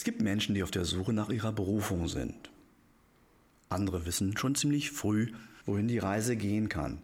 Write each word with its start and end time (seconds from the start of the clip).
Es 0.00 0.04
gibt 0.04 0.22
Menschen, 0.22 0.54
die 0.54 0.62
auf 0.62 0.70
der 0.70 0.86
Suche 0.86 1.12
nach 1.12 1.28
ihrer 1.28 1.52
Berufung 1.52 2.08
sind. 2.08 2.48
Andere 3.68 4.06
wissen 4.06 4.34
schon 4.34 4.54
ziemlich 4.54 4.90
früh, 4.90 5.30
wohin 5.66 5.88
die 5.88 5.98
Reise 5.98 6.36
gehen 6.36 6.70
kann. 6.70 7.02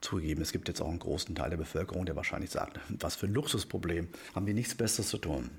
Zugegeben, 0.00 0.42
es 0.42 0.52
gibt 0.52 0.68
jetzt 0.68 0.80
auch 0.80 0.88
einen 0.88 1.00
großen 1.00 1.34
Teil 1.34 1.50
der 1.50 1.56
Bevölkerung, 1.56 2.06
der 2.06 2.14
wahrscheinlich 2.14 2.50
sagt, 2.50 2.78
was 3.00 3.16
für 3.16 3.26
ein 3.26 3.34
Luxusproblem, 3.34 4.06
haben 4.32 4.46
wir 4.46 4.54
nichts 4.54 4.76
Besseres 4.76 5.08
zu 5.08 5.18
tun. 5.18 5.50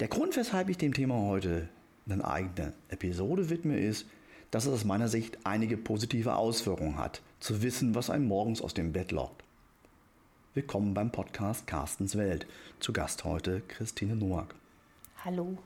Der 0.00 0.08
Grund, 0.08 0.36
weshalb 0.36 0.68
ich 0.68 0.78
dem 0.78 0.94
Thema 0.94 1.14
heute 1.14 1.68
eine 2.08 2.26
eigene 2.26 2.72
Episode 2.88 3.48
widme, 3.48 3.78
ist, 3.78 4.06
dass 4.50 4.66
es 4.66 4.72
aus 4.72 4.84
meiner 4.84 5.06
Sicht 5.06 5.38
einige 5.44 5.76
positive 5.76 6.34
Auswirkungen 6.34 6.98
hat, 6.98 7.22
zu 7.38 7.62
wissen, 7.62 7.94
was 7.94 8.10
einem 8.10 8.26
morgens 8.26 8.62
aus 8.62 8.74
dem 8.74 8.92
Bett 8.92 9.12
lockt. 9.12 9.44
Willkommen 10.54 10.92
beim 10.92 11.12
Podcast 11.12 11.68
Carstens 11.68 12.16
Welt. 12.16 12.48
Zu 12.80 12.92
Gast 12.92 13.22
heute 13.22 13.62
Christine 13.68 14.16
Noack. 14.16 14.56
Hallo. 15.24 15.56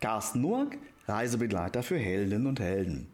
Carsten 0.00 0.40
Noack, 0.40 0.78
Reisebegleiter 1.06 1.82
für 1.82 1.98
Heldinnen 1.98 2.46
und 2.46 2.60
Helden. 2.60 3.08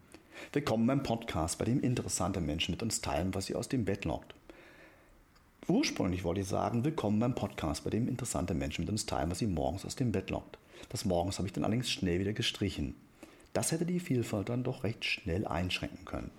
Willkommen 0.53 0.87
beim 0.87 1.03
Podcast, 1.03 1.59
bei 1.59 1.65
dem 1.65 1.81
interessante 1.81 2.39
Menschen 2.39 2.71
mit 2.71 2.81
uns 2.81 3.01
teilen, 3.01 3.35
was 3.35 3.47
sie 3.47 3.55
aus 3.55 3.67
dem 3.67 3.83
Bett 3.83 4.05
lockt. 4.05 4.33
Ursprünglich 5.67 6.23
wollte 6.23 6.39
ich 6.39 6.47
sagen, 6.47 6.85
willkommen 6.85 7.19
beim 7.19 7.35
Podcast, 7.35 7.83
bei 7.83 7.89
dem 7.89 8.07
interessante 8.07 8.53
Menschen 8.53 8.85
mit 8.85 8.91
uns 8.91 9.05
teilen, 9.07 9.29
was 9.29 9.39
sie 9.39 9.47
morgens 9.47 9.83
aus 9.83 9.97
dem 9.97 10.13
Bett 10.13 10.29
lockt. 10.29 10.57
Das 10.87 11.03
morgens 11.03 11.37
habe 11.37 11.49
ich 11.49 11.53
dann 11.53 11.65
allerdings 11.65 11.91
schnell 11.91 12.21
wieder 12.21 12.31
gestrichen. 12.31 12.95
Das 13.51 13.73
hätte 13.73 13.85
die 13.85 13.99
Vielfalt 13.99 14.47
dann 14.47 14.63
doch 14.63 14.85
recht 14.85 15.03
schnell 15.03 15.45
einschränken 15.45 16.05
können. 16.05 16.31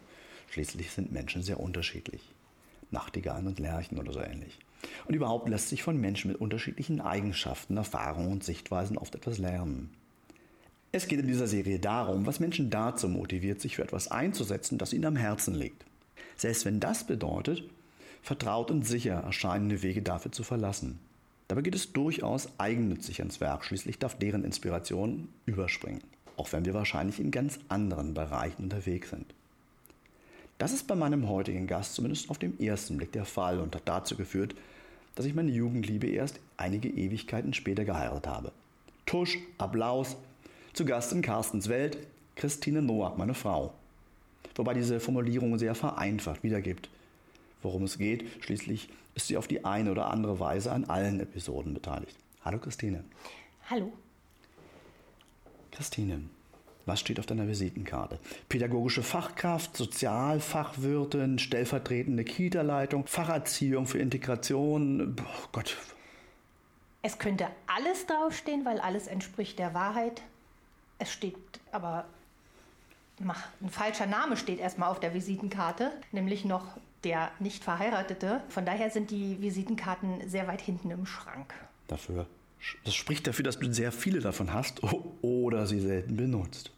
Schließlich 0.48 0.90
sind 0.90 1.12
Menschen 1.12 1.42
sehr 1.42 1.60
unterschiedlich. 1.60 2.22
Nachtigallen 2.90 3.46
und 3.46 3.58
Lerchen 3.58 3.98
oder 3.98 4.14
so 4.14 4.20
ähnlich. 4.20 4.58
Und 5.06 5.14
überhaupt 5.14 5.48
lässt 5.48 5.68
sich 5.68 5.82
von 5.82 6.00
Menschen 6.00 6.30
mit 6.30 6.40
unterschiedlichen 6.40 7.00
Eigenschaften, 7.00 7.76
Erfahrungen 7.76 8.32
und 8.32 8.44
Sichtweisen 8.44 8.98
oft 8.98 9.14
etwas 9.14 9.38
lernen. 9.38 9.90
Es 10.92 11.06
geht 11.06 11.20
in 11.20 11.28
dieser 11.28 11.46
Serie 11.46 11.78
darum, 11.78 12.26
was 12.26 12.40
Menschen 12.40 12.68
dazu 12.68 13.08
motiviert, 13.08 13.60
sich 13.60 13.76
für 13.76 13.82
etwas 13.82 14.10
einzusetzen, 14.10 14.76
das 14.76 14.92
ihnen 14.92 15.04
am 15.04 15.16
Herzen 15.16 15.54
liegt. 15.54 15.84
Selbst 16.36 16.64
wenn 16.64 16.80
das 16.80 17.06
bedeutet, 17.06 17.62
vertraut 18.22 18.70
und 18.70 18.86
sicher 18.86 19.14
erscheinende 19.14 19.82
Wege 19.82 20.02
dafür 20.02 20.32
zu 20.32 20.42
verlassen. 20.42 20.98
Dabei 21.48 21.62
geht 21.62 21.74
es 21.74 21.92
durchaus 21.92 22.48
eigennützig 22.58 23.20
ans 23.20 23.40
Werk, 23.40 23.64
schließlich 23.64 23.98
darf 23.98 24.18
deren 24.18 24.44
Inspiration 24.44 25.28
überspringen, 25.46 26.02
auch 26.36 26.52
wenn 26.52 26.64
wir 26.64 26.74
wahrscheinlich 26.74 27.20
in 27.20 27.30
ganz 27.30 27.58
anderen 27.68 28.14
Bereichen 28.14 28.64
unterwegs 28.64 29.10
sind. 29.10 29.34
Das 30.58 30.72
ist 30.72 30.86
bei 30.86 30.94
meinem 30.94 31.28
heutigen 31.28 31.66
Gast 31.66 31.94
zumindest 31.94 32.30
auf 32.30 32.38
den 32.38 32.60
ersten 32.60 32.98
Blick 32.98 33.12
der 33.12 33.24
Fall 33.24 33.60
und 33.60 33.74
hat 33.74 33.82
dazu 33.86 34.14
geführt, 34.16 34.54
dass 35.14 35.26
ich 35.26 35.34
meine 35.34 35.50
Jugendliebe 35.50 36.06
erst 36.06 36.40
einige 36.56 36.88
Ewigkeiten 36.88 37.54
später 37.54 37.84
geheiratet 37.84 38.26
habe. 38.26 38.52
Tusch, 39.06 39.38
Applaus, 39.58 40.16
zu 40.72 40.84
Gast 40.84 41.12
in 41.12 41.22
Carstens 41.22 41.68
Welt, 41.68 41.98
Christine 42.36 42.82
Noack, 42.82 43.18
meine 43.18 43.34
Frau. 43.34 43.74
Wobei 44.54 44.74
diese 44.74 45.00
Formulierung 45.00 45.58
sehr 45.58 45.74
vereinfacht 45.74 46.42
wiedergibt, 46.42 46.88
worum 47.62 47.84
es 47.84 47.98
geht. 47.98 48.24
Schließlich 48.44 48.88
ist 49.14 49.26
sie 49.26 49.36
auf 49.36 49.48
die 49.48 49.64
eine 49.64 49.90
oder 49.90 50.10
andere 50.10 50.38
Weise 50.38 50.72
an 50.72 50.84
allen 50.84 51.20
Episoden 51.20 51.74
beteiligt. 51.74 52.16
Hallo 52.44 52.58
Christine. 52.58 53.04
Hallo. 53.68 53.92
Christine, 55.72 56.22
was 56.90 57.00
steht 57.00 57.20
auf 57.20 57.26
deiner 57.26 57.46
Visitenkarte? 57.46 58.18
Pädagogische 58.48 59.02
Fachkraft, 59.02 59.76
Sozialfachwirtin, 59.76 61.38
stellvertretende 61.38 62.24
Kita-Leitung, 62.24 63.06
Facherziehung 63.06 63.86
für 63.86 63.98
Integration. 63.98 65.16
Oh 65.20 65.48
Gott. 65.52 65.76
Es 67.02 67.18
könnte 67.18 67.46
alles 67.66 68.06
draufstehen, 68.06 68.64
weil 68.64 68.80
alles 68.80 69.06
entspricht 69.06 69.58
der 69.58 69.72
Wahrheit. 69.72 70.22
Es 70.98 71.12
steht 71.12 71.36
aber 71.72 72.04
ein 73.20 73.70
falscher 73.70 74.06
Name 74.06 74.36
steht 74.36 74.60
erstmal 74.60 74.90
auf 74.90 74.98
der 74.98 75.14
Visitenkarte, 75.14 75.92
nämlich 76.10 76.44
noch 76.44 76.78
der 77.04 77.30
nicht 77.38 77.62
verheiratete. 77.62 78.42
Von 78.48 78.64
daher 78.64 78.90
sind 78.90 79.10
die 79.10 79.40
Visitenkarten 79.40 80.28
sehr 80.28 80.48
weit 80.48 80.62
hinten 80.62 80.90
im 80.90 81.06
Schrank. 81.06 81.54
Dafür 81.86 82.26
das 82.84 82.94
spricht 82.94 83.26
dafür, 83.26 83.44
dass 83.44 83.58
du 83.58 83.72
sehr 83.72 83.92
viele 83.92 84.20
davon 84.20 84.52
hast 84.52 84.82
oder 85.22 85.66
sie 85.66 85.80
selten 85.80 86.16
benutzt. 86.16 86.72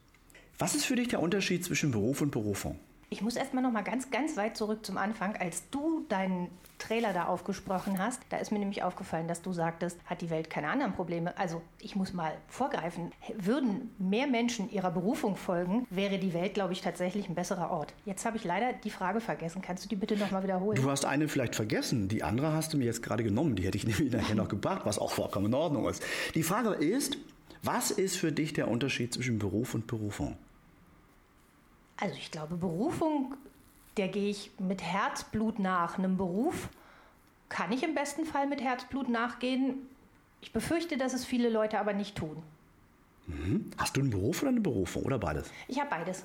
Was 0.62 0.76
ist 0.76 0.84
für 0.84 0.94
dich 0.94 1.08
der 1.08 1.20
Unterschied 1.20 1.64
zwischen 1.64 1.90
Beruf 1.90 2.20
und 2.20 2.30
Berufung? 2.30 2.78
Ich 3.10 3.20
muss 3.20 3.34
erstmal 3.34 3.64
noch 3.64 3.72
mal 3.72 3.82
ganz, 3.82 4.12
ganz 4.12 4.36
weit 4.36 4.56
zurück 4.56 4.86
zum 4.86 4.96
Anfang. 4.96 5.34
Als 5.34 5.68
du 5.70 6.06
deinen 6.08 6.50
Trailer 6.78 7.12
da 7.12 7.24
aufgesprochen 7.24 7.98
hast, 7.98 8.20
da 8.28 8.36
ist 8.36 8.52
mir 8.52 8.60
nämlich 8.60 8.84
aufgefallen, 8.84 9.26
dass 9.26 9.42
du 9.42 9.52
sagtest, 9.52 9.98
hat 10.06 10.20
die 10.20 10.30
Welt 10.30 10.50
keine 10.50 10.68
anderen 10.68 10.92
Probleme. 10.92 11.36
Also 11.36 11.62
ich 11.80 11.96
muss 11.96 12.12
mal 12.12 12.32
vorgreifen. 12.46 13.10
Würden 13.36 13.90
mehr 13.98 14.28
Menschen 14.28 14.70
ihrer 14.70 14.92
Berufung 14.92 15.34
folgen, 15.34 15.84
wäre 15.90 16.20
die 16.20 16.32
Welt, 16.32 16.54
glaube 16.54 16.74
ich, 16.74 16.80
tatsächlich 16.80 17.28
ein 17.28 17.34
besserer 17.34 17.72
Ort. 17.72 17.92
Jetzt 18.04 18.24
habe 18.24 18.36
ich 18.36 18.44
leider 18.44 18.72
die 18.72 18.90
Frage 18.90 19.20
vergessen. 19.20 19.62
Kannst 19.62 19.84
du 19.84 19.88
die 19.88 19.96
bitte 19.96 20.16
noch 20.16 20.30
mal 20.30 20.44
wiederholen? 20.44 20.80
Du 20.80 20.88
hast 20.88 21.04
eine 21.04 21.26
vielleicht 21.26 21.56
vergessen. 21.56 22.06
Die 22.06 22.22
andere 22.22 22.52
hast 22.52 22.72
du 22.72 22.78
mir 22.78 22.84
jetzt 22.84 23.02
gerade 23.02 23.24
genommen. 23.24 23.56
Die 23.56 23.64
hätte 23.64 23.78
ich 23.78 23.86
nämlich 23.88 24.12
nachher 24.12 24.36
noch 24.36 24.48
gebracht, 24.48 24.82
was 24.84 25.00
auch 25.00 25.10
vollkommen 25.10 25.46
in 25.46 25.54
Ordnung 25.54 25.88
ist. 25.88 26.04
Die 26.36 26.44
Frage 26.44 26.68
ist, 26.68 27.18
was 27.64 27.90
ist 27.90 28.16
für 28.16 28.30
dich 28.30 28.52
der 28.52 28.68
Unterschied 28.68 29.12
zwischen 29.12 29.40
Beruf 29.40 29.74
und 29.74 29.88
Berufung? 29.88 30.36
Also 31.96 32.16
ich 32.16 32.30
glaube, 32.30 32.56
Berufung, 32.56 33.34
der 33.96 34.08
gehe 34.08 34.30
ich 34.30 34.50
mit 34.58 34.82
Herzblut 34.82 35.58
nach. 35.58 35.98
Einem 35.98 36.16
Beruf 36.16 36.68
kann 37.48 37.70
ich 37.72 37.82
im 37.82 37.94
besten 37.94 38.24
Fall 38.24 38.46
mit 38.46 38.60
Herzblut 38.60 39.08
nachgehen. 39.08 39.74
Ich 40.40 40.52
befürchte, 40.52 40.96
dass 40.96 41.12
es 41.12 41.24
viele 41.24 41.48
Leute 41.48 41.78
aber 41.78 41.92
nicht 41.92 42.16
tun. 42.16 42.42
Mhm. 43.26 43.70
Hast 43.78 43.96
du 43.96 44.00
einen 44.00 44.10
Beruf 44.10 44.42
oder 44.42 44.50
eine 44.50 44.60
Berufung 44.60 45.02
oder 45.04 45.18
beides? 45.18 45.50
Ich 45.68 45.78
habe 45.78 45.90
beides. 45.90 46.24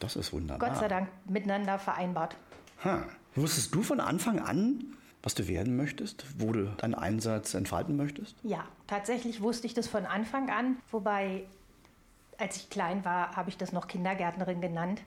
Das 0.00 0.16
ist 0.16 0.32
wunderbar. 0.32 0.68
Gott 0.68 0.78
sei 0.78 0.88
Dank 0.88 1.08
miteinander 1.26 1.78
vereinbart. 1.78 2.36
Ha. 2.84 3.04
Wusstest 3.36 3.74
du 3.74 3.82
von 3.82 4.00
Anfang 4.00 4.40
an, 4.40 4.96
was 5.22 5.34
du 5.34 5.46
werden 5.46 5.76
möchtest, 5.76 6.24
wo 6.38 6.52
du 6.52 6.64
deinen 6.78 6.94
Einsatz 6.94 7.54
entfalten 7.54 7.96
möchtest? 7.96 8.36
Ja, 8.42 8.64
tatsächlich 8.88 9.40
wusste 9.40 9.66
ich 9.66 9.74
das 9.74 9.86
von 9.86 10.04
Anfang 10.04 10.50
an, 10.50 10.76
wobei 10.90 11.44
als 12.38 12.56
ich 12.56 12.70
klein 12.70 13.04
war, 13.04 13.36
habe 13.36 13.50
ich 13.50 13.56
das 13.56 13.72
noch 13.72 13.88
Kindergärtnerin 13.88 14.60
genannt. 14.60 15.02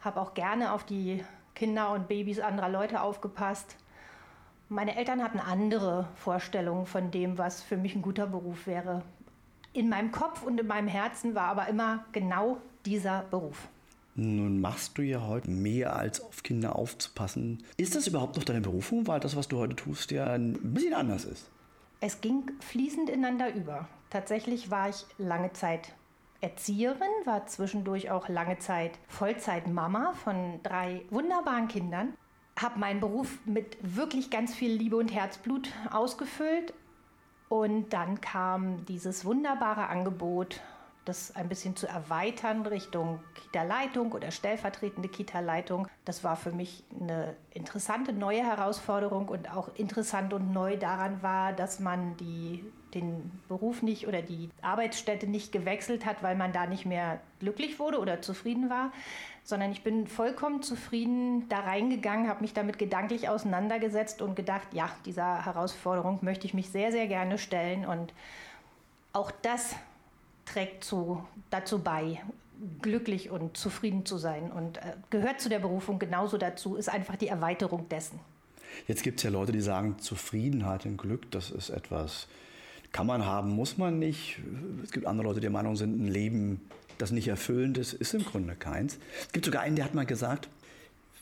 Habe 0.00 0.20
auch 0.20 0.34
gerne 0.34 0.72
auf 0.72 0.84
die 0.84 1.24
Kinder 1.54 1.92
und 1.92 2.08
Babys 2.08 2.40
anderer 2.40 2.68
Leute 2.68 3.02
aufgepasst. 3.02 3.76
Meine 4.68 4.96
Eltern 4.96 5.22
hatten 5.22 5.40
andere 5.40 6.08
Vorstellungen 6.14 6.86
von 6.86 7.10
dem, 7.10 7.38
was 7.38 7.62
für 7.62 7.76
mich 7.76 7.94
ein 7.94 8.02
guter 8.02 8.26
Beruf 8.26 8.66
wäre. 8.66 9.02
In 9.72 9.88
meinem 9.88 10.12
Kopf 10.12 10.42
und 10.42 10.58
in 10.58 10.66
meinem 10.66 10.88
Herzen 10.88 11.34
war 11.34 11.48
aber 11.48 11.68
immer 11.68 12.04
genau 12.12 12.58
dieser 12.86 13.22
Beruf. 13.30 13.68
Nun 14.14 14.60
machst 14.60 14.98
du 14.98 15.02
ja 15.02 15.26
heute 15.26 15.50
mehr 15.50 15.96
als 15.96 16.20
auf 16.20 16.42
Kinder 16.42 16.76
aufzupassen. 16.76 17.62
Ist 17.76 17.94
das 17.94 18.06
überhaupt 18.06 18.36
noch 18.36 18.44
deine 18.44 18.60
Berufung, 18.60 19.06
weil 19.06 19.20
das, 19.20 19.36
was 19.36 19.48
du 19.48 19.58
heute 19.58 19.76
tust, 19.76 20.10
ja 20.10 20.26
ein 20.26 20.58
bisschen 20.74 20.94
anders 20.94 21.24
ist? 21.24 21.48
Es 22.00 22.20
ging 22.20 22.50
fließend 22.60 23.10
ineinander 23.10 23.54
über. 23.54 23.88
Tatsächlich 24.08 24.70
war 24.70 24.88
ich 24.88 25.04
lange 25.18 25.52
Zeit 25.52 25.94
Erzieherin, 26.40 27.08
war 27.24 27.46
zwischendurch 27.46 28.10
auch 28.10 28.28
lange 28.28 28.58
Zeit 28.58 28.98
Vollzeitmama 29.08 30.12
von 30.12 30.60
drei 30.62 31.02
wunderbaren 31.10 31.68
Kindern. 31.68 32.14
Habe 32.58 32.78
meinen 32.78 33.00
Beruf 33.00 33.38
mit 33.44 33.76
wirklich 33.82 34.30
ganz 34.30 34.54
viel 34.54 34.72
Liebe 34.72 34.96
und 34.96 35.12
Herzblut 35.12 35.70
ausgefüllt. 35.90 36.74
Und 37.48 37.92
dann 37.92 38.20
kam 38.20 38.84
dieses 38.86 39.24
wunderbare 39.24 39.88
Angebot 39.88 40.60
das 41.04 41.34
ein 41.34 41.48
bisschen 41.48 41.76
zu 41.76 41.86
erweitern 41.88 42.66
Richtung 42.66 43.20
Kita-Leitung 43.34 44.12
oder 44.12 44.30
stellvertretende 44.30 45.08
Kita-Leitung. 45.08 45.88
Das 46.04 46.22
war 46.24 46.36
für 46.36 46.52
mich 46.52 46.84
eine 47.00 47.36
interessante 47.52 48.12
neue 48.12 48.44
Herausforderung 48.44 49.28
und 49.28 49.50
auch 49.50 49.74
interessant 49.74 50.32
und 50.32 50.52
neu 50.52 50.76
daran 50.76 51.22
war, 51.22 51.52
dass 51.52 51.80
man 51.80 52.16
die, 52.18 52.64
den 52.94 53.30
Beruf 53.48 53.82
nicht 53.82 54.06
oder 54.06 54.22
die 54.22 54.50
Arbeitsstätte 54.62 55.26
nicht 55.26 55.52
gewechselt 55.52 56.06
hat, 56.06 56.22
weil 56.22 56.36
man 56.36 56.52
da 56.52 56.66
nicht 56.66 56.86
mehr 56.86 57.20
glücklich 57.38 57.78
wurde 57.78 57.98
oder 57.98 58.22
zufrieden 58.22 58.70
war, 58.70 58.92
sondern 59.44 59.72
ich 59.72 59.82
bin 59.82 60.06
vollkommen 60.06 60.62
zufrieden 60.62 61.48
da 61.48 61.60
reingegangen, 61.60 62.28
habe 62.28 62.42
mich 62.42 62.52
damit 62.52 62.78
gedanklich 62.78 63.28
auseinandergesetzt 63.28 64.22
und 64.22 64.36
gedacht, 64.36 64.68
ja, 64.72 64.90
dieser 65.04 65.44
Herausforderung 65.44 66.18
möchte 66.22 66.46
ich 66.46 66.54
mich 66.54 66.70
sehr, 66.70 66.92
sehr 66.92 67.06
gerne 67.06 67.38
stellen 67.38 67.84
und 67.84 68.12
auch 69.12 69.30
das 69.42 69.74
trägt 70.44 70.84
zu, 70.84 71.24
dazu 71.50 71.80
bei, 71.80 72.20
glücklich 72.82 73.30
und 73.30 73.56
zufrieden 73.56 74.04
zu 74.04 74.18
sein 74.18 74.50
und 74.52 74.78
äh, 74.78 74.94
gehört 75.08 75.40
zu 75.40 75.48
der 75.48 75.60
Berufung 75.60 75.98
genauso 75.98 76.36
dazu, 76.36 76.76
ist 76.76 76.88
einfach 76.88 77.16
die 77.16 77.28
Erweiterung 77.28 77.88
dessen. 77.88 78.20
Jetzt 78.86 79.02
gibt 79.02 79.18
es 79.18 79.24
ja 79.24 79.30
Leute, 79.30 79.52
die 79.52 79.60
sagen, 79.60 79.98
Zufriedenheit 79.98 80.86
und 80.86 80.96
Glück, 80.96 81.30
das 81.30 81.50
ist 81.50 81.70
etwas, 81.70 82.28
kann 82.92 83.06
man 83.06 83.24
haben, 83.24 83.50
muss 83.50 83.78
man 83.78 83.98
nicht. 83.98 84.38
Es 84.82 84.90
gibt 84.90 85.06
andere 85.06 85.28
Leute, 85.28 85.40
die 85.40 85.42
der 85.42 85.50
Meinung 85.50 85.76
sind, 85.76 86.00
ein 86.00 86.08
Leben, 86.08 86.60
das 86.98 87.10
nicht 87.12 87.28
erfüllend 87.28 87.78
ist, 87.78 87.92
ist 87.92 88.14
im 88.14 88.24
Grunde 88.24 88.54
keins. 88.54 88.98
Es 89.20 89.32
gibt 89.32 89.46
sogar 89.46 89.62
einen, 89.62 89.76
der 89.76 89.84
hat 89.84 89.94
mal 89.94 90.06
gesagt, 90.06 90.48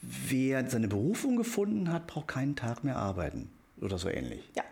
wer 0.03 0.69
seine 0.69 0.89
Berufung 0.89 1.37
gefunden 1.37 1.93
hat, 1.93 2.07
braucht 2.07 2.29
keinen 2.29 2.57
Tag 2.57 2.85
mehr 2.85 2.97
arbeiten. 2.97 3.51
Oder 3.81 3.99
so 3.99 4.09
ähnlich. 4.09 4.43
Ja, 4.57 4.65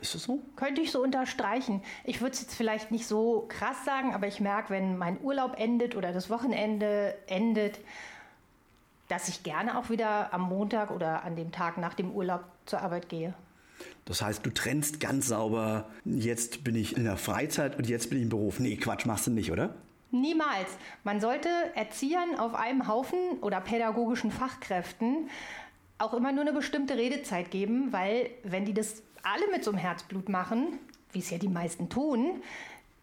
Ist 0.00 0.14
das 0.14 0.24
so? 0.24 0.40
Könnte 0.56 0.80
ich 0.80 0.90
so 0.90 1.02
unterstreichen. 1.02 1.82
Ich 2.04 2.20
würde 2.20 2.32
es 2.32 2.40
jetzt 2.40 2.54
vielleicht 2.54 2.90
nicht 2.90 3.06
so 3.06 3.46
krass 3.48 3.84
sagen, 3.84 4.14
aber 4.14 4.26
ich 4.26 4.40
merke, 4.40 4.70
wenn 4.70 4.96
mein 4.96 5.20
Urlaub 5.22 5.58
endet 5.58 5.94
oder 5.96 6.12
das 6.12 6.28
Wochenende 6.28 7.14
endet, 7.26 7.78
dass 9.08 9.28
ich 9.28 9.42
gerne 9.42 9.78
auch 9.78 9.90
wieder 9.90 10.32
am 10.34 10.42
Montag 10.42 10.90
oder 10.90 11.24
an 11.24 11.36
dem 11.36 11.52
Tag 11.52 11.78
nach 11.78 11.94
dem 11.94 12.10
Urlaub 12.10 12.44
zur 12.66 12.80
Arbeit 12.80 13.08
gehe. 13.08 13.32
Das 14.04 14.22
heißt, 14.22 14.44
du 14.44 14.50
trennst 14.50 15.00
ganz 15.00 15.28
sauber, 15.28 15.88
jetzt 16.04 16.64
bin 16.64 16.74
ich 16.74 16.96
in 16.96 17.04
der 17.04 17.16
Freizeit 17.16 17.76
und 17.76 17.88
jetzt 17.88 18.08
bin 18.10 18.18
ich 18.18 18.24
im 18.24 18.30
Beruf. 18.30 18.58
Nee, 18.58 18.76
Quatsch 18.76 19.06
machst 19.06 19.26
du 19.26 19.30
nicht, 19.30 19.52
oder? 19.52 19.74
Niemals. 20.10 20.68
Man 21.04 21.20
sollte 21.20 21.48
Erziehern 21.74 22.36
auf 22.38 22.54
einem 22.54 22.88
Haufen 22.88 23.18
oder 23.42 23.60
pädagogischen 23.60 24.30
Fachkräften 24.30 25.28
auch 25.98 26.14
immer 26.14 26.32
nur 26.32 26.42
eine 26.42 26.52
bestimmte 26.52 26.96
Redezeit 26.96 27.50
geben, 27.50 27.92
weil 27.92 28.30
wenn 28.44 28.64
die 28.64 28.72
das 28.72 29.02
alle 29.22 29.50
mit 29.50 29.64
so 29.64 29.72
einem 29.72 29.80
Herzblut 29.80 30.28
machen, 30.28 30.78
wie 31.12 31.18
es 31.18 31.30
ja 31.30 31.38
die 31.38 31.48
meisten 31.48 31.88
tun, 31.88 32.42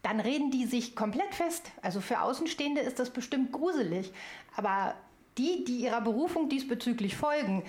dann 0.02 0.20
reden 0.20 0.50
die 0.50 0.66
sich 0.66 0.96
komplett 0.96 1.34
fest. 1.34 1.70
Also 1.82 2.00
für 2.00 2.20
Außenstehende 2.20 2.80
ist 2.80 2.98
das 2.98 3.10
bestimmt 3.10 3.52
gruselig. 3.52 4.12
Aber 4.56 4.94
die, 5.36 5.64
die 5.64 5.78
ihrer 5.78 6.00
Berufung 6.00 6.48
diesbezüglich 6.48 7.16
folgen, 7.16 7.62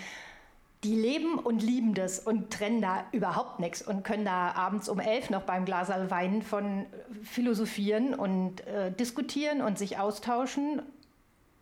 die 0.83 0.95
leben 0.95 1.39
und 1.39 1.63
lieben 1.63 1.94
das 1.94 2.19
und 2.19 2.51
trennen 2.51 2.81
da 2.81 3.06
überhaupt 3.12 3.59
nichts 3.59 3.81
und 3.81 4.03
können 4.03 4.25
da 4.25 4.51
abends 4.51 4.89
um 4.89 5.00
elf 5.00 5.29
noch 5.29 5.41
beim 5.41 5.65
Glas 5.65 5.89
Wein 5.89 6.41
von 6.44 6.85
philosophieren 7.24 8.13
und 8.13 8.65
äh, 8.68 8.91
diskutieren 8.91 9.62
und 9.62 9.77
sich 9.77 9.97
austauschen. 9.97 10.81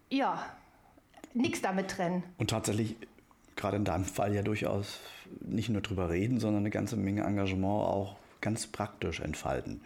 Ja, 0.09 0.45
nichts 1.33 1.61
damit 1.61 1.91
trennen. 1.91 2.23
Und 2.37 2.49
tatsächlich, 2.49 2.97
gerade 3.55 3.77
in 3.77 3.85
deinem 3.85 4.05
Fall 4.05 4.35
ja 4.35 4.41
durchaus 4.41 4.99
nicht 5.41 5.69
nur 5.69 5.81
drüber 5.81 6.09
reden, 6.09 6.39
sondern 6.39 6.63
eine 6.63 6.69
ganze 6.69 6.97
Menge 6.97 7.23
Engagement 7.23 7.87
auch 7.87 8.17
ganz 8.41 8.67
praktisch 8.67 9.21
entfalten. 9.21 9.81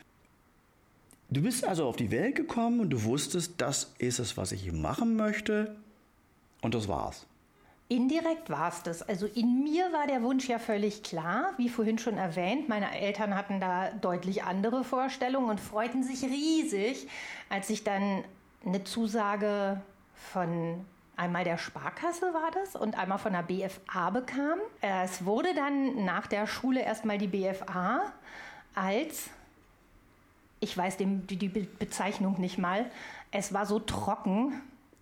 Du 1.29 1.43
bist 1.43 1.63
also 1.63 1.85
auf 1.85 1.95
die 1.95 2.09
Welt 2.09 2.35
gekommen 2.35 2.79
und 2.79 2.89
du 2.89 3.03
wusstest, 3.03 3.53
das 3.57 3.93
ist 3.99 4.17
es, 4.17 4.35
was 4.35 4.51
ich 4.51 4.71
machen 4.71 5.15
möchte. 5.15 5.75
Und 6.61 6.73
das 6.73 6.87
war's. 6.87 7.27
Indirekt 7.91 8.51
war 8.51 8.69
es 8.69 8.83
das. 8.83 9.01
Also 9.01 9.25
in 9.25 9.63
mir 9.63 9.91
war 9.91 10.05
der 10.05 10.21
Wunsch 10.21 10.47
ja 10.47 10.59
völlig 10.59 11.01
klar, 11.01 11.53
wie 11.57 11.69
vorhin 11.69 11.97
schon 11.97 12.19
erwähnt. 12.19 12.69
Meine 12.69 12.95
Eltern 12.95 13.35
hatten 13.35 13.59
da 13.59 13.89
deutlich 13.89 14.43
andere 14.43 14.83
Vorstellungen 14.83 15.49
und 15.49 15.59
freuten 15.59 16.03
sich 16.03 16.23
riesig, 16.23 17.07
als 17.49 17.67
ich 17.71 17.83
dann 17.83 18.23
eine 18.63 18.83
Zusage 18.83 19.81
von 20.13 20.85
einmal 21.17 21.43
der 21.43 21.57
Sparkasse 21.57 22.31
war 22.31 22.51
das 22.51 22.75
und 22.75 22.95
einmal 22.95 23.17
von 23.17 23.33
der 23.33 23.41
BFA 23.41 24.11
bekam. 24.11 24.59
Es 24.81 25.25
wurde 25.25 25.55
dann 25.55 26.05
nach 26.05 26.27
der 26.27 26.45
Schule 26.45 26.81
erstmal 26.81 27.17
die 27.17 27.27
BFA 27.27 28.13
als, 28.75 29.31
ich 30.59 30.77
weiß 30.77 30.97
die, 30.97 31.07
die 31.07 31.49
Bezeichnung 31.49 32.39
nicht 32.39 32.59
mal, 32.59 32.89
es 33.31 33.51
war 33.51 33.65
so 33.65 33.79
trocken, 33.79 34.61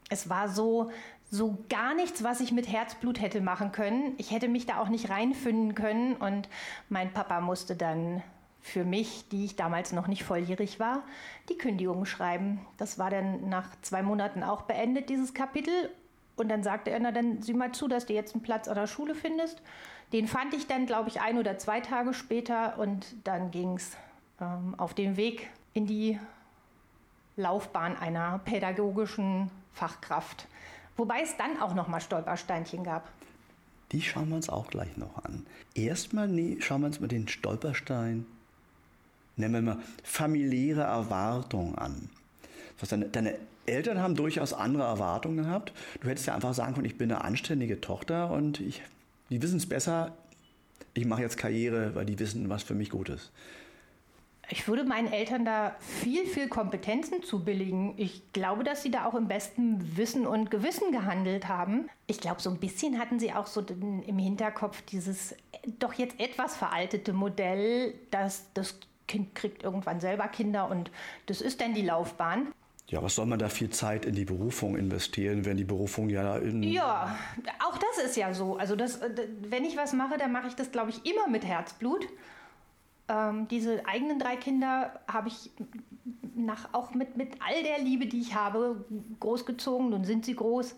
es 0.10 0.30
war 0.30 0.48
so 0.48 0.90
so 1.30 1.58
gar 1.70 1.94
nichts, 1.94 2.24
was 2.24 2.40
ich 2.40 2.52
mit 2.52 2.72
Herzblut 2.72 3.22
hätte 3.22 3.42
machen 3.42 3.72
können. 3.72 4.14
Ich 4.18 4.32
hätte 4.32 4.48
mich 4.48 4.66
da 4.66 4.80
auch 4.80 4.90
nicht 4.90 5.10
reinfinden 5.10 5.76
können 5.76 6.16
und 6.16 6.48
mein 6.90 7.12
Papa 7.14 7.42
musste 7.42 7.76
dann 7.76 8.24
für 8.62 8.84
mich, 8.84 9.28
die 9.30 9.46
ich 9.46 9.56
damals 9.56 9.94
noch 9.94 10.08
nicht 10.08 10.24
volljährig 10.24 10.80
war, 10.80 11.04
die 11.50 11.58
Kündigung 11.58 12.06
schreiben. 12.06 12.60
Das 12.78 13.00
war 13.00 13.10
dann 13.10 13.50
nach 13.50 13.70
zwei 13.82 14.04
Monaten 14.04 14.44
auch 14.44 14.64
beendet, 14.64 15.10
dieses 15.10 15.34
Kapitel. 15.34 15.90
Und 16.36 16.50
dann 16.50 16.64
sagte 16.64 16.92
er, 16.92 17.00
na 17.00 17.12
dann 17.12 17.42
sieh 17.42 17.54
mal 17.54 17.72
zu, 17.72 17.88
dass 17.88 18.06
du 18.06 18.14
jetzt 18.14 18.36
einen 18.36 18.44
Platz 18.44 18.68
an 18.68 18.76
der 18.76 18.88
Schule 18.88 19.16
findest. 19.16 19.62
Den 20.14 20.28
fand 20.28 20.54
ich 20.54 20.68
dann, 20.68 20.86
glaube 20.86 21.10
ich, 21.10 21.22
ein 21.22 21.38
oder 21.38 21.58
zwei 21.58 21.80
Tage 21.82 22.14
später 22.14 22.78
und 22.78 23.06
dann 23.24 23.52
ging 23.52 23.76
es 23.76 23.98
ähm, 24.40 24.76
auf 24.78 24.94
den 24.94 25.18
Weg 25.18 25.50
in 25.74 25.86
die 25.86 26.20
Laufbahn 27.36 27.98
einer 27.98 28.40
pädagogischen 28.40 29.52
Fachkraft. 29.74 30.48
Wobei 30.98 31.22
es 31.22 31.38
dann 31.38 31.60
auch 31.62 31.76
noch 31.76 31.88
mal 31.88 32.02
Stolpersteinchen 32.02 32.84
gab. 32.84 33.10
Die 33.92 34.02
schauen 34.02 34.30
wir 34.30 34.36
uns 34.36 34.50
auch 34.50 34.68
gleich 34.68 34.98
noch 34.98 35.24
an. 35.24 35.46
Erstmal 35.74 36.28
nee, 36.28 36.58
schauen 36.60 36.82
wir 36.82 36.88
uns 36.88 37.00
mal 37.00 37.08
den 37.08 37.28
Stolperstein, 37.28 38.26
nennen 39.38 39.54
wir 39.54 39.62
mal 39.62 39.84
familiäre 40.04 40.82
Erwartungen 40.82 41.78
an. 41.78 42.10
Was 42.80 42.90
deine, 42.90 43.06
deine 43.06 43.36
Eltern 43.66 44.00
haben 44.00 44.16
durchaus 44.16 44.54
andere 44.54 44.84
Erwartungen 44.84 45.38
gehabt. 45.38 45.72
Du 46.02 46.10
hättest 46.10 46.28
ja 46.28 46.36
einfach 46.36 46.54
sagen 46.54 46.74
können, 46.74 46.86
ich 46.86 46.98
bin 46.98 47.12
eine 47.12 47.24
anständige 47.24 47.80
Tochter 47.80 48.32
und 48.32 48.60
ich, 48.60 48.82
die 49.30 49.42
wissen 49.42 49.58
es 49.58 49.70
besser. 49.70 50.18
Ich 50.94 51.06
mache 51.06 51.22
jetzt 51.22 51.38
Karriere, 51.38 51.96
weil 51.96 52.06
die 52.06 52.20
wissen, 52.20 52.50
was 52.50 52.64
für 52.64 52.74
mich 52.74 52.90
gut 52.90 53.10
ist 53.10 53.32
ich 54.50 54.68
würde 54.68 54.86
meinen 54.86 55.12
Eltern 55.12 55.44
da 55.44 55.76
viel, 55.80 56.26
viel 56.26 56.48
Kompetenzen 56.48 57.22
zubilligen. 57.22 57.94
Ich 57.98 58.32
glaube, 58.32 58.64
dass 58.64 58.82
sie 58.82 58.92
da 58.92 59.06
auch 59.06 59.16
im 59.16 59.28
besten 59.28 59.98
Wissen 59.98 60.26
und 60.26 60.50
Gewissen 60.52 60.92
gehandelt 60.92 61.48
haben. 61.48 61.90
Ich 62.08 62.20
glaube, 62.20 62.42
so 62.42 62.50
ein 62.50 62.58
bisschen 62.58 63.00
hatten 63.00 63.20
sie 63.20 63.34
auch 63.34 63.48
so 63.48 63.62
im 63.62 64.18
Hinterkopf 64.18 64.82
dieses 64.84 65.36
doch 65.80 65.94
jetzt 65.94 66.20
etwas 66.20 66.56
veraltete 66.56 67.12
Modell, 67.12 67.94
dass 68.10 68.46
das 68.54 68.80
Kind 69.08 69.36
kriegt 69.36 69.64
irgendwann 69.64 70.00
selber 70.00 70.28
Kinder 70.28 70.70
und 70.70 70.92
das 71.26 71.42
ist 71.42 71.60
dann 71.60 71.74
die 71.74 71.82
Laufbahn. 71.82 72.54
Ja, 72.90 73.04
was 73.04 73.16
soll 73.16 73.26
man 73.26 73.38
da 73.38 73.50
viel 73.50 73.70
Zeit 73.70 74.06
in 74.06 74.16
die 74.16 74.24
Berufung 74.24 74.78
investieren, 74.78 75.44
wenn 75.44 75.58
die 75.58 75.66
Berufung 75.66 76.10
ja 76.10 76.38
in. 76.38 76.64
Ja, 76.64 77.18
auch 77.68 77.78
das 77.78 78.06
ist 78.06 78.16
ja 78.16 78.34
so. 78.34 78.56
Also, 78.56 78.78
das, 78.78 79.02
wenn 79.42 79.66
ich 79.66 79.76
was 79.76 79.92
mache, 79.92 80.18
dann 80.18 80.32
mache 80.32 80.48
ich 80.48 80.54
das, 80.54 80.72
glaube 80.72 80.92
ich, 80.92 81.06
immer 81.06 81.28
mit 81.28 81.44
Herzblut. 81.44 82.08
Ähm, 83.10 83.48
diese 83.48 83.86
eigenen 83.88 84.20
drei 84.20 84.36
Kinder 84.36 85.00
habe 85.08 85.30
ich 85.30 85.52
nach, 86.36 86.74
auch 86.74 86.94
mit, 86.94 87.16
mit 87.16 87.34
all 87.42 87.64
der 87.64 87.80
Liebe, 87.80 88.06
die 88.06 88.20
ich 88.20 88.36
habe, 88.36 88.86
großgezogen. 89.20 89.90
Nun 89.90 90.04
sind 90.04 90.26
sie 90.26 90.36
groß. 90.36 90.76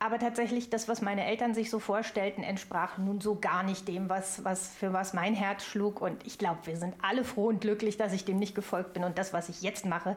Aber 0.00 0.18
tatsächlich, 0.18 0.68
das, 0.68 0.88
was 0.88 1.00
meine 1.00 1.24
Eltern 1.24 1.54
sich 1.54 1.70
so 1.70 1.78
vorstellten, 1.78 2.42
entsprach 2.42 2.98
nun 2.98 3.20
so 3.20 3.36
gar 3.36 3.62
nicht 3.62 3.88
dem, 3.88 4.08
was, 4.08 4.44
was 4.44 4.68
für 4.68 4.92
was 4.92 5.14
mein 5.14 5.34
Herz 5.34 5.64
schlug. 5.64 6.00
Und 6.00 6.26
ich 6.26 6.38
glaube, 6.38 6.58
wir 6.64 6.76
sind 6.76 6.94
alle 7.00 7.24
froh 7.24 7.48
und 7.48 7.60
glücklich, 7.60 7.96
dass 7.96 8.12
ich 8.12 8.24
dem 8.24 8.38
nicht 8.38 8.54
gefolgt 8.54 8.92
bin. 8.92 9.04
Und 9.04 9.16
das, 9.16 9.32
was 9.32 9.48
ich 9.48 9.62
jetzt 9.62 9.86
mache, 9.86 10.16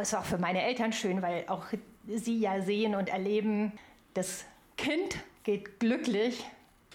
ist 0.00 0.14
auch 0.14 0.24
für 0.24 0.38
meine 0.38 0.62
Eltern 0.62 0.92
schön, 0.92 1.22
weil 1.22 1.44
auch 1.48 1.64
sie 2.06 2.38
ja 2.38 2.60
sehen 2.60 2.94
und 2.94 3.08
erleben, 3.08 3.72
das 4.12 4.44
Kind 4.76 5.16
geht 5.42 5.80
glücklich 5.80 6.44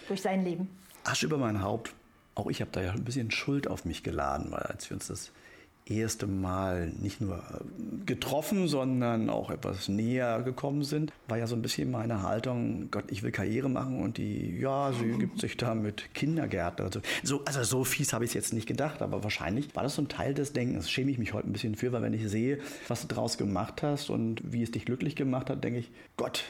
durch 0.06 0.22
sein 0.22 0.44
Leben. 0.44 0.70
Asche 1.04 1.26
über 1.26 1.38
mein 1.38 1.62
Haupt 1.62 1.94
auch 2.40 2.50
ich 2.50 2.60
habe 2.60 2.70
da 2.72 2.82
ja 2.82 2.92
ein 2.92 3.04
bisschen 3.04 3.30
Schuld 3.30 3.68
auf 3.68 3.84
mich 3.84 4.02
geladen, 4.02 4.50
weil 4.50 4.62
als 4.62 4.90
wir 4.90 4.96
uns 4.96 5.08
das 5.08 5.32
erste 5.90 6.26
Mal 6.26 6.92
nicht 7.00 7.20
nur 7.20 7.38
äh, 7.38 8.04
getroffen, 8.06 8.68
sondern 8.68 9.28
auch 9.28 9.50
etwas 9.50 9.88
näher 9.88 10.42
gekommen 10.42 10.84
sind, 10.84 11.12
war 11.28 11.36
ja 11.36 11.46
so 11.46 11.56
ein 11.56 11.62
bisschen 11.62 11.90
meine 11.90 12.22
Haltung, 12.22 12.90
Gott, 12.90 13.04
ich 13.08 13.22
will 13.22 13.32
Karriere 13.32 13.68
machen 13.68 14.00
und 14.00 14.16
die, 14.16 14.58
ja, 14.58 14.92
sie 14.92 15.18
gibt 15.18 15.40
sich 15.40 15.56
da 15.56 15.74
mit 15.74 16.14
Kindergärten. 16.14 16.84
Also 16.84 17.00
so, 17.22 17.44
also 17.44 17.62
so 17.64 17.84
fies 17.84 18.12
habe 18.12 18.24
ich 18.24 18.30
es 18.30 18.34
jetzt 18.34 18.52
nicht 18.52 18.66
gedacht, 18.66 19.02
aber 19.02 19.24
wahrscheinlich 19.24 19.74
war 19.74 19.82
das 19.82 19.96
so 19.96 20.02
ein 20.02 20.08
Teil 20.08 20.34
des 20.34 20.52
Denkens. 20.52 20.90
Schäme 20.90 21.10
ich 21.10 21.18
mich 21.18 21.34
heute 21.34 21.48
ein 21.48 21.52
bisschen 21.52 21.74
für, 21.74 21.92
weil 21.92 22.02
wenn 22.02 22.14
ich 22.14 22.28
sehe, 22.28 22.60
was 22.88 23.02
du 23.02 23.08
daraus 23.08 23.36
gemacht 23.36 23.82
hast 23.82 24.10
und 24.10 24.40
wie 24.44 24.62
es 24.62 24.70
dich 24.70 24.84
glücklich 24.84 25.16
gemacht 25.16 25.50
hat, 25.50 25.64
denke 25.64 25.80
ich, 25.80 25.90
Gott, 26.16 26.44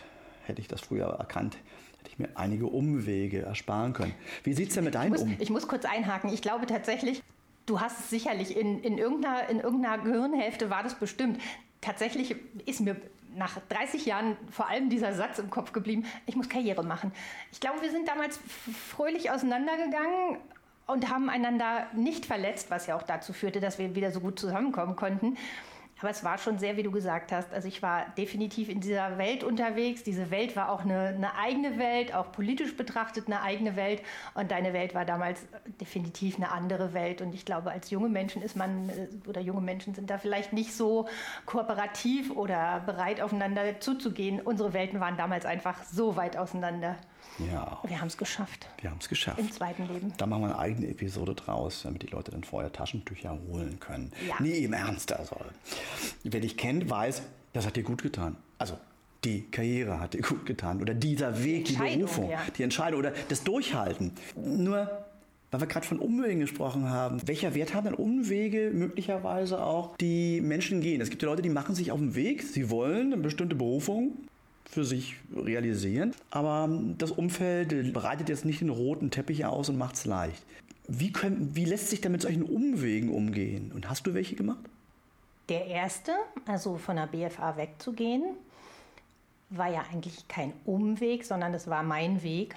hätte 0.44 0.60
ich 0.60 0.68
das 0.68 0.82
früher 0.82 1.06
erkannt, 1.06 1.56
hätte 2.00 2.10
ich 2.10 2.18
mir 2.18 2.28
einige 2.34 2.66
Umwege 2.66 3.42
ersparen 3.42 3.92
können. 3.92 4.14
Wie 4.42 4.52
sieht 4.52 4.68
es 4.68 4.74
denn 4.74 4.84
mit 4.84 4.94
deinem 4.94 5.20
um? 5.20 5.36
Ich 5.38 5.50
muss 5.50 5.68
kurz 5.68 5.84
einhaken. 5.84 6.32
Ich 6.32 6.42
glaube 6.42 6.66
tatsächlich, 6.66 7.22
du 7.66 7.80
hast 7.80 8.00
es 8.00 8.10
sicherlich 8.10 8.56
in, 8.56 8.82
in, 8.82 8.98
irgendeiner, 8.98 9.48
in 9.48 9.60
irgendeiner 9.60 10.02
Gehirnhälfte 10.02 10.70
war 10.70 10.82
das 10.82 10.94
bestimmt. 10.94 11.40
Tatsächlich 11.80 12.34
ist 12.66 12.80
mir 12.80 12.96
nach 13.36 13.58
30 13.68 14.06
Jahren 14.06 14.36
vor 14.50 14.68
allem 14.68 14.90
dieser 14.90 15.14
Satz 15.14 15.38
im 15.38 15.50
Kopf 15.50 15.72
geblieben, 15.72 16.04
ich 16.26 16.36
muss 16.36 16.48
Karriere 16.48 16.82
machen. 16.82 17.12
Ich 17.52 17.60
glaube, 17.60 17.80
wir 17.82 17.90
sind 17.90 18.08
damals 18.08 18.40
fröhlich 18.90 19.30
auseinandergegangen 19.30 20.38
und 20.86 21.10
haben 21.10 21.30
einander 21.30 21.86
nicht 21.94 22.26
verletzt, 22.26 22.70
was 22.70 22.86
ja 22.86 22.96
auch 22.96 23.02
dazu 23.02 23.32
führte, 23.32 23.60
dass 23.60 23.78
wir 23.78 23.94
wieder 23.94 24.10
so 24.10 24.20
gut 24.20 24.38
zusammenkommen 24.38 24.96
konnten. 24.96 25.36
Aber 26.00 26.10
es 26.10 26.24
war 26.24 26.38
schon 26.38 26.58
sehr, 26.58 26.76
wie 26.76 26.82
du 26.82 26.90
gesagt 26.90 27.30
hast. 27.30 27.52
Also 27.52 27.68
ich 27.68 27.82
war 27.82 28.06
definitiv 28.16 28.68
in 28.68 28.80
dieser 28.80 29.18
Welt 29.18 29.44
unterwegs. 29.44 30.02
Diese 30.02 30.30
Welt 30.30 30.56
war 30.56 30.70
auch 30.70 30.80
eine, 30.80 31.08
eine, 31.08 31.34
eigene 31.34 31.78
Welt, 31.78 32.14
auch 32.14 32.32
politisch 32.32 32.76
betrachtet 32.76 33.26
eine 33.26 33.42
eigene 33.42 33.76
Welt. 33.76 34.02
Und 34.34 34.50
deine 34.50 34.72
Welt 34.72 34.94
war 34.94 35.04
damals 35.04 35.46
definitiv 35.80 36.36
eine 36.36 36.52
andere 36.52 36.94
Welt. 36.94 37.20
Und 37.20 37.34
ich 37.34 37.44
glaube, 37.44 37.70
als 37.70 37.90
junge 37.90 38.08
Menschen 38.08 38.40
ist 38.40 38.56
man 38.56 38.88
äh, 38.88 39.28
oder 39.28 39.42
junge 39.42 39.60
Menschen 39.60 39.94
sind 39.94 40.08
da 40.08 40.16
vielleicht 40.16 40.54
nicht 40.54 40.74
so 40.74 41.06
kooperativ 41.44 42.30
oder 42.30 42.82
bereit, 42.86 43.20
aufeinander 43.20 43.80
zuzugehen. 43.80 44.40
Unsere 44.40 44.72
Welten 44.72 45.00
waren 45.00 45.18
damals 45.18 45.44
einfach 45.44 45.82
so 45.84 46.16
weit 46.16 46.36
auseinander. 46.36 46.96
Ja. 47.38 47.78
Wir 47.86 48.00
haben 48.00 48.08
es 48.08 48.16
geschafft. 48.16 48.68
Wir 48.80 48.90
haben 48.90 48.98
es 49.00 49.08
geschafft. 49.08 49.38
Im 49.38 49.50
zweiten 49.50 49.86
Leben. 49.88 50.12
Da 50.16 50.26
machen 50.26 50.42
wir 50.42 50.48
eine 50.48 50.58
eigene 50.58 50.88
Episode 50.88 51.34
draus, 51.34 51.82
damit 51.82 52.02
die 52.02 52.08
Leute 52.08 52.30
dann 52.30 52.44
vorher 52.44 52.72
Taschentücher 52.72 53.38
holen 53.48 53.78
können. 53.80 54.12
Ja. 54.28 54.34
Nee, 54.40 54.58
im 54.58 54.72
Ernst. 54.72 55.12
Also, 55.12 55.36
wer 56.24 56.40
dich 56.40 56.56
kennt, 56.56 56.90
weiß, 56.90 57.22
das 57.52 57.66
hat 57.66 57.76
dir 57.76 57.82
gut 57.82 58.02
getan. 58.02 58.36
Also, 58.58 58.78
die 59.24 59.42
Karriere 59.50 60.00
hat 60.00 60.14
dir 60.14 60.22
gut 60.22 60.46
getan. 60.46 60.80
Oder 60.80 60.94
dieser 60.94 61.42
Weg, 61.44 61.66
die, 61.66 61.76
die 61.76 61.96
Berufung, 61.96 62.30
ja. 62.30 62.40
die 62.56 62.62
Entscheidung 62.62 63.00
oder 63.00 63.12
das 63.28 63.44
Durchhalten. 63.44 64.12
Nur, 64.36 64.90
Weil 65.50 65.60
wir 65.60 65.66
gerade 65.66 65.86
von 65.86 65.98
Umwegen 65.98 66.40
gesprochen 66.40 66.88
haben. 66.88 67.26
Welcher 67.26 67.54
Wert 67.54 67.74
haben 67.74 67.84
denn 67.84 67.94
Umwege 67.94 68.70
möglicherweise 68.72 69.62
auch 69.62 69.96
die 69.96 70.40
Menschen 70.40 70.80
gehen? 70.80 71.00
Es 71.00 71.10
gibt 71.10 71.22
ja 71.22 71.28
Leute, 71.28 71.42
die 71.42 71.50
machen 71.50 71.74
sich 71.74 71.90
auf 71.92 71.98
den 71.98 72.14
Weg, 72.14 72.42
sie 72.42 72.70
wollen 72.70 73.12
eine 73.12 73.22
bestimmte 73.22 73.56
Berufung 73.56 74.16
für 74.70 74.84
sich 74.84 75.16
realisieren, 75.34 76.14
aber 76.30 76.68
das 76.96 77.10
Umfeld 77.10 77.92
bereitet 77.92 78.28
jetzt 78.28 78.44
nicht 78.44 78.60
den 78.60 78.70
roten 78.70 79.10
Teppich 79.10 79.44
aus 79.44 79.68
und 79.68 79.76
macht 79.76 79.96
es 79.96 80.04
leicht. 80.04 80.42
Wie, 80.86 81.12
können, 81.12 81.50
wie 81.54 81.64
lässt 81.64 81.90
sich 81.90 82.00
da 82.00 82.08
mit 82.08 82.22
solchen 82.22 82.44
Umwegen 82.44 83.10
umgehen? 83.10 83.72
Und 83.74 83.90
hast 83.90 84.06
du 84.06 84.14
welche 84.14 84.36
gemacht? 84.36 84.64
Der 85.48 85.66
erste, 85.66 86.12
also 86.46 86.76
von 86.76 86.96
der 86.96 87.08
BFA 87.08 87.56
wegzugehen, 87.56 88.22
war 89.50 89.68
ja 89.68 89.84
eigentlich 89.92 90.28
kein 90.28 90.52
Umweg, 90.64 91.24
sondern 91.24 91.52
das 91.52 91.66
war 91.66 91.82
mein 91.82 92.22
Weg. 92.22 92.54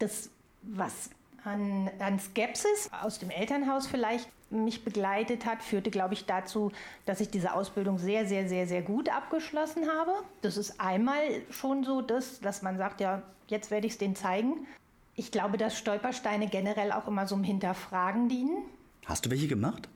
Das, 0.00 0.30
was 0.62 1.10
an, 1.44 1.88
an 2.00 2.18
Skepsis 2.18 2.90
aus 3.00 3.20
dem 3.20 3.30
Elternhaus 3.30 3.86
vielleicht 3.86 4.28
mich 4.54 4.84
begleitet 4.84 5.46
hat, 5.46 5.62
führte, 5.62 5.90
glaube 5.90 6.14
ich, 6.14 6.26
dazu, 6.26 6.70
dass 7.06 7.20
ich 7.20 7.30
diese 7.30 7.54
Ausbildung 7.54 7.98
sehr, 7.98 8.26
sehr, 8.26 8.48
sehr, 8.48 8.66
sehr 8.66 8.82
gut 8.82 9.08
abgeschlossen 9.08 9.88
habe. 9.88 10.12
Das 10.42 10.56
ist 10.56 10.80
einmal 10.80 11.18
schon 11.50 11.84
so 11.84 12.00
das, 12.00 12.40
dass 12.40 12.62
man 12.62 12.78
sagt, 12.78 13.00
ja, 13.00 13.22
jetzt 13.48 13.70
werde 13.70 13.86
ich 13.86 13.94
es 13.94 13.98
denen 13.98 14.16
zeigen. 14.16 14.66
Ich 15.16 15.30
glaube, 15.30 15.58
dass 15.58 15.78
Stolpersteine 15.78 16.48
generell 16.48 16.92
auch 16.92 17.08
immer 17.08 17.26
so 17.26 17.34
im 17.36 17.44
Hinterfragen 17.44 18.28
dienen. 18.28 18.62
Hast 19.06 19.26
du 19.26 19.30
welche 19.30 19.48
gemacht? 19.48 19.88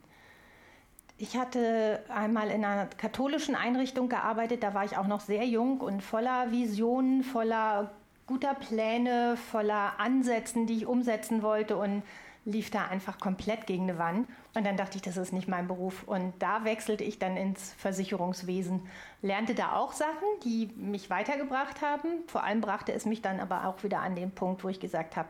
Ich 1.20 1.36
hatte 1.36 2.04
einmal 2.08 2.48
in 2.48 2.64
einer 2.64 2.86
katholischen 2.86 3.56
Einrichtung 3.56 4.08
gearbeitet, 4.08 4.62
da 4.62 4.72
war 4.74 4.84
ich 4.84 4.96
auch 4.96 5.08
noch 5.08 5.20
sehr 5.20 5.44
jung 5.44 5.80
und 5.80 6.00
voller 6.00 6.52
Visionen, 6.52 7.24
voller 7.24 7.90
guter 8.28 8.54
Pläne, 8.54 9.36
voller 9.36 9.98
Ansätzen, 9.98 10.66
die 10.66 10.76
ich 10.76 10.86
umsetzen 10.86 11.42
wollte 11.42 11.76
und 11.76 12.04
lief 12.48 12.70
da 12.70 12.86
einfach 12.86 13.18
komplett 13.20 13.66
gegen 13.66 13.84
eine 13.84 13.98
Wand. 13.98 14.26
Und 14.54 14.64
dann 14.64 14.76
dachte 14.76 14.96
ich, 14.96 15.02
das 15.02 15.16
ist 15.16 15.32
nicht 15.32 15.48
mein 15.48 15.68
Beruf. 15.68 16.02
Und 16.04 16.32
da 16.38 16.64
wechselte 16.64 17.04
ich 17.04 17.18
dann 17.18 17.36
ins 17.36 17.74
Versicherungswesen, 17.74 18.80
lernte 19.20 19.54
da 19.54 19.76
auch 19.76 19.92
Sachen, 19.92 20.26
die 20.44 20.70
mich 20.76 21.10
weitergebracht 21.10 21.82
haben. 21.82 22.08
Vor 22.26 22.42
allem 22.42 22.62
brachte 22.62 22.92
es 22.92 23.04
mich 23.04 23.20
dann 23.20 23.38
aber 23.38 23.66
auch 23.66 23.82
wieder 23.84 24.00
an 24.00 24.16
den 24.16 24.30
Punkt, 24.30 24.64
wo 24.64 24.68
ich 24.68 24.80
gesagt 24.80 25.16
habe, 25.16 25.28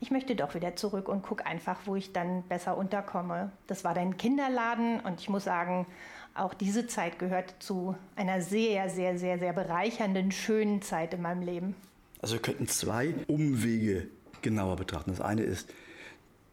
ich 0.00 0.10
möchte 0.10 0.34
doch 0.34 0.54
wieder 0.54 0.74
zurück 0.76 1.08
und 1.08 1.22
gucke 1.22 1.46
einfach, 1.46 1.78
wo 1.84 1.94
ich 1.94 2.12
dann 2.12 2.42
besser 2.44 2.76
unterkomme. 2.76 3.52
Das 3.66 3.84
war 3.84 3.94
dein 3.94 4.16
Kinderladen 4.16 5.00
und 5.00 5.20
ich 5.20 5.28
muss 5.28 5.44
sagen, 5.44 5.86
auch 6.34 6.54
diese 6.54 6.86
Zeit 6.86 7.18
gehört 7.18 7.54
zu 7.60 7.94
einer 8.16 8.40
sehr, 8.40 8.88
sehr, 8.88 9.18
sehr, 9.18 9.38
sehr 9.38 9.52
bereichernden, 9.52 10.32
schönen 10.32 10.80
Zeit 10.82 11.14
in 11.14 11.22
meinem 11.22 11.42
Leben. 11.42 11.76
Also 12.22 12.34
wir 12.34 12.42
könnten 12.42 12.66
zwei 12.66 13.14
Umwege 13.28 14.08
genauer 14.42 14.76
betrachten. 14.76 15.10
Das 15.10 15.20
eine 15.20 15.42
ist 15.42 15.72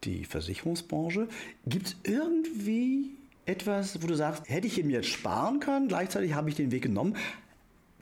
die 0.04 0.24
Versicherungsbranche. 0.24 1.28
Gibt 1.66 1.88
es 1.88 1.96
irgendwie 2.04 3.10
etwas, 3.46 4.02
wo 4.02 4.06
du 4.06 4.14
sagst, 4.14 4.48
hätte 4.48 4.66
ich 4.66 4.78
ihn 4.78 4.90
jetzt 4.90 5.08
sparen 5.08 5.60
können, 5.60 5.88
gleichzeitig 5.88 6.34
habe 6.34 6.50
ich 6.50 6.56
den 6.56 6.70
Weg 6.70 6.82
genommen? 6.82 7.16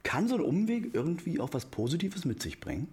Kann 0.02 0.28
so 0.28 0.36
ein 0.36 0.40
Umweg 0.40 0.94
irgendwie 0.94 1.40
auch 1.40 1.50
was 1.52 1.66
Positives 1.66 2.24
mit 2.24 2.42
sich 2.42 2.60
bringen? 2.60 2.88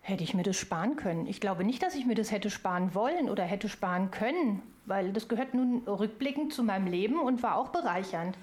Hätte 0.00 0.24
ich 0.24 0.34
mir 0.34 0.42
das 0.42 0.56
sparen 0.56 0.96
können? 0.96 1.26
Ich 1.26 1.40
glaube 1.40 1.64
nicht, 1.64 1.82
dass 1.82 1.94
ich 1.94 2.06
mir 2.06 2.16
das 2.16 2.32
hätte 2.32 2.50
sparen 2.50 2.94
wollen 2.94 3.30
oder 3.30 3.44
hätte 3.44 3.68
sparen 3.68 4.10
können, 4.10 4.60
weil 4.84 5.12
das 5.12 5.28
gehört 5.28 5.54
nun 5.54 5.82
rückblickend 5.86 6.52
zu 6.52 6.64
meinem 6.64 6.88
Leben 6.88 7.20
und 7.20 7.42
war 7.42 7.56
auch 7.56 7.68
bereichernd. 7.68 8.36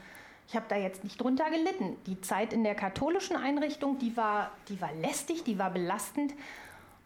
Ich 0.47 0.55
habe 0.55 0.65
da 0.69 0.77
jetzt 0.77 1.03
nicht 1.03 1.21
drunter 1.21 1.49
gelitten. 1.51 1.97
Die 2.07 2.21
Zeit 2.21 2.53
in 2.53 2.63
der 2.63 2.75
katholischen 2.75 3.35
Einrichtung, 3.35 3.99
die 3.99 4.15
war, 4.15 4.51
die 4.69 4.79
war 4.81 4.93
lästig, 4.93 5.43
die 5.43 5.59
war 5.59 5.69
belastend 5.69 6.33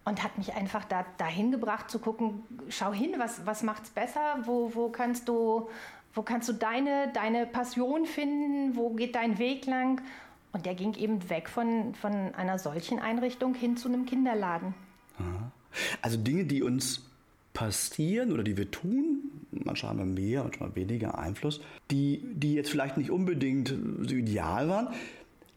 und 0.05 0.23
hat 0.23 0.37
mich 0.37 0.53
einfach 0.53 0.85
da, 0.85 1.05
dahin 1.17 1.51
gebracht 1.51 1.89
zu 1.89 1.99
gucken, 1.99 2.43
schau 2.69 2.91
hin, 2.91 3.13
was, 3.17 3.45
was 3.45 3.63
es 3.63 3.89
besser, 3.89 4.37
wo, 4.45 4.71
wo 4.73 4.89
kannst 4.89 5.27
du, 5.27 5.69
wo 6.13 6.21
kannst 6.21 6.49
du 6.49 6.53
deine, 6.53 7.11
deine 7.13 7.45
Passion 7.45 8.05
finden, 8.05 8.75
wo 8.75 8.91
geht 8.91 9.15
dein 9.15 9.39
Weg 9.39 9.65
lang? 9.65 10.01
Und 10.51 10.65
der 10.65 10.75
ging 10.75 10.93
eben 10.93 11.29
weg 11.29 11.49
von, 11.49 11.95
von 11.95 12.35
einer 12.35 12.59
solchen 12.59 12.99
Einrichtung 12.99 13.55
hin 13.55 13.75
zu 13.75 13.87
einem 13.87 14.05
Kinderladen. 14.05 14.75
Also 16.01 16.17
Dinge, 16.17 16.45
die 16.45 16.61
uns 16.61 17.09
passieren 17.53 18.31
oder 18.31 18.43
die 18.43 18.57
wir 18.57 18.69
tun, 18.69 19.31
manchmal 19.51 19.91
haben 19.91 20.15
wir 20.15 20.21
mehr, 20.21 20.43
manchmal 20.43 20.75
weniger 20.75 21.17
Einfluss, 21.17 21.61
die, 21.91 22.21
die 22.33 22.53
jetzt 22.53 22.69
vielleicht 22.69 22.97
nicht 22.97 23.09
unbedingt 23.09 23.69
so 23.69 24.15
ideal 24.15 24.69
waren, 24.69 24.89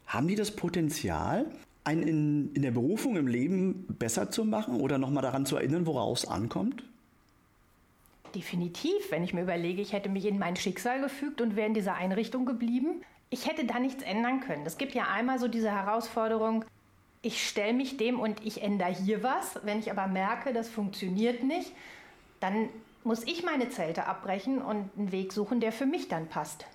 haben 0.06 0.28
die 0.28 0.34
das 0.34 0.54
Potenzial, 0.54 1.46
einen 1.86 2.02
in, 2.02 2.52
in 2.54 2.62
der 2.62 2.72
Berufung 2.72 3.16
im 3.16 3.28
Leben 3.28 3.86
besser 3.98 4.30
zu 4.30 4.44
machen 4.44 4.80
oder 4.80 4.98
nochmal 4.98 5.22
daran 5.22 5.46
zu 5.46 5.56
erinnern, 5.56 5.86
woraus 5.86 6.24
es 6.24 6.28
ankommt? 6.28 6.82
Definitiv, 8.34 9.10
wenn 9.10 9.22
ich 9.22 9.32
mir 9.32 9.42
überlege, 9.42 9.80
ich 9.80 9.92
hätte 9.92 10.08
mich 10.08 10.26
in 10.26 10.38
mein 10.38 10.56
Schicksal 10.56 11.00
gefügt 11.00 11.40
und 11.40 11.54
wäre 11.54 11.68
in 11.68 11.74
dieser 11.74 11.94
Einrichtung 11.94 12.44
geblieben, 12.44 13.02
ich 13.30 13.46
hätte 13.46 13.64
da 13.64 13.78
nichts 13.78 14.02
ändern 14.02 14.40
können. 14.40 14.66
Es 14.66 14.78
gibt 14.78 14.94
ja 14.94 15.08
einmal 15.08 15.38
so 15.38 15.48
diese 15.48 15.70
Herausforderung, 15.70 16.64
ich 17.22 17.48
stelle 17.48 17.72
mich 17.72 17.96
dem 17.96 18.20
und 18.20 18.44
ich 18.44 18.62
ändere 18.62 18.94
hier 18.94 19.22
was. 19.22 19.58
Wenn 19.62 19.78
ich 19.78 19.90
aber 19.90 20.06
merke, 20.06 20.52
das 20.52 20.68
funktioniert 20.68 21.42
nicht, 21.42 21.72
dann 22.40 22.68
muss 23.04 23.22
ich 23.24 23.44
meine 23.44 23.70
Zelte 23.70 24.06
abbrechen 24.06 24.60
und 24.60 24.90
einen 24.96 25.12
Weg 25.12 25.32
suchen, 25.32 25.60
der 25.60 25.72
für 25.72 25.86
mich 25.86 26.08
dann 26.08 26.28
passt. 26.28 26.66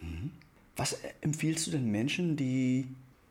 Mhm. 0.00 0.30
Was 0.76 0.98
empfiehlst 1.20 1.66
du 1.66 1.70
den 1.72 1.90
Menschen, 1.90 2.36
die 2.36 2.88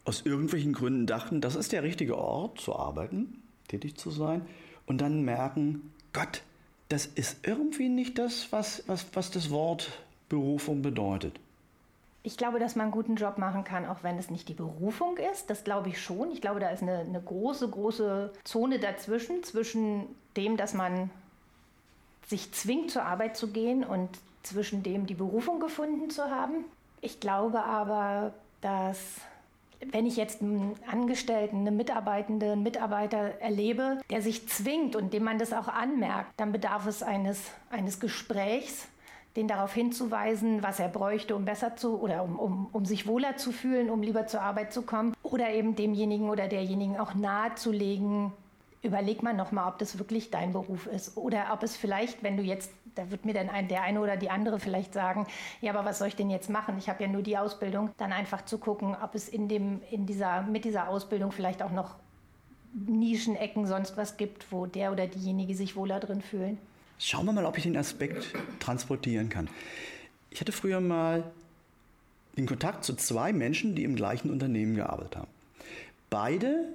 aus 0.08 0.22
irgendwelchen 0.26 0.74
Gründen 0.74 1.06
dachten, 1.06 1.42
das 1.42 1.56
ist 1.56 1.74
der 1.74 1.84
richtige 1.84 2.18
Ort 2.18 2.62
zu 2.62 2.76
arbeiten, 2.76 3.44
tätig 3.68 3.98
zu 3.98 4.10
sein, 4.10 4.46
und 4.86 5.02
dann 5.02 5.24
merken, 5.24 5.92
Gott, 6.14 6.44
das 6.88 7.06
ist 7.06 7.46
irgendwie 7.46 7.90
nicht 7.90 8.18
das, 8.18 8.52
was, 8.52 8.84
was, 8.88 9.06
was 9.14 9.32
das 9.32 9.50
Wort 9.50 9.92
Berufung 10.30 10.82
bedeutet? 10.82 11.40
Ich 12.24 12.38
glaube, 12.38 12.60
dass 12.60 12.76
man 12.76 12.86
einen 12.86 12.92
guten 12.92 13.16
Job 13.16 13.38
machen 13.38 13.66
kann, 13.66 13.86
auch 13.86 14.04
wenn 14.04 14.18
es 14.18 14.30
nicht 14.30 14.48
die 14.48 14.54
Berufung 14.54 15.18
ist. 15.18 15.50
Das 15.50 15.64
glaube 15.64 15.90
ich 15.90 16.02
schon. 16.02 16.32
Ich 16.32 16.42
glaube, 16.42 16.60
da 16.60 16.70
ist 16.70 16.82
eine, 16.82 17.00
eine 17.00 17.22
große, 17.22 17.70
große 17.70 18.34
Zone 18.44 18.80
dazwischen, 18.80 19.44
zwischen 19.44 20.08
dem, 20.36 20.58
dass 20.58 20.74
man 20.74 21.10
sich 22.26 22.52
zwingt, 22.54 22.92
zur 22.92 23.04
Arbeit 23.04 23.38
zu 23.38 23.50
gehen 23.50 23.84
und 23.84 24.10
zwischen 24.44 24.84
dem, 24.84 25.06
die 25.06 25.14
Berufung 25.14 25.60
gefunden 25.60 26.10
zu 26.10 26.24
haben. 26.30 26.66
Ich 27.02 27.20
glaube 27.20 27.64
aber, 27.64 28.34
dass 28.62 29.22
wenn 29.92 30.06
ich 30.06 30.18
jetzt 30.18 30.42
einen 30.42 30.76
Angestellten, 30.90 31.58
eine 31.58 31.72
Mitarbeitende, 31.72 32.54
einen 32.54 32.64
Mitarbeiter 32.64 33.40
erlebe, 33.40 34.00
der 34.10 34.22
sich 34.22 34.48
zwingt 34.48 34.96
und 34.96 35.14
dem 35.14 35.24
man 35.24 35.40
das 35.40 35.54
auch 35.54 35.68
anmerkt, 35.68 36.32
dann 36.38 36.52
bedarf 36.52 36.88
es 36.88 37.04
eines, 37.04 37.52
eines 37.70 38.00
Gesprächs, 38.00 38.88
den 39.36 39.48
darauf 39.48 39.74
hinzuweisen, 39.74 40.64
was 40.64 40.80
er 40.80 40.90
bräuchte, 40.90 41.36
um 41.36 41.46
besser 41.46 41.76
zu 41.76 42.00
oder 42.00 42.24
um, 42.24 42.40
um, 42.40 42.68
um 42.72 42.86
sich 42.86 43.06
wohler 43.06 43.38
zu 43.38 43.52
fühlen, 43.52 43.90
um 43.90 44.02
lieber 44.02 44.26
zur 44.26 44.42
Arbeit 44.42 44.74
zu 44.74 44.82
kommen. 44.82 45.14
Oder 45.22 45.52
eben 45.52 45.76
demjenigen 45.76 46.30
oder 46.30 46.48
derjenigen 46.48 46.98
auch 46.98 47.14
nahezulegen, 47.14 48.34
überleg 48.88 49.22
mal 49.22 49.34
nochmal, 49.34 49.70
ob 49.70 49.78
das 49.80 50.00
wirklich 50.00 50.32
dein 50.32 50.54
Beruf 50.54 50.88
ist. 50.88 51.18
Oder 51.18 51.48
ob 51.54 51.64
es 51.64 51.76
vielleicht, 51.78 52.24
wenn 52.24 52.38
du 52.38 52.44
jetzt, 52.44 52.72
da 52.96 53.12
wird 53.12 53.26
mir 53.26 53.34
dann 53.34 53.50
ein, 53.50 53.68
der 53.68 53.84
eine 53.84 54.02
oder 54.02 54.18
die 54.18 54.30
andere 54.30 54.60
vielleicht 54.60 54.94
sagen, 54.94 55.28
ja, 55.62 55.74
aber 55.74 55.88
was 55.88 56.00
soll 56.00 56.08
ich 56.08 56.16
denn 56.16 56.30
jetzt 56.30 56.50
machen? 56.50 56.76
Ich 56.78 56.90
habe 56.90 57.04
ja 57.04 57.10
nur 57.10 57.22
die 57.22 57.38
Ausbildung. 57.38 57.90
Dann 57.98 58.12
einfach 58.12 58.46
zu 58.46 58.58
gucken, 58.58 58.96
ob 59.02 59.14
es 59.14 59.30
in 59.30 59.48
dem, 59.48 59.82
in 59.92 60.06
dieser, 60.06 60.42
mit 60.44 60.66
dieser 60.66 60.90
Ausbildung 60.90 61.32
vielleicht 61.32 61.62
auch 61.62 61.72
noch 61.72 61.96
Nischenecken, 62.74 63.68
sonst 63.68 63.98
was 63.98 64.18
gibt, 64.18 64.52
wo 64.52 64.66
der 64.66 64.92
oder 64.92 65.08
diejenige 65.08 65.56
sich 65.56 65.76
wohler 65.76 66.00
drin 66.00 66.22
fühlen. 66.22 66.58
Schauen 67.00 67.26
wir 67.26 67.34
mal, 67.34 67.46
ob 67.46 67.58
ich 67.58 67.64
den 67.64 67.78
Aspekt 67.78 68.34
transportieren 68.60 69.30
kann. 69.30 69.50
Ich 70.32 70.42
hatte 70.42 70.52
früher 70.52 70.82
mal 70.82 71.24
den 72.38 72.46
Kontakt 72.46 72.84
zu 72.84 72.96
zwei 72.96 73.34
Menschen, 73.34 73.76
die 73.76 73.84
im 73.84 73.96
gleichen 73.96 74.30
Unternehmen 74.30 74.76
gearbeitet 74.76 75.18
haben. 75.18 75.28
Beide 76.10 76.66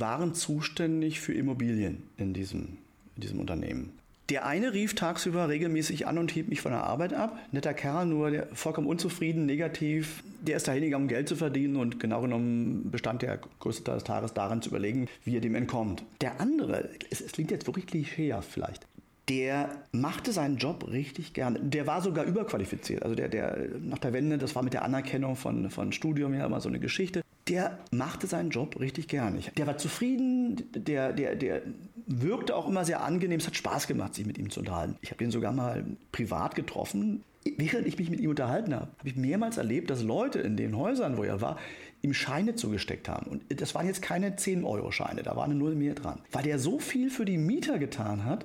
waren 0.00 0.34
zuständig 0.34 1.20
für 1.20 1.34
Immobilien 1.34 2.04
in 2.16 2.34
diesem, 2.34 2.78
in 3.16 3.22
diesem 3.22 3.40
Unternehmen. 3.40 3.92
Der 4.28 4.44
eine 4.44 4.74
rief 4.74 4.94
tagsüber 4.94 5.48
regelmäßig 5.48 6.06
an 6.06 6.18
und 6.18 6.30
hielt 6.30 6.48
mich 6.48 6.60
von 6.60 6.72
der 6.72 6.84
Arbeit 6.84 7.14
ab. 7.14 7.38
Netter 7.50 7.72
Kerl, 7.72 8.04
nur 8.04 8.46
vollkommen 8.52 8.86
unzufrieden, 8.86 9.46
negativ. 9.46 10.22
Der 10.42 10.58
ist 10.58 10.68
dahin 10.68 10.82
gegangen, 10.82 11.04
um 11.04 11.08
Geld 11.08 11.28
zu 11.28 11.36
verdienen 11.36 11.76
und 11.76 11.98
genau 11.98 12.20
genommen 12.20 12.90
bestand 12.90 13.22
der 13.22 13.38
größte 13.58 13.84
Teil 13.84 13.94
des 13.94 14.04
Tages 14.04 14.34
darin 14.34 14.60
zu 14.60 14.68
überlegen, 14.68 15.08
wie 15.24 15.36
er 15.36 15.40
dem 15.40 15.54
entkommt. 15.54 16.04
Der 16.20 16.42
andere, 16.42 16.90
es, 17.10 17.22
es 17.22 17.32
klingt 17.32 17.50
jetzt 17.50 17.66
wirklich 17.66 17.86
klischeehaft 17.86 18.50
vielleicht, 18.50 18.86
der 19.30 19.70
machte 19.92 20.32
seinen 20.32 20.58
Job 20.58 20.86
richtig 20.90 21.32
gerne. 21.32 21.60
Der 21.60 21.86
war 21.86 22.02
sogar 22.02 22.24
überqualifiziert. 22.24 23.02
Also 23.02 23.14
der, 23.14 23.28
der 23.28 23.68
nach 23.80 23.98
der 23.98 24.12
Wende, 24.12 24.36
das 24.36 24.54
war 24.54 24.62
mit 24.62 24.74
der 24.74 24.84
Anerkennung 24.84 25.36
von, 25.36 25.70
von 25.70 25.92
Studium 25.92 26.34
ja 26.34 26.46
immer 26.46 26.60
so 26.60 26.68
eine 26.68 26.80
Geschichte. 26.80 27.22
Der 27.48 27.78
machte 27.90 28.26
seinen 28.26 28.50
Job 28.50 28.78
richtig 28.78 29.08
gerne. 29.08 29.40
Der 29.56 29.66
war 29.66 29.78
zufrieden, 29.78 30.62
der, 30.74 31.12
der, 31.12 31.34
der 31.34 31.62
wirkte 32.06 32.54
auch 32.54 32.68
immer 32.68 32.84
sehr 32.84 33.02
angenehm. 33.02 33.40
Es 33.40 33.46
hat 33.46 33.56
Spaß 33.56 33.86
gemacht, 33.86 34.14
sich 34.14 34.26
mit 34.26 34.38
ihm 34.38 34.50
zu 34.50 34.60
unterhalten. 34.60 34.96
Ich 35.00 35.10
habe 35.10 35.24
ihn 35.24 35.30
sogar 35.30 35.52
mal 35.52 35.84
privat 36.12 36.54
getroffen. 36.54 37.24
Während 37.56 37.86
ich 37.86 37.98
mich 37.98 38.10
mit 38.10 38.20
ihm 38.20 38.30
unterhalten 38.30 38.74
habe, 38.74 38.88
habe 38.98 39.08
ich 39.08 39.16
mehrmals 39.16 39.56
erlebt, 39.56 39.88
dass 39.90 40.02
Leute 40.02 40.40
in 40.40 40.56
den 40.56 40.76
Häusern, 40.76 41.16
wo 41.16 41.22
er 41.22 41.40
war, 41.40 41.56
ihm 42.02 42.12
Scheine 42.12 42.54
zugesteckt 42.54 43.08
haben. 43.08 43.26
Und 43.30 43.60
das 43.60 43.74
waren 43.74 43.86
jetzt 43.86 44.02
keine 44.02 44.36
10-Euro-Scheine, 44.36 45.22
da 45.22 45.34
waren 45.36 45.56
nur 45.56 45.70
mehr 45.74 45.94
dran. 45.94 46.20
Weil 46.32 46.42
der 46.42 46.58
so 46.58 46.78
viel 46.78 47.10
für 47.10 47.24
die 47.24 47.38
Mieter 47.38 47.78
getan 47.78 48.24
hat, 48.24 48.44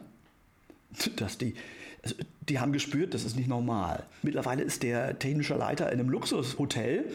dass 1.17 1.37
die, 1.37 1.55
also 2.03 2.15
die 2.47 2.59
haben 2.59 2.71
gespürt, 2.71 3.13
das 3.13 3.25
ist 3.25 3.35
nicht 3.35 3.49
normal. 3.49 4.03
Mittlerweile 4.21 4.63
ist 4.63 4.83
der 4.83 5.19
technische 5.19 5.55
Leiter 5.55 5.91
in 5.91 5.99
einem 5.99 6.09
Luxushotel. 6.09 7.05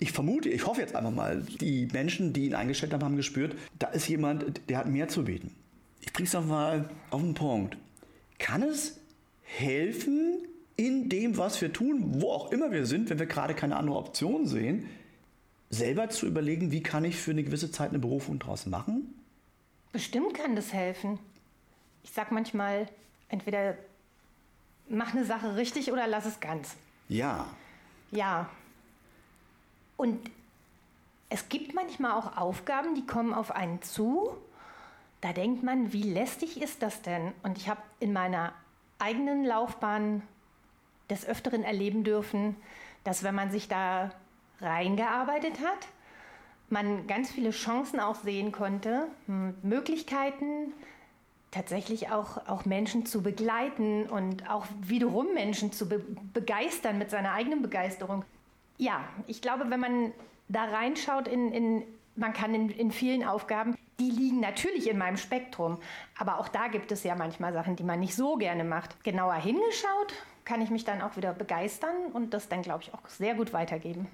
Ich 0.00 0.12
vermute, 0.12 0.48
ich 0.48 0.66
hoffe 0.66 0.80
jetzt 0.80 0.96
einfach 0.96 1.12
mal, 1.12 1.42
die 1.60 1.86
Menschen, 1.92 2.32
die 2.32 2.46
ihn 2.46 2.54
eingestellt 2.54 2.92
haben, 2.92 3.04
haben 3.04 3.16
gespürt, 3.16 3.54
da 3.78 3.88
ist 3.88 4.08
jemand, 4.08 4.68
der 4.68 4.78
hat 4.78 4.88
mehr 4.88 5.08
zu 5.08 5.24
bieten. 5.24 5.54
Ich 6.00 6.12
bringe 6.12 6.26
es 6.26 6.32
nochmal 6.32 6.90
auf 7.10 7.20
den 7.20 7.34
Punkt. 7.34 7.76
Kann 8.38 8.62
es 8.62 8.98
helfen, 9.42 10.38
in 10.76 11.10
dem, 11.10 11.36
was 11.36 11.60
wir 11.60 11.74
tun, 11.74 12.22
wo 12.22 12.32
auch 12.32 12.50
immer 12.52 12.72
wir 12.72 12.86
sind, 12.86 13.10
wenn 13.10 13.18
wir 13.18 13.26
gerade 13.26 13.54
keine 13.54 13.76
andere 13.76 13.96
Option 13.96 14.46
sehen, 14.46 14.88
selber 15.68 16.08
zu 16.08 16.26
überlegen, 16.26 16.72
wie 16.72 16.82
kann 16.82 17.04
ich 17.04 17.16
für 17.16 17.32
eine 17.32 17.44
gewisse 17.44 17.70
Zeit 17.70 17.90
eine 17.90 17.98
Berufung 17.98 18.38
daraus 18.38 18.64
machen? 18.64 19.14
Bestimmt 19.92 20.32
kann 20.32 20.56
das 20.56 20.72
helfen. 20.72 21.18
Ich 22.02 22.12
sage 22.12 22.32
manchmal, 22.32 22.88
entweder 23.28 23.76
mach 24.88 25.12
eine 25.12 25.26
Sache 25.26 25.56
richtig 25.56 25.92
oder 25.92 26.06
lass 26.06 26.24
es 26.24 26.40
ganz. 26.40 26.76
Ja. 27.10 27.46
Ja. 28.10 28.48
Und 30.00 30.30
es 31.28 31.50
gibt 31.50 31.74
manchmal 31.74 32.12
auch 32.12 32.38
Aufgaben, 32.38 32.94
die 32.94 33.04
kommen 33.04 33.34
auf 33.34 33.50
einen 33.50 33.82
zu. 33.82 34.34
Da 35.20 35.34
denkt 35.34 35.62
man, 35.62 35.92
wie 35.92 36.04
lästig 36.04 36.62
ist 36.62 36.80
das 36.80 37.02
denn? 37.02 37.34
Und 37.42 37.58
ich 37.58 37.68
habe 37.68 37.82
in 37.98 38.14
meiner 38.14 38.54
eigenen 38.98 39.44
Laufbahn 39.44 40.22
des 41.10 41.26
Öfteren 41.26 41.64
erleben 41.64 42.02
dürfen, 42.02 42.56
dass 43.04 43.22
wenn 43.24 43.34
man 43.34 43.50
sich 43.50 43.68
da 43.68 44.10
reingearbeitet 44.62 45.58
hat, 45.60 45.86
man 46.70 47.06
ganz 47.06 47.30
viele 47.30 47.50
Chancen 47.50 48.00
auch 48.00 48.14
sehen 48.14 48.52
konnte, 48.52 49.06
Möglichkeiten, 49.62 50.72
tatsächlich 51.50 52.10
auch, 52.10 52.48
auch 52.48 52.64
Menschen 52.64 53.04
zu 53.04 53.22
begleiten 53.22 54.08
und 54.08 54.48
auch 54.48 54.64
wiederum 54.80 55.34
Menschen 55.34 55.72
zu 55.72 55.90
be 55.90 56.02
begeistern 56.32 56.96
mit 56.96 57.10
seiner 57.10 57.32
eigenen 57.32 57.60
Begeisterung. 57.60 58.24
Ja, 58.80 59.04
ich 59.26 59.42
glaube, 59.42 59.68
wenn 59.68 59.78
man 59.78 60.12
da 60.48 60.64
reinschaut 60.64 61.28
in, 61.28 61.52
in 61.52 61.82
man 62.16 62.32
kann 62.32 62.54
in, 62.54 62.70
in 62.70 62.90
vielen 62.90 63.22
Aufgaben, 63.24 63.76
die 63.98 64.10
liegen 64.10 64.40
natürlich 64.40 64.88
in 64.88 64.96
meinem 64.96 65.18
Spektrum, 65.18 65.76
aber 66.18 66.38
auch 66.40 66.48
da 66.48 66.68
gibt 66.68 66.90
es 66.90 67.04
ja 67.04 67.14
manchmal 67.14 67.52
Sachen, 67.52 67.76
die 67.76 67.82
man 67.82 68.00
nicht 68.00 68.14
so 68.14 68.36
gerne 68.36 68.64
macht. 68.64 69.04
Genauer 69.04 69.34
hingeschaut, 69.34 70.14
kann 70.46 70.62
ich 70.62 70.70
mich 70.70 70.84
dann 70.84 71.02
auch 71.02 71.18
wieder 71.18 71.34
begeistern 71.34 71.94
und 72.14 72.32
das 72.32 72.48
dann, 72.48 72.62
glaube 72.62 72.82
ich, 72.82 72.94
auch 72.94 73.06
sehr 73.06 73.34
gut 73.34 73.52
weitergeben. 73.52 74.06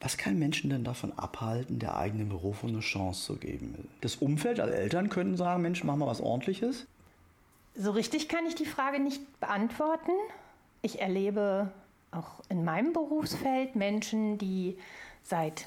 Was 0.00 0.16
kann 0.16 0.38
Menschen 0.38 0.70
denn 0.70 0.82
davon 0.82 1.12
abhalten, 1.18 1.78
der 1.78 1.98
eigenen 1.98 2.30
Berufung 2.30 2.70
eine 2.70 2.80
Chance 2.80 3.26
zu 3.26 3.36
geben? 3.36 3.88
Das 4.00 4.16
Umfeld 4.16 4.58
als 4.58 4.72
Eltern 4.72 5.10
könnten 5.10 5.36
sagen, 5.36 5.60
Mensch, 5.60 5.84
mach 5.84 5.96
mal 5.96 6.06
was 6.06 6.22
ordentliches. 6.22 6.86
So 7.74 7.90
richtig 7.90 8.30
kann 8.30 8.46
ich 8.46 8.54
die 8.54 8.64
Frage 8.64 9.00
nicht 9.00 9.38
beantworten. 9.38 10.12
Ich 10.80 11.02
erlebe 11.02 11.70
auch 12.16 12.42
in 12.48 12.64
meinem 12.64 12.92
Berufsfeld 12.92 13.76
Menschen, 13.76 14.38
die 14.38 14.78
seit 15.22 15.66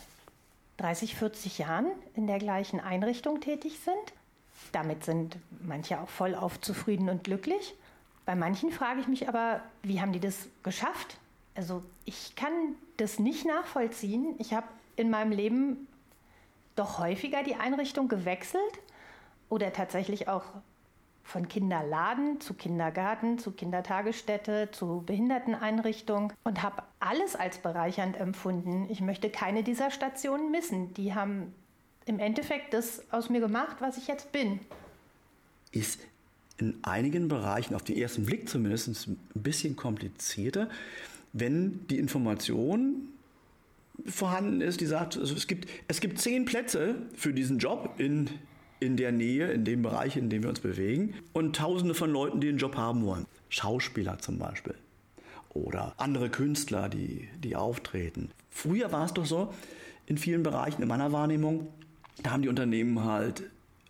30, 0.78 1.16
40 1.16 1.58
Jahren 1.60 1.88
in 2.16 2.28
der 2.28 2.40
gleichen 2.40 2.80
Einrichtung 2.80 3.42
tätig 3.42 3.80
sind. 3.84 4.14
Damit 4.72 5.04
sind 5.04 5.38
manche 5.62 6.00
auch 6.00 6.10
vollauf 6.10 6.60
zufrieden 6.62 7.10
und 7.10 7.24
glücklich. 7.24 7.76
Bei 8.26 8.36
manchen 8.36 8.72
frage 8.72 9.02
ich 9.02 9.08
mich 9.08 9.28
aber, 9.28 9.62
wie 9.84 10.02
haben 10.02 10.14
die 10.14 10.20
das 10.20 10.48
geschafft? 10.64 11.18
Also 11.56 11.84
ich 12.06 12.36
kann 12.36 12.52
das 12.98 13.20
nicht 13.20 13.46
nachvollziehen. 13.46 14.36
Ich 14.38 14.54
habe 14.54 14.68
in 14.96 15.10
meinem 15.10 15.32
Leben 15.32 15.88
doch 16.76 17.00
häufiger 17.00 17.44
die 17.44 17.56
Einrichtung 17.56 18.08
gewechselt 18.08 18.62
oder 19.50 19.74
tatsächlich 19.74 20.28
auch 20.28 20.44
von 21.30 21.48
Kinderladen 21.48 22.42
zu 22.42 22.54
Kindergarten, 22.54 23.40
zu 23.40 23.52
Kindertagesstätte, 23.52 24.70
zu 24.72 25.04
Behinderteneinrichtung 25.06 26.34
und 26.44 26.64
habe 26.64 26.84
alles 27.00 27.36
als 27.36 27.60
bereichernd 27.60 28.18
empfunden. 28.18 28.88
Ich 28.90 29.02
möchte 29.02 29.30
keine 29.30 29.64
dieser 29.64 29.92
Stationen 29.92 30.52
missen. 30.52 30.94
Die 30.96 31.14
haben 31.14 31.54
im 32.06 32.20
Endeffekt 32.20 32.74
das 32.74 33.04
aus 33.12 33.30
mir 33.30 33.40
gemacht, 33.40 33.78
was 33.80 33.98
ich 33.98 34.08
jetzt 34.08 34.32
bin. 34.32 34.60
Ist 35.72 36.02
in 36.58 36.78
einigen 36.82 37.28
Bereichen, 37.28 37.76
auf 37.76 37.84
den 37.84 37.96
ersten 37.96 38.26
Blick 38.26 38.50
zumindest, 38.50 39.08
ein 39.08 39.18
bisschen 39.34 39.76
komplizierter 39.76 40.68
wenn 41.34 41.88
die 41.88 42.00
Information 42.00 43.10
vorhanden 44.06 44.62
ist, 44.62 44.82
die 44.82 44.86
sagt, 44.86 45.18
also 45.18 45.36
es, 45.36 45.48
gibt, 45.48 45.68
es 45.88 46.00
gibt 46.00 46.20
zehn 46.20 46.46
Plätze 46.46 46.96
für 47.14 47.34
diesen 47.34 47.60
Job 47.60 47.96
in, 47.98 48.30
in 48.80 48.98
der 48.98 49.12
Nähe, 49.12 49.52
in 49.52 49.66
dem 49.66 49.82
Bereich, 49.82 50.16
in 50.18 50.30
dem 50.30 50.44
wir 50.44 50.50
uns 50.50 50.60
bewegen 50.60 51.16
und 51.34 51.56
tausende 51.56 51.94
von 51.94 52.12
Leuten, 52.12 52.40
die 52.40 52.48
den 52.48 52.58
Job 52.58 52.76
haben 52.76 53.06
wollen. 53.06 53.26
Schauspieler 53.50 54.20
zum 54.20 54.38
Beispiel 54.38 54.76
oder 55.50 55.94
andere 55.98 56.30
Künstler, 56.30 56.90
die, 56.90 57.28
die 57.38 57.56
auftreten. 57.56 58.32
Früher 58.50 58.92
war 58.92 59.06
es 59.06 59.14
doch 59.14 59.26
so, 59.26 59.54
in 60.06 60.18
vielen 60.18 60.44
Bereichen 60.44 60.82
in 60.82 60.88
meiner 60.88 61.12
Wahrnehmung, 61.12 61.68
da 62.24 62.32
haben 62.32 62.42
die 62.42 62.50
Unternehmen 62.50 63.04
halt 63.04 63.44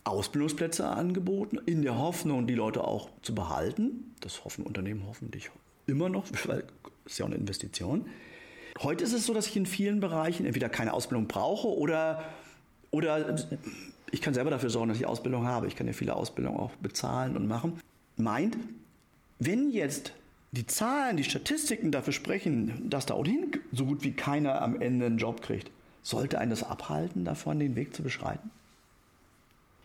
Ausbildungsplätze 0.03 0.87
angeboten, 0.87 1.59
in 1.65 1.81
der 1.81 1.97
Hoffnung, 1.97 2.47
die 2.47 2.55
Leute 2.55 2.83
auch 2.83 3.09
zu 3.21 3.35
behalten. 3.35 4.15
Das 4.21 4.43
hoffen 4.43 4.65
Unternehmen 4.65 5.03
hoffentlich 5.07 5.49
immer 5.87 6.09
noch, 6.09 6.25
weil 6.45 6.63
das 7.03 7.13
ist 7.13 7.19
ja 7.19 7.25
auch 7.25 7.29
eine 7.29 7.37
Investition. 7.37 8.05
Heute 8.81 9.03
ist 9.03 9.13
es 9.13 9.25
so, 9.25 9.33
dass 9.33 9.47
ich 9.47 9.57
in 9.57 9.65
vielen 9.65 9.99
Bereichen 9.99 10.45
entweder 10.45 10.69
keine 10.69 10.93
Ausbildung 10.93 11.27
brauche 11.27 11.67
oder, 11.67 12.23
oder 12.91 13.35
ich 14.11 14.21
kann 14.21 14.33
selber 14.33 14.49
dafür 14.49 14.69
sorgen, 14.69 14.89
dass 14.89 14.97
ich 14.97 15.05
Ausbildung 15.05 15.45
habe. 15.45 15.67
Ich 15.67 15.75
kann 15.75 15.87
ja 15.87 15.93
viele 15.93 16.15
Ausbildungen 16.15 16.59
auch 16.59 16.71
bezahlen 16.75 17.35
und 17.35 17.47
machen. 17.47 17.79
Meint, 18.17 18.57
wenn 19.39 19.69
jetzt 19.71 20.13
die 20.51 20.65
Zahlen, 20.65 21.17
die 21.17 21.23
Statistiken 21.23 21.91
dafür 21.91 22.13
sprechen, 22.13 22.89
dass 22.89 23.05
da 23.05 23.13
ohnehin 23.13 23.51
so 23.71 23.85
gut 23.85 24.03
wie 24.03 24.13
keiner 24.13 24.61
am 24.61 24.81
Ende 24.81 25.05
einen 25.05 25.17
Job 25.17 25.41
kriegt, 25.41 25.71
sollte 26.01 26.39
einen 26.39 26.49
das 26.49 26.63
abhalten, 26.63 27.23
davon 27.23 27.59
den 27.59 27.75
Weg 27.75 27.95
zu 27.95 28.01
beschreiten? 28.01 28.49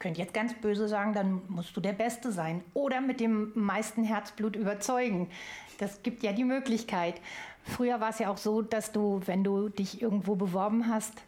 könnte 0.05 0.21
jetzt 0.21 0.35
ganz 0.35 0.53
böse 0.53 0.87
sagen, 0.87 1.15
dann 1.15 1.41
musst 1.49 1.75
du 1.75 1.81
der 1.81 1.95
Beste 1.95 2.31
sein 2.31 2.63
oder 2.75 3.01
mit 3.01 3.21
dem 3.21 3.53
meisten 3.55 4.05
Herzblut 4.05 4.55
überzeugen. 4.55 5.31
Das 5.79 6.03
gibt 6.03 6.23
ja 6.23 6.35
die 6.35 6.45
Möglichkeit. 6.45 7.15
Früher 7.63 8.01
war 8.01 8.11
es 8.11 8.19
ja 8.19 8.29
auch 8.31 8.37
so, 8.37 8.61
dass 8.61 8.93
du, 8.93 9.23
wenn 9.25 9.43
du 9.43 9.71
dich 9.71 10.03
irgendwo 10.03 10.35
beworben 10.35 10.89
hast, 10.89 11.23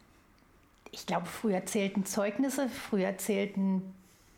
ich 0.96 1.04
glaube, 1.04 1.26
früher 1.26 1.66
zählten 1.66 2.06
Zeugnisse, 2.06 2.70
früher 2.70 3.18
zählten 3.18 3.82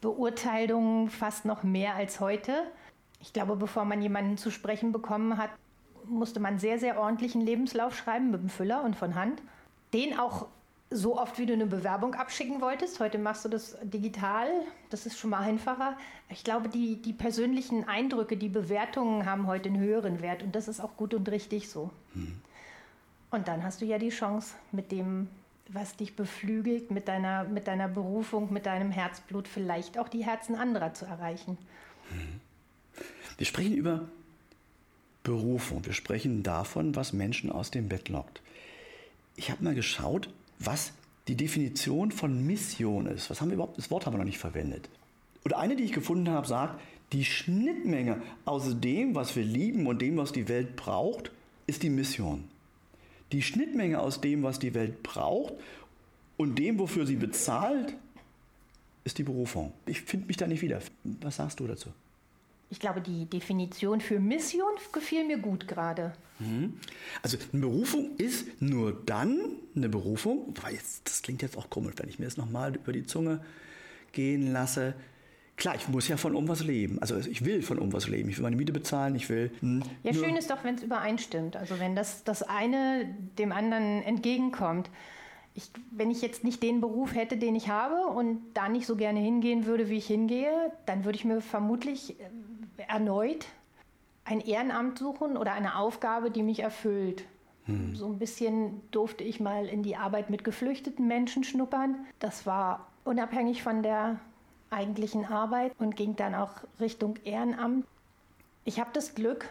Beurteilungen 0.01 1.09
fast 1.09 1.45
noch 1.45 1.63
mehr 1.63 1.95
als 1.95 2.19
heute. 2.19 2.65
Ich 3.21 3.33
glaube, 3.33 3.55
bevor 3.55 3.85
man 3.85 4.03
jemanden 4.03 4.37
zu 4.37 4.51
sprechen 4.51 4.91
bekommen 4.91 5.39
hat, 5.39 5.51
musste 6.05 6.41
man 6.41 6.59
sehr, 6.59 6.81
sehr 6.81 6.99
ordentlichen 6.99 7.43
Lebenslauf 7.43 7.97
schreiben 7.97 8.33
mit 8.33 8.41
dem 8.41 8.49
Füller 8.49 8.83
und 8.83 8.97
von 8.97 9.15
Hand. 9.15 9.41
Den 9.93 10.19
auch 10.19 10.47
so 10.91 11.17
oft, 11.17 11.39
wie 11.39 11.47
du 11.47 11.53
eine 11.53 11.67
Bewerbung 11.67 12.17
abschicken 12.17 12.61
wolltest. 12.61 12.99
Heute 12.99 13.19
machst 13.19 13.45
du 13.45 13.49
das 13.49 13.77
digital. 13.85 14.49
Das 14.91 15.07
ist 15.07 15.17
schon 15.17 15.31
mal 15.31 15.41
einfacher. 15.41 15.97
Ich 16.29 16.43
glaube, 16.43 16.69
die, 16.69 16.97
die 16.97 17.13
persönlichen 17.13 17.87
Eindrücke, 17.87 18.37
die 18.37 18.49
Bewertungen 18.49 19.27
haben 19.27 19.47
heute 19.47 19.69
einen 19.69 19.79
höheren 19.79 20.23
Wert. 20.23 20.43
Und 20.43 20.57
das 20.57 20.67
ist 20.67 20.81
auch 20.81 20.97
gut 20.97 21.15
und 21.15 21.29
richtig 21.29 21.69
so. 21.69 21.91
Mhm. 22.15 22.41
Und 23.31 23.47
dann 23.47 23.63
hast 23.63 23.81
du 23.81 23.85
ja 23.85 23.99
die 23.99 24.09
Chance, 24.09 24.55
mit 24.73 24.91
dem, 24.91 25.29
was 25.69 25.97
dich 25.97 26.17
beflügelt, 26.17 26.91
mit 26.91 27.09
deiner, 27.09 27.45
mit 27.45 27.67
deiner 27.67 27.89
Berufung, 27.89 28.53
mit 28.53 28.67
deinem 28.67 28.91
Herzblut, 28.91 29.49
vielleicht 29.49 29.99
auch 29.99 30.09
die 30.09 30.25
Herzen 30.25 30.55
anderer 30.55 30.95
zu 30.95 31.05
erreichen. 31.05 31.59
Mhm. 32.11 32.41
Wir 33.37 33.47
sprechen 33.47 33.75
über 33.75 34.09
Berufung. 35.23 35.85
Wir 35.85 35.93
sprechen 35.93 36.43
davon, 36.43 36.97
was 36.97 37.13
Menschen 37.13 37.53
aus 37.53 37.71
dem 37.71 37.89
Bett 37.89 38.09
lockt. 38.09 38.41
Ich 39.37 39.51
habe 39.51 39.63
mal 39.63 39.75
geschaut, 39.75 40.31
was 40.59 40.93
die 41.29 41.37
Definition 41.37 42.11
von 42.11 42.45
Mission 42.47 43.07
ist. 43.07 43.31
Was 43.31 43.41
haben 43.41 43.51
wir 43.51 43.55
überhaupt? 43.55 43.79
Das 43.79 43.91
Wort 43.91 44.07
haben 44.07 44.15
wir 44.15 44.19
noch 44.19 44.25
nicht 44.25 44.39
verwendet. 44.39 44.89
Und 45.45 45.55
eine, 45.55 45.77
die 45.77 45.85
ich 45.85 45.93
gefunden 45.93 46.31
habe, 46.31 46.47
sagt, 46.47 46.81
die 47.13 47.25
Schnittmenge 47.25 48.21
aus 48.45 48.81
dem, 48.81 49.15
was 49.15 49.37
wir 49.37 49.45
lieben 49.45 49.87
und 49.87 50.03
dem, 50.03 50.17
was 50.17 50.33
die 50.33 50.49
Welt 50.49 50.77
braucht, 50.77 51.31
ist 51.67 51.83
die 51.83 51.91
Mission. 51.91 52.45
Die 53.33 53.43
Schnittmenge 53.43 54.01
aus 54.01 54.21
dem, 54.21 54.43
was 54.43 54.59
die 54.59 54.75
Welt 54.75 55.03
braucht 55.03 55.55
und 56.37 56.59
dem, 56.59 56.79
wofür 56.79 57.07
sie 57.07 57.17
bezahlt, 57.17 57.95
ist 59.05 59.19
die 59.19 59.25
Berufung. 59.25 59.73
Ich 59.87 60.03
finde 60.03 60.27
mich 60.27 60.37
da 60.37 60.47
nicht 60.47 60.63
wieder. 60.63 60.81
Was 61.23 61.37
sagst 61.37 61.61
du 61.61 61.67
dazu? 61.67 61.91
Ich 62.71 62.81
glaube, 62.81 63.01
die 63.01 63.25
Definition 63.25 64.01
für 64.01 64.21
Mission 64.21 64.71
gefiel 64.93 65.27
mir 65.27 65.39
gut 65.39 65.67
gerade. 65.67 66.13
Mhm. 66.39 66.75
Also 67.23 67.39
eine 67.53 67.63
Berufung 67.63 68.17
ist 68.19 68.61
nur 68.61 68.93
dann 69.07 69.39
eine 69.75 69.89
Berufung, 69.89 70.55
weil 70.63 70.75
jetzt, 70.75 71.07
das 71.07 71.23
klingt 71.23 71.41
jetzt 71.43 71.57
auch 71.57 71.71
komisch, 71.71 71.95
wenn 71.97 72.09
ich 72.09 72.19
mir 72.19 72.27
das 72.27 72.37
nochmal 72.37 72.75
über 72.77 72.93
die 72.93 73.05
Zunge 73.05 73.41
gehen 74.13 74.53
lasse. 74.53 74.95
Klar, 75.59 75.75
ich 75.75 75.89
muss 75.89 76.07
ja 76.07 76.17
von 76.17 76.35
irgendwas 76.35 76.65
leben. 76.65 76.99
Also 77.01 77.17
ich 77.17 77.45
will 77.45 77.63
von 77.63 77.79
irgendwas 77.79 78.07
leben. 78.07 78.31
Ich 78.31 78.39
will 78.39 78.45
meine 78.45 78.57
Miete 78.57 78.73
bezahlen, 78.73 79.17
ich 79.17 79.29
will. 79.29 79.51
Hm, 79.61 79.83
ja, 80.05 80.15
schön 80.15 80.37
ist 80.37 80.51
doch, 80.51 80.63
wenn 80.63 80.77
es 80.77 80.85
übereinstimmt. 80.85 81.57
Also 81.57 81.81
wenn 81.81 81.97
das, 81.97 82.23
das 82.23 82.45
eine 82.45 83.07
dem 83.39 83.51
anderen 83.51 84.03
entgegenkommt. 84.03 84.89
Ich, 85.55 85.71
wenn 85.91 86.13
ich 86.13 86.23
jetzt 86.23 86.45
nicht 86.45 86.63
den 86.63 86.81
Beruf 86.81 87.13
hätte, 87.15 87.37
den 87.37 87.57
ich 87.57 87.69
habe 87.69 88.07
und 88.07 88.41
da 88.55 88.69
nicht 88.69 88.87
so 88.87 88.95
gerne 88.95 89.19
hingehen 89.19 89.67
würde, 89.67 89.91
wie 89.91 89.97
ich 89.97 90.07
hingehe, 90.07 90.73
dann 90.87 91.05
würde 91.05 91.19
ich 91.19 91.25
mir 91.25 91.41
vermutlich 91.41 92.15
erneut 92.77 93.47
ein 94.29 94.41
Ehrenamt 94.41 94.99
suchen 94.99 95.37
oder 95.37 95.53
eine 95.53 95.77
Aufgabe, 95.77 96.31
die 96.31 96.43
mich 96.43 96.61
erfüllt. 96.61 97.25
Hm. 97.65 97.97
So 97.97 98.07
ein 98.07 98.19
bisschen 98.19 98.81
durfte 98.91 99.25
ich 99.25 99.41
mal 99.41 99.67
in 99.67 99.83
die 99.83 99.97
Arbeit 99.97 100.31
mit 100.31 100.45
geflüchteten 100.45 101.09
Menschen 101.09 101.45
schnuppern. 101.45 101.97
Das 102.19 102.47
war 102.47 102.89
unabhängig 103.05 103.63
von 103.63 103.83
der 103.83 104.21
eigentlichen 104.71 105.25
Arbeit 105.25 105.73
und 105.79 105.97
ging 105.97 106.17
dann 106.17 106.35
auch 106.35 106.53
Richtung 106.81 107.17
Ehrenamt. 107.25 107.87
Ich 108.65 108.81
habe 108.81 108.91
das 108.93 109.15
Glück, 109.15 109.49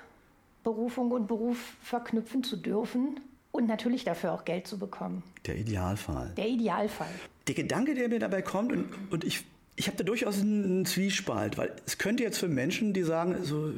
Berufung 0.64 1.12
und 1.12 1.28
Beruf 1.28 1.58
verknüpfen 1.82 2.44
zu 2.44 2.58
dürfen 2.58 3.20
und 3.52 3.68
natürlich 3.68 4.04
dafür 4.04 4.34
auch 4.34 4.46
Geld 4.46 4.68
zu 4.68 4.78
bekommen. 4.78 5.24
Der 5.46 5.56
Idealfall. 5.56 6.34
Der 6.38 6.48
Idealfall. 6.48 7.08
Der 7.48 7.56
Gedanke, 7.56 7.96
der 7.96 8.10
mir 8.10 8.20
dabei 8.20 8.42
kommt, 8.42 8.72
und, 8.72 8.86
und 9.10 9.24
ich 9.24 9.46
ich 9.80 9.86
habe 9.86 9.96
da 9.96 10.04
durchaus 10.04 10.42
einen 10.42 10.86
Zwiespalt, 10.88 11.58
weil 11.58 11.72
es 11.86 12.00
könnte 12.00 12.24
jetzt 12.24 12.40
für 12.40 12.48
Menschen, 12.48 12.94
die 12.94 13.04
sagen, 13.04 13.44
so, 13.44 13.72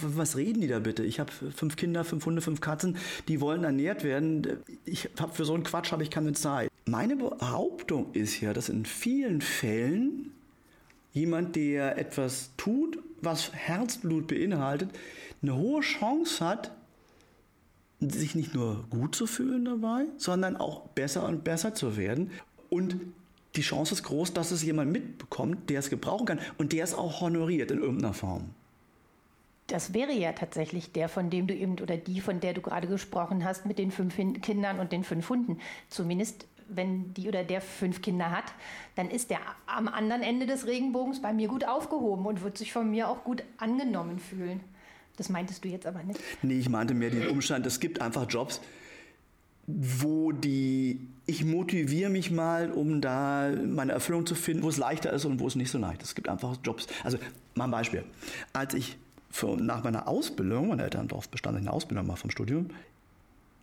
was 0.00 0.36
reden 0.36 0.60
die 0.60 0.68
da 0.68 0.78
bitte? 0.78 1.02
Ich 1.04 1.18
habe 1.18 1.32
fünf 1.32 1.76
Kinder, 1.76 2.04
fünf 2.04 2.26
Hunde, 2.26 2.42
fünf 2.42 2.60
Katzen, 2.60 2.98
die 3.28 3.40
wollen 3.40 3.64
ernährt 3.64 4.04
werden. 4.04 4.46
Ich 4.84 5.08
habe 5.18 5.32
für 5.32 5.46
so 5.46 5.54
einen 5.54 5.62
Quatsch 5.62 5.90
habe 5.90 6.02
ich 6.02 6.10
keine 6.10 6.34
Zeit. 6.34 6.70
Meine 6.84 7.16
Behauptung 7.16 8.12
ist 8.12 8.40
ja, 8.42 8.52
dass 8.52 8.68
in 8.68 8.84
vielen 8.84 9.40
Fällen 9.40 10.32
jemand, 11.18 11.56
der 11.56 11.98
etwas 11.98 12.50
tut, 12.56 12.98
was 13.20 13.52
Herzblut 13.52 14.28
beinhaltet, 14.28 14.90
eine 15.42 15.56
hohe 15.56 15.80
Chance 15.80 16.44
hat, 16.44 16.72
sich 18.00 18.34
nicht 18.34 18.54
nur 18.54 18.84
gut 18.90 19.14
zu 19.14 19.26
fühlen 19.26 19.64
dabei, 19.64 20.04
sondern 20.16 20.56
auch 20.56 20.88
besser 20.88 21.26
und 21.26 21.42
besser 21.42 21.74
zu 21.74 21.96
werden. 21.96 22.30
Und 22.70 22.96
die 23.56 23.62
Chance 23.62 23.94
ist 23.94 24.04
groß, 24.04 24.34
dass 24.34 24.50
es 24.52 24.62
jemand 24.62 24.92
mitbekommt, 24.92 25.68
der 25.68 25.80
es 25.80 25.90
gebrauchen 25.90 26.26
kann 26.26 26.38
und 26.58 26.72
der 26.72 26.84
es 26.84 26.94
auch 26.94 27.20
honoriert 27.20 27.70
in 27.70 27.80
irgendeiner 27.80 28.14
Form. 28.14 28.50
Das 29.66 29.92
wäre 29.92 30.12
ja 30.12 30.32
tatsächlich 30.32 30.92
der, 30.92 31.08
von 31.08 31.28
dem 31.28 31.46
du 31.46 31.54
eben 31.54 31.78
oder 31.78 31.96
die, 31.96 32.20
von 32.20 32.40
der 32.40 32.54
du 32.54 32.62
gerade 32.62 32.88
gesprochen 32.88 33.44
hast, 33.44 33.66
mit 33.66 33.78
den 33.78 33.90
fünf 33.90 34.16
Kindern 34.40 34.78
und 34.80 34.92
den 34.92 35.04
fünf 35.04 35.28
Hunden. 35.28 35.58
Zumindest 35.90 36.46
wenn 36.68 37.14
die 37.14 37.28
oder 37.28 37.44
der 37.44 37.60
fünf 37.60 38.02
Kinder 38.02 38.30
hat, 38.30 38.44
dann 38.94 39.10
ist 39.10 39.30
der 39.30 39.40
am 39.66 39.88
anderen 39.88 40.22
Ende 40.22 40.46
des 40.46 40.66
Regenbogens 40.66 41.22
bei 41.22 41.32
mir 41.32 41.48
gut 41.48 41.66
aufgehoben 41.66 42.26
und 42.26 42.42
wird 42.42 42.58
sich 42.58 42.72
von 42.72 42.90
mir 42.90 43.08
auch 43.08 43.24
gut 43.24 43.42
angenommen 43.56 44.18
fühlen. 44.18 44.60
Das 45.16 45.28
meintest 45.28 45.64
du 45.64 45.68
jetzt 45.68 45.86
aber 45.86 46.02
nicht. 46.02 46.20
Nee, 46.42 46.58
ich 46.58 46.68
meinte 46.68 46.94
mehr 46.94 47.10
den 47.10 47.28
Umstand, 47.28 47.66
es 47.66 47.80
gibt 47.80 48.00
einfach 48.00 48.26
Jobs, 48.28 48.60
wo 49.66 50.32
die, 50.32 51.00
ich 51.26 51.44
motiviere 51.44 52.08
mich 52.08 52.30
mal, 52.30 52.70
um 52.70 53.00
da 53.00 53.50
meine 53.66 53.92
Erfüllung 53.92 54.24
zu 54.26 54.34
finden, 54.34 54.62
wo 54.62 54.68
es 54.68 54.76
leichter 54.76 55.12
ist 55.12 55.24
und 55.24 55.40
wo 55.40 55.46
es 55.46 55.56
nicht 55.56 55.70
so 55.70 55.78
leicht 55.78 56.02
ist. 56.02 56.10
Es 56.10 56.14
gibt 56.14 56.28
einfach 56.28 56.56
Jobs. 56.64 56.86
Also 57.04 57.18
mal 57.54 57.64
ein 57.64 57.70
Beispiel. 57.70 58.04
Als 58.52 58.74
ich 58.74 58.96
für, 59.30 59.56
nach 59.56 59.84
meiner 59.84 60.08
Ausbildung, 60.08 60.68
meine 60.68 60.84
Eltern 60.84 61.08
darauf 61.08 61.28
bestanden 61.28 61.62
eine 61.62 61.72
Ausbildung 61.72 62.06
mal 62.06 62.16
vom 62.16 62.30
Studium, 62.30 62.70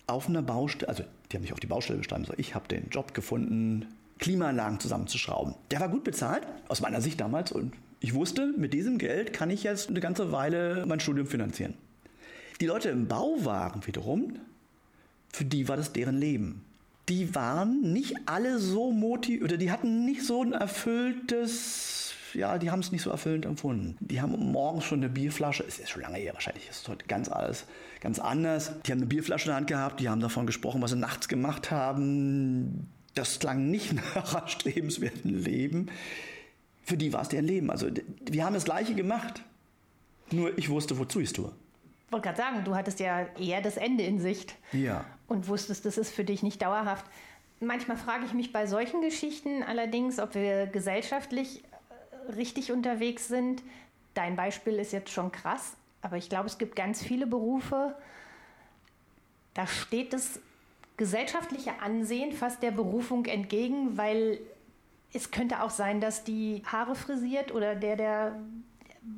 auf 0.07 0.29
einer 0.29 0.41
Baustelle, 0.41 0.89
also 0.89 1.03
die 1.31 1.37
haben 1.37 1.41
mich 1.41 1.53
auf 1.53 1.59
die 1.59 1.67
Baustelle 1.67 1.97
bestanden, 1.97 2.27
so 2.27 2.33
ich 2.37 2.55
habe 2.55 2.67
den 2.67 2.89
Job 2.89 3.13
gefunden, 3.13 3.87
Klimaanlagen 4.19 4.79
zusammenzuschrauben. 4.79 5.55
Der 5.71 5.79
war 5.79 5.89
gut 5.89 6.03
bezahlt, 6.03 6.47
aus 6.67 6.81
meiner 6.81 7.01
Sicht 7.01 7.19
damals, 7.19 7.51
und 7.51 7.73
ich 7.99 8.13
wusste, 8.13 8.53
mit 8.57 8.73
diesem 8.73 8.97
Geld 8.97 9.33
kann 9.33 9.49
ich 9.49 9.63
jetzt 9.63 9.89
eine 9.89 9.99
ganze 9.99 10.31
Weile 10.31 10.85
mein 10.85 10.99
Studium 10.99 11.27
finanzieren. 11.27 11.73
Die 12.61 12.67
Leute 12.67 12.89
im 12.89 13.07
Bau 13.07 13.35
waren 13.43 13.85
wiederum, 13.85 14.39
für 15.33 15.43
die 15.43 15.67
war 15.67 15.75
das 15.75 15.91
deren 15.91 16.17
Leben. 16.17 16.63
Die 17.09 17.35
waren 17.35 17.93
nicht 17.93 18.15
alle 18.25 18.59
so 18.59 18.91
motiviert, 18.91 19.43
oder 19.43 19.57
die 19.57 19.71
hatten 19.71 20.05
nicht 20.05 20.23
so 20.23 20.41
ein 20.41 20.53
erfülltes, 20.53 22.04
ja, 22.35 22.57
die 22.57 22.71
haben 22.71 22.79
es 22.79 22.91
nicht 22.91 23.01
so 23.01 23.09
erfüllend 23.09 23.45
empfunden. 23.45 23.97
Die 23.99 24.21
haben 24.21 24.51
morgens 24.51 24.83
schon 24.83 24.99
eine 24.99 25.09
Bierflasche, 25.09 25.63
es 25.67 25.79
ist 25.79 25.89
schon 25.89 26.01
lange 26.01 26.17
her 26.17 26.33
wahrscheinlich, 26.33 26.67
es 26.69 26.77
ist 26.77 26.87
heute 26.87 27.05
ganz 27.07 27.29
alles, 27.29 27.65
ganz 28.01 28.19
anders. 28.19 28.73
Die 28.85 28.91
haben 28.91 28.99
eine 28.99 29.07
Bierflasche 29.07 29.45
in 29.45 29.49
der 29.49 29.55
Hand 29.57 29.67
gehabt, 29.67 29.99
die 29.99 30.09
haben 30.09 30.21
davon 30.21 30.45
gesprochen, 30.45 30.81
was 30.81 30.91
sie 30.91 30.97
nachts 30.97 31.27
gemacht 31.27 31.71
haben. 31.71 32.89
Das 33.13 33.39
klang 33.39 33.69
nicht 33.71 33.93
nach 34.15 34.35
einem 34.35 34.47
strebenswerten 34.47 35.43
Leben. 35.43 35.87
Für 36.83 36.97
die 36.97 37.13
war 37.13 37.21
es 37.21 37.29
deren 37.29 37.45
Leben. 37.45 37.71
Also 37.71 37.87
wir 38.25 38.45
haben 38.45 38.53
das 38.53 38.65
Gleiche 38.65 38.93
gemacht. 38.93 39.41
Nur 40.31 40.57
ich 40.57 40.69
wusste, 40.69 40.97
wozu 40.97 41.19
ich 41.19 41.27
es 41.27 41.33
tue 41.33 41.51
wollte 42.15 42.29
gerade 42.29 42.37
sagen, 42.37 42.63
du 42.63 42.75
hattest 42.75 42.99
ja 42.99 43.25
eher 43.37 43.61
das 43.61 43.77
Ende 43.77 44.03
in 44.03 44.19
Sicht. 44.19 44.55
Ja. 44.71 45.05
Und 45.27 45.47
wusstest, 45.47 45.85
das 45.85 45.97
ist 45.97 46.13
für 46.13 46.23
dich 46.23 46.43
nicht 46.43 46.61
dauerhaft. 46.61 47.05
Manchmal 47.59 47.97
frage 47.97 48.25
ich 48.25 48.33
mich 48.33 48.53
bei 48.53 48.67
solchen 48.67 49.01
Geschichten 49.01 49.63
allerdings, 49.63 50.19
ob 50.19 50.35
wir 50.35 50.67
gesellschaftlich 50.67 51.63
richtig 52.35 52.71
unterwegs 52.71 53.27
sind. 53.27 53.63
Dein 54.13 54.35
Beispiel 54.35 54.75
ist 54.75 54.91
jetzt 54.91 55.11
schon 55.11 55.31
krass, 55.31 55.73
aber 56.01 56.17
ich 56.17 56.29
glaube, 56.29 56.47
es 56.47 56.57
gibt 56.57 56.75
ganz 56.75 57.01
viele 57.03 57.27
Berufe, 57.27 57.95
da 59.53 59.67
steht 59.67 60.13
das 60.13 60.39
gesellschaftliche 60.97 61.81
Ansehen 61.81 62.31
fast 62.31 62.61
der 62.61 62.71
Berufung 62.71 63.25
entgegen, 63.25 63.97
weil 63.97 64.39
es 65.13 65.31
könnte 65.31 65.63
auch 65.63 65.69
sein, 65.69 66.01
dass 66.01 66.23
die 66.23 66.61
Haare 66.65 66.95
frisiert 66.95 67.53
oder 67.53 67.75
der, 67.75 67.95
der 67.95 68.39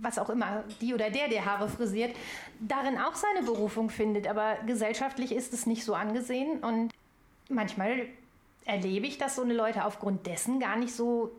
was 0.01 0.19
auch 0.19 0.29
immer, 0.29 0.63
die 0.81 0.93
oder 0.93 1.09
der, 1.09 1.27
der 1.27 1.45
Haare 1.45 1.69
frisiert, 1.69 2.15
darin 2.59 2.97
auch 2.97 3.15
seine 3.15 3.45
Berufung 3.45 3.89
findet. 3.89 4.27
Aber 4.27 4.57
gesellschaftlich 4.65 5.31
ist 5.31 5.53
es 5.53 5.65
nicht 5.65 5.83
so 5.83 5.93
angesehen. 5.95 6.59
Und 6.59 6.93
manchmal 7.49 8.05
erlebe 8.65 9.07
ich, 9.07 9.17
dass 9.17 9.35
so 9.35 9.43
eine 9.43 9.53
Leute 9.53 9.85
aufgrund 9.85 10.27
dessen 10.27 10.59
gar 10.59 10.75
nicht 10.75 10.93
so, 10.93 11.31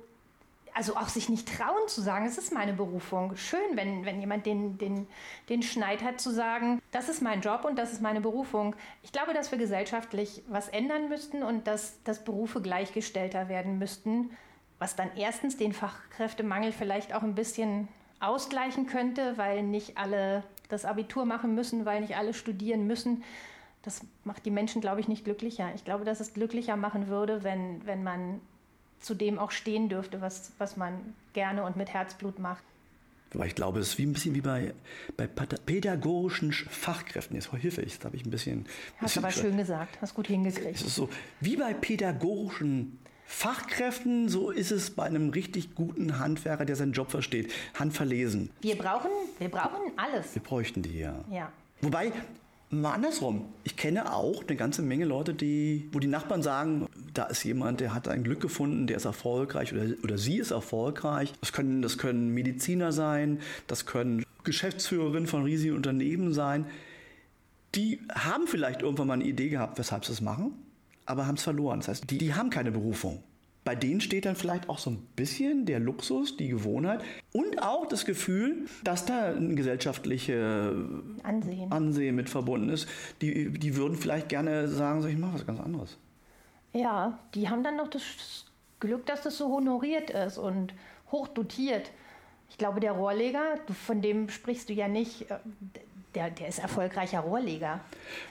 also 0.79 0.95
auch 0.95 1.09
sich 1.09 1.29
nicht 1.29 1.49
trauen 1.49 1.89
zu 1.89 2.01
sagen, 2.01 2.25
es 2.25 2.39
ist 2.39 2.55
meine 2.55 2.73
Berufung. 2.73 3.35
Schön, 3.35 3.59
wenn, 3.75 4.05
wenn 4.05 4.21
jemand 4.21 4.47
den, 4.47 4.79
den, 4.79 5.09
den 5.49 5.65
Schneid 5.65 6.05
hat 6.05 6.21
zu 6.21 6.31
sagen, 6.31 6.81
das 6.93 7.09
ist 7.09 7.21
mein 7.21 7.41
Job 7.41 7.65
und 7.65 7.77
das 7.77 7.93
ist 7.93 8.01
meine 8.01 8.21
Berufung. 8.21 8.77
Ich 9.03 9.11
glaube, 9.11 9.35
dass 9.35 9.51
wir 9.51 9.59
gesellschaftlich 9.59 10.45
was 10.47 10.69
ändern 10.69 11.09
müssten 11.09 11.43
und 11.43 11.67
dass, 11.67 12.01
dass 12.05 12.25
Berufe 12.25 12.63
gleichgestellter 12.63 13.49
werden 13.49 13.81
müssten, 13.81 14.31
was 14.79 14.95
dann 14.95 15.11
erstens 15.17 15.57
den 15.57 15.73
Fachkräftemangel 15.73 16.71
vielleicht 16.71 17.13
auch 17.13 17.25
ein 17.25 17.35
bisschen 17.35 17.89
ausgleichen 18.21 18.87
könnte, 18.87 19.37
weil 19.37 19.65
nicht 19.65 19.99
alle 19.99 20.45
das 20.69 20.85
Abitur 20.85 21.25
machen 21.25 21.57
müssen, 21.57 21.87
weil 21.87 22.03
nicht 22.03 22.17
alle 22.17 22.35
studieren 22.35 22.87
müssen. 22.87 23.25
Das 23.83 24.03
macht 24.23 24.47
die 24.47 24.53
Menschen, 24.53 24.81
glaube 24.81 25.01
ich, 25.01 25.09
nicht 25.09 25.25
glücklicher. 25.25 25.73
Ich 25.75 25.85
glaube, 25.85 26.05
dass 26.05 26.21
es 26.21 26.35
glücklicher 26.35 26.77
machen 26.77 27.09
würde, 27.09 27.43
wenn, 27.43 27.85
wenn 27.85 28.05
man 28.05 28.41
zu 29.01 29.15
dem 29.15 29.39
auch 29.39 29.51
stehen 29.51 29.89
dürfte, 29.89 30.21
was, 30.21 30.53
was 30.59 30.77
man 30.77 31.15
gerne 31.33 31.65
und 31.65 31.77
mit 31.77 31.93
Herzblut 31.93 32.39
macht. 32.39 32.63
Aber 33.35 33.47
ich 33.47 33.55
glaube, 33.55 33.81
es 33.81 33.89
ist 33.89 33.99
wie 33.99 34.07
ein 34.07 34.15
bisschen 34.15 34.35
wie 34.35 34.41
bei, 34.41 34.73
bei 35.17 35.27
pädagogischen 35.27 36.53
Fachkräften. 36.53 37.37
Jetzt 37.37 37.51
hilfe 37.53 37.83
ich, 37.83 37.97
das 37.97 38.07
habe 38.07 38.17
ich 38.17 38.25
ein 38.25 38.31
bisschen. 38.31 38.67
Hast 38.99 39.17
du 39.17 39.21
aber 39.21 39.31
schön 39.31 39.57
gesagt, 39.57 39.99
hast 40.01 40.15
gut 40.15 40.29
hingekriegt. 40.29 40.77
Es 40.77 40.83
ist 40.83 40.95
so, 40.95 41.11
wie 41.41 41.57
bei 41.57 41.75
pädagogischen 41.75 42.99
Fachkräften, 43.27 44.31
so 44.31 44.51
ist 44.51 44.71
es 44.71 44.91
bei 44.91 45.05
einem 45.05 45.29
richtig 45.29 45.75
guten 45.75 46.19
Handwerker, 46.19 46.65
der 46.65 46.77
seinen 46.77 46.93
Job 46.93 47.11
versteht. 47.11 47.53
Handverlesen. 47.75 48.49
Wir 48.63 48.79
brauchen, 48.79 49.11
wir 49.39 49.51
brauchen 49.51 49.93
alles. 49.97 50.35
Wir 50.35 50.43
bräuchten 50.43 50.81
die, 50.81 50.99
ja. 50.99 51.23
Ja. 51.31 51.53
Wobei, 51.83 52.11
mal 52.71 52.93
andersrum. 52.93 53.47
Ich 53.65 53.77
kenne 53.77 54.13
auch 54.15 54.45
eine 54.47 54.57
ganze 54.57 54.83
Menge 54.83 55.05
Leute, 55.05 55.35
die, 55.35 55.89
wo 55.93 55.99
die 55.99 56.07
Nachbarn 56.07 56.43
sagen, 56.43 56.87
da 57.15 57.25
ist 57.25 57.45
jemand, 57.45 57.81
der 57.81 57.95
hat 57.95 58.09
ein 58.09 58.25
Glück 58.25 58.41
gefunden, 58.41 58.87
der 58.87 58.97
ist 58.97 59.05
erfolgreich 59.05 59.73
oder, 59.73 59.87
oder 60.03 60.19
sie 60.19 60.39
ist 60.39 60.51
erfolgreich. 60.51 61.33
Das 61.41 61.53
können, 61.53 61.83
das 61.83 61.99
können 61.99 62.35
Mediziner 62.35 62.93
sein, 62.93 63.41
das 63.67 63.87
können 63.87 64.25
Geschäftsführerinnen 64.45 65.27
von 65.27 65.45
riesigen 65.45 65.77
Unternehmen 65.77 66.33
sein. 66.33 66.67
Die 67.75 68.01
haben 68.15 68.47
vielleicht 68.47 68.83
irgendwann 68.83 69.09
mal 69.09 69.15
eine 69.15 69.25
Idee 69.25 69.49
gehabt, 69.49 69.79
weshalb 69.79 70.05
sie 70.05 70.13
es 70.13 70.21
machen 70.21 70.53
aber 71.09 71.27
haben 71.27 71.37
es 71.37 71.43
verloren. 71.43 71.81
Das 71.81 71.89
heißt, 71.89 72.11
die, 72.11 72.19
die 72.19 72.35
haben 72.35 72.51
keine 72.51 72.71
Berufung. 72.71 73.23
Bei 73.69 73.75
denen 73.75 74.01
steht 74.01 74.25
dann 74.25 74.35
vielleicht 74.35 74.71
auch 74.71 74.79
so 74.79 74.89
ein 74.89 74.97
bisschen 75.15 75.67
der 75.67 75.79
Luxus, 75.79 76.39
die 76.39 76.49
Gewohnheit 76.49 77.05
und 77.35 77.63
auch 77.63 77.85
das 77.85 78.07
Gefühl, 78.07 78.65
dass 78.83 79.05
da 79.05 79.27
ein 79.27 79.57
gesellschaftliches 79.57 80.75
Ansehen. 81.23 81.71
Ansehen 81.71 82.15
mit 82.17 82.31
verbunden 82.31 82.71
ist. 82.71 82.89
Die, 83.21 83.51
die 83.51 83.77
würden 83.77 83.99
vielleicht 83.99 84.31
gerne 84.31 84.69
sagen, 84.69 85.03
so, 85.03 85.09
ich 85.09 85.19
mache 85.19 85.35
was 85.35 85.47
ganz 85.47 85.61
anderes. 85.61 85.99
Ja, 86.73 87.19
die 87.35 87.51
haben 87.51 87.63
dann 87.63 87.77
noch 87.77 87.89
das 87.89 88.47
Glück, 88.81 89.05
dass 89.05 89.21
das 89.21 89.37
so 89.37 89.51
honoriert 89.51 90.09
ist 90.09 90.39
und 90.39 90.73
hochdotiert. 91.13 91.91
Ich 92.49 92.57
glaube, 92.57 92.81
der 92.81 92.93
Rohrleger, 92.93 93.59
von 93.85 94.01
dem 94.01 94.31
sprichst 94.31 94.71
du 94.71 94.73
ja 94.73 94.89
nicht, 94.89 95.31
äh, 95.31 95.37
der, 96.15 96.31
der 96.31 96.49
ist 96.49 96.59
erfolgreicher 96.59 97.21
Rohrleger. 97.21 97.81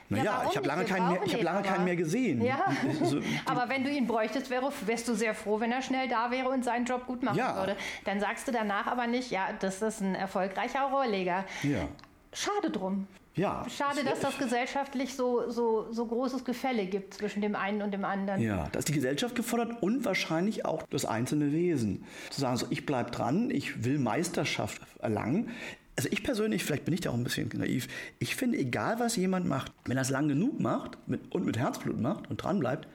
Naja, 0.09 0.23
ja, 0.23 0.47
ich 0.49 0.57
habe 0.57 0.67
lange, 0.67 0.85
keinen 0.85 1.09
mehr, 1.09 1.21
hab 1.21 1.41
lange 1.41 1.61
keinen 1.61 1.85
mehr 1.85 1.95
gesehen. 1.95 2.41
Ja. 2.41 2.65
So, 3.03 3.19
aber 3.45 3.69
wenn 3.69 3.83
du 3.83 3.89
ihn 3.89 4.07
bräuchtest, 4.07 4.49
wär, 4.49 4.61
wärst 4.61 5.07
du 5.07 5.13
sehr 5.13 5.35
froh, 5.35 5.59
wenn 5.59 5.71
er 5.71 5.81
schnell 5.81 6.07
da 6.07 6.31
wäre 6.31 6.49
und 6.49 6.63
seinen 6.63 6.85
Job 6.85 7.05
gut 7.05 7.23
machen 7.23 7.37
ja. 7.37 7.55
würde. 7.55 7.75
Dann 8.05 8.19
sagst 8.19 8.47
du 8.47 8.51
danach 8.51 8.87
aber 8.87 9.07
nicht, 9.07 9.31
ja, 9.31 9.49
das 9.59 9.81
ist 9.81 10.01
ein 10.01 10.15
erfolgreicher 10.15 10.81
Rohrleger. 10.83 11.45
Ja. 11.63 11.87
Schade 12.33 12.71
drum. 12.71 13.07
Ja. 13.37 13.65
Schade, 13.69 14.03
dass 14.03 14.19
das 14.19 14.37
gesellschaftlich 14.39 15.13
so, 15.13 15.49
so, 15.49 15.91
so 15.91 16.07
großes 16.07 16.43
Gefälle 16.43 16.87
gibt 16.87 17.13
zwischen 17.13 17.41
dem 17.41 17.55
einen 17.55 17.83
und 17.83 17.91
dem 17.91 18.03
anderen. 18.03 18.41
Ja, 18.41 18.67
da 18.71 18.79
ist 18.79 18.87
die 18.87 18.93
Gesellschaft 18.93 19.35
gefordert 19.35 19.83
und 19.83 20.03
wahrscheinlich 20.05 20.65
auch 20.65 20.83
das 20.89 21.05
einzelne 21.05 21.51
Wesen. 21.51 22.03
Zu 22.31 22.41
sagen, 22.41 22.57
so, 22.57 22.65
ich 22.71 22.87
bleibe 22.87 23.11
dran, 23.11 23.51
ich 23.51 23.83
will 23.85 23.99
Meisterschaft 23.99 24.81
erlangen, 24.99 25.51
Also 25.97 26.09
ich 26.11 26.23
persönlich, 26.23 26.63
vielleicht 26.63 26.85
bin 26.85 26.93
ich 26.93 27.01
da 27.01 27.09
auch 27.09 27.15
ein 27.15 27.23
bisschen 27.23 27.49
naiv, 27.55 27.87
ich 28.19 28.35
finde, 28.35 28.59
egal 28.59 28.99
was 28.99 29.15
jemand 29.15 29.47
macht, 29.47 29.71
wenn 29.85 29.97
er 29.97 30.03
es 30.03 30.11
lang 30.11 30.27
genug 30.29 30.59
macht 30.59 30.97
mit, 31.07 31.33
und 31.33 31.43
mit 31.43 31.57
Herzblut 31.57 31.99
macht 31.99 32.29
und 32.29 32.37
dran 32.37 32.59
bleibt, 32.59 32.87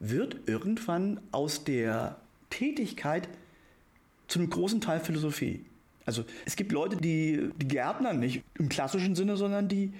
wird 0.00 0.36
irgendwann 0.46 1.18
aus 1.32 1.64
der 1.64 2.16
Tätigkeit 2.50 3.28
zu 4.28 4.38
einem 4.38 4.50
großen 4.50 4.82
Teil 4.82 5.00
Philosophie. 5.00 5.64
Also 6.04 6.24
es 6.44 6.56
gibt 6.56 6.72
Leute, 6.72 6.96
die, 6.96 7.50
die 7.56 7.68
Gärtnern 7.68 8.20
nicht 8.20 8.42
im 8.58 8.68
klassischen 8.68 9.16
Sinne, 9.16 9.38
sondern 9.38 9.68
die, 9.68 9.94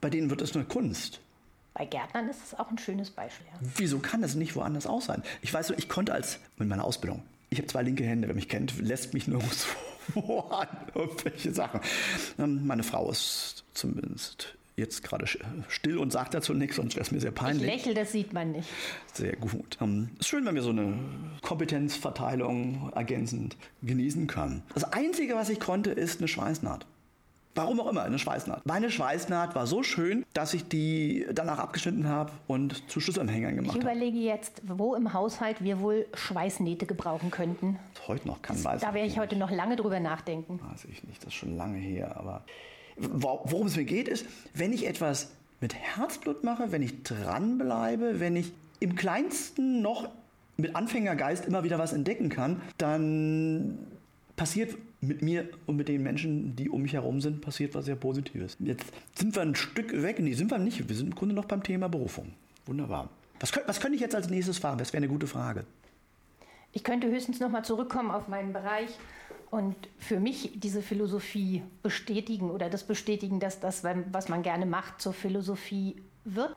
bei 0.00 0.08
denen 0.08 0.30
wird 0.30 0.40
es 0.40 0.56
eine 0.56 0.64
Kunst. 0.64 1.20
Bei 1.74 1.84
Gärtnern 1.84 2.28
ist 2.28 2.42
es 2.44 2.58
auch 2.58 2.70
ein 2.70 2.78
schönes 2.78 3.10
Beispiel. 3.10 3.46
Ja. 3.46 3.68
Wieso 3.76 3.98
kann 3.98 4.22
das 4.22 4.36
nicht 4.36 4.56
woanders 4.56 4.86
auch 4.86 5.02
sein? 5.02 5.22
Ich 5.42 5.52
weiß, 5.52 5.74
ich 5.76 5.90
konnte 5.90 6.14
als 6.14 6.38
mit 6.56 6.68
meiner 6.68 6.84
Ausbildung, 6.84 7.22
ich 7.50 7.58
habe 7.58 7.68
zwei 7.68 7.82
linke 7.82 8.04
Hände, 8.04 8.26
wer 8.28 8.34
mich 8.34 8.48
kennt, 8.48 8.80
lässt 8.80 9.12
mich 9.12 9.28
nirgends 9.28 9.66
an 10.50 10.68
irgendwelche 10.94 11.52
Sachen. 11.52 11.80
Ähm, 12.38 12.66
meine 12.66 12.82
Frau 12.82 13.10
ist 13.10 13.64
zumindest 13.74 14.56
jetzt 14.76 15.04
gerade 15.04 15.26
still 15.68 15.98
und 15.98 16.12
sagt 16.12 16.34
dazu 16.34 16.52
nichts, 16.52 16.76
sonst 16.76 16.96
wäre 16.96 17.04
es 17.04 17.12
mir 17.12 17.20
sehr 17.20 17.30
peinlich. 17.30 17.68
Ich 17.68 17.76
lächle, 17.76 17.94
das 17.94 18.12
sieht 18.12 18.32
man 18.32 18.52
nicht. 18.52 18.68
Sehr 19.12 19.36
gut. 19.36 19.78
Ähm, 19.80 20.10
ist 20.18 20.28
schön, 20.28 20.44
wenn 20.46 20.54
wir 20.54 20.62
so 20.62 20.70
eine 20.70 20.98
Kompetenzverteilung 21.42 22.90
ergänzend 22.94 23.56
genießen 23.82 24.26
können. 24.26 24.62
Das 24.74 24.84
Einzige, 24.84 25.34
was 25.34 25.48
ich 25.48 25.60
konnte, 25.60 25.90
ist 25.90 26.18
eine 26.18 26.28
Schweißnaht. 26.28 26.86
Warum 27.54 27.80
auch 27.80 27.88
immer, 27.88 28.02
eine 28.02 28.18
Schweißnaht. 28.18 28.66
Meine 28.66 28.90
Schweißnaht 28.90 29.54
war 29.54 29.66
so 29.66 29.82
schön, 29.82 30.24
dass 30.32 30.54
ich 30.54 30.66
die 30.66 31.24
danach 31.32 31.58
abgeschnitten 31.58 32.08
habe 32.08 32.32
und 32.48 32.90
zu 32.90 33.00
Schlüsselanhängern 33.00 33.54
gemacht 33.54 33.76
habe. 33.76 33.78
Ich 33.78 33.84
überlege 33.84 34.18
jetzt, 34.18 34.62
wo 34.66 34.94
im 34.94 35.12
Haushalt 35.12 35.62
wir 35.62 35.80
wohl 35.80 36.06
Schweißnähte 36.14 36.86
gebrauchen 36.86 37.30
könnten. 37.30 37.78
Heute 38.08 38.26
noch 38.26 38.42
kann 38.42 38.62
weiß 38.62 38.80
Da 38.80 38.92
werde 38.92 39.06
ich 39.06 39.18
heute 39.18 39.36
noch 39.36 39.50
lange 39.50 39.76
drüber 39.76 40.00
nachdenken. 40.00 40.60
Weiß 40.70 40.84
ich 40.86 41.04
nicht, 41.04 41.22
das 41.22 41.28
ist 41.28 41.34
schon 41.34 41.56
lange 41.56 41.78
her. 41.78 42.16
Aber 42.16 42.44
worum 42.96 43.68
es 43.68 43.76
mir 43.76 43.84
geht, 43.84 44.08
ist, 44.08 44.26
wenn 44.52 44.72
ich 44.72 44.86
etwas 44.86 45.30
mit 45.60 45.74
Herzblut 45.74 46.42
mache, 46.42 46.72
wenn 46.72 46.82
ich 46.82 47.04
dranbleibe, 47.04 48.18
wenn 48.18 48.34
ich 48.34 48.52
im 48.80 48.96
kleinsten 48.96 49.80
noch 49.80 50.08
mit 50.56 50.74
Anfängergeist 50.74 51.46
immer 51.46 51.64
wieder 51.64 51.78
was 51.78 51.92
entdecken 51.92 52.28
kann, 52.28 52.60
dann 52.78 53.78
passiert 54.36 54.76
mit 55.04 55.22
mir 55.22 55.48
und 55.66 55.76
mit 55.76 55.88
den 55.88 56.02
Menschen, 56.02 56.56
die 56.56 56.68
um 56.68 56.82
mich 56.82 56.94
herum 56.94 57.20
sind, 57.20 57.40
passiert 57.40 57.74
was 57.74 57.84
sehr 57.84 57.96
Positives. 57.96 58.56
Jetzt 58.60 58.86
sind 59.14 59.34
wir 59.34 59.42
ein 59.42 59.54
Stück 59.54 60.02
weg. 60.02 60.18
Nee, 60.18 60.34
sind 60.34 60.50
wir 60.50 60.58
nicht. 60.58 60.88
Wir 60.88 60.96
sind 60.96 61.08
im 61.08 61.14
Grunde 61.14 61.34
noch 61.34 61.44
beim 61.44 61.62
Thema 61.62 61.88
Berufung. 61.88 62.32
Wunderbar. 62.66 63.08
Was, 63.40 63.52
was 63.66 63.80
könnte 63.80 63.96
ich 63.96 64.00
jetzt 64.00 64.14
als 64.14 64.30
nächstes 64.30 64.58
fragen? 64.58 64.78
Das 64.78 64.92
wäre 64.92 64.98
eine 64.98 65.08
gute 65.08 65.26
Frage. 65.26 65.64
Ich 66.72 66.82
könnte 66.82 67.08
höchstens 67.08 67.40
noch 67.40 67.50
mal 67.50 67.64
zurückkommen 67.64 68.10
auf 68.10 68.28
meinen 68.28 68.52
Bereich 68.52 68.90
und 69.50 69.76
für 69.98 70.18
mich 70.18 70.52
diese 70.56 70.82
Philosophie 70.82 71.62
bestätigen 71.82 72.50
oder 72.50 72.68
das 72.68 72.84
bestätigen, 72.84 73.38
dass 73.38 73.60
das, 73.60 73.84
was 73.84 74.28
man 74.28 74.42
gerne 74.42 74.66
macht, 74.66 75.00
zur 75.00 75.12
Philosophie 75.12 75.96
wird. 76.24 76.56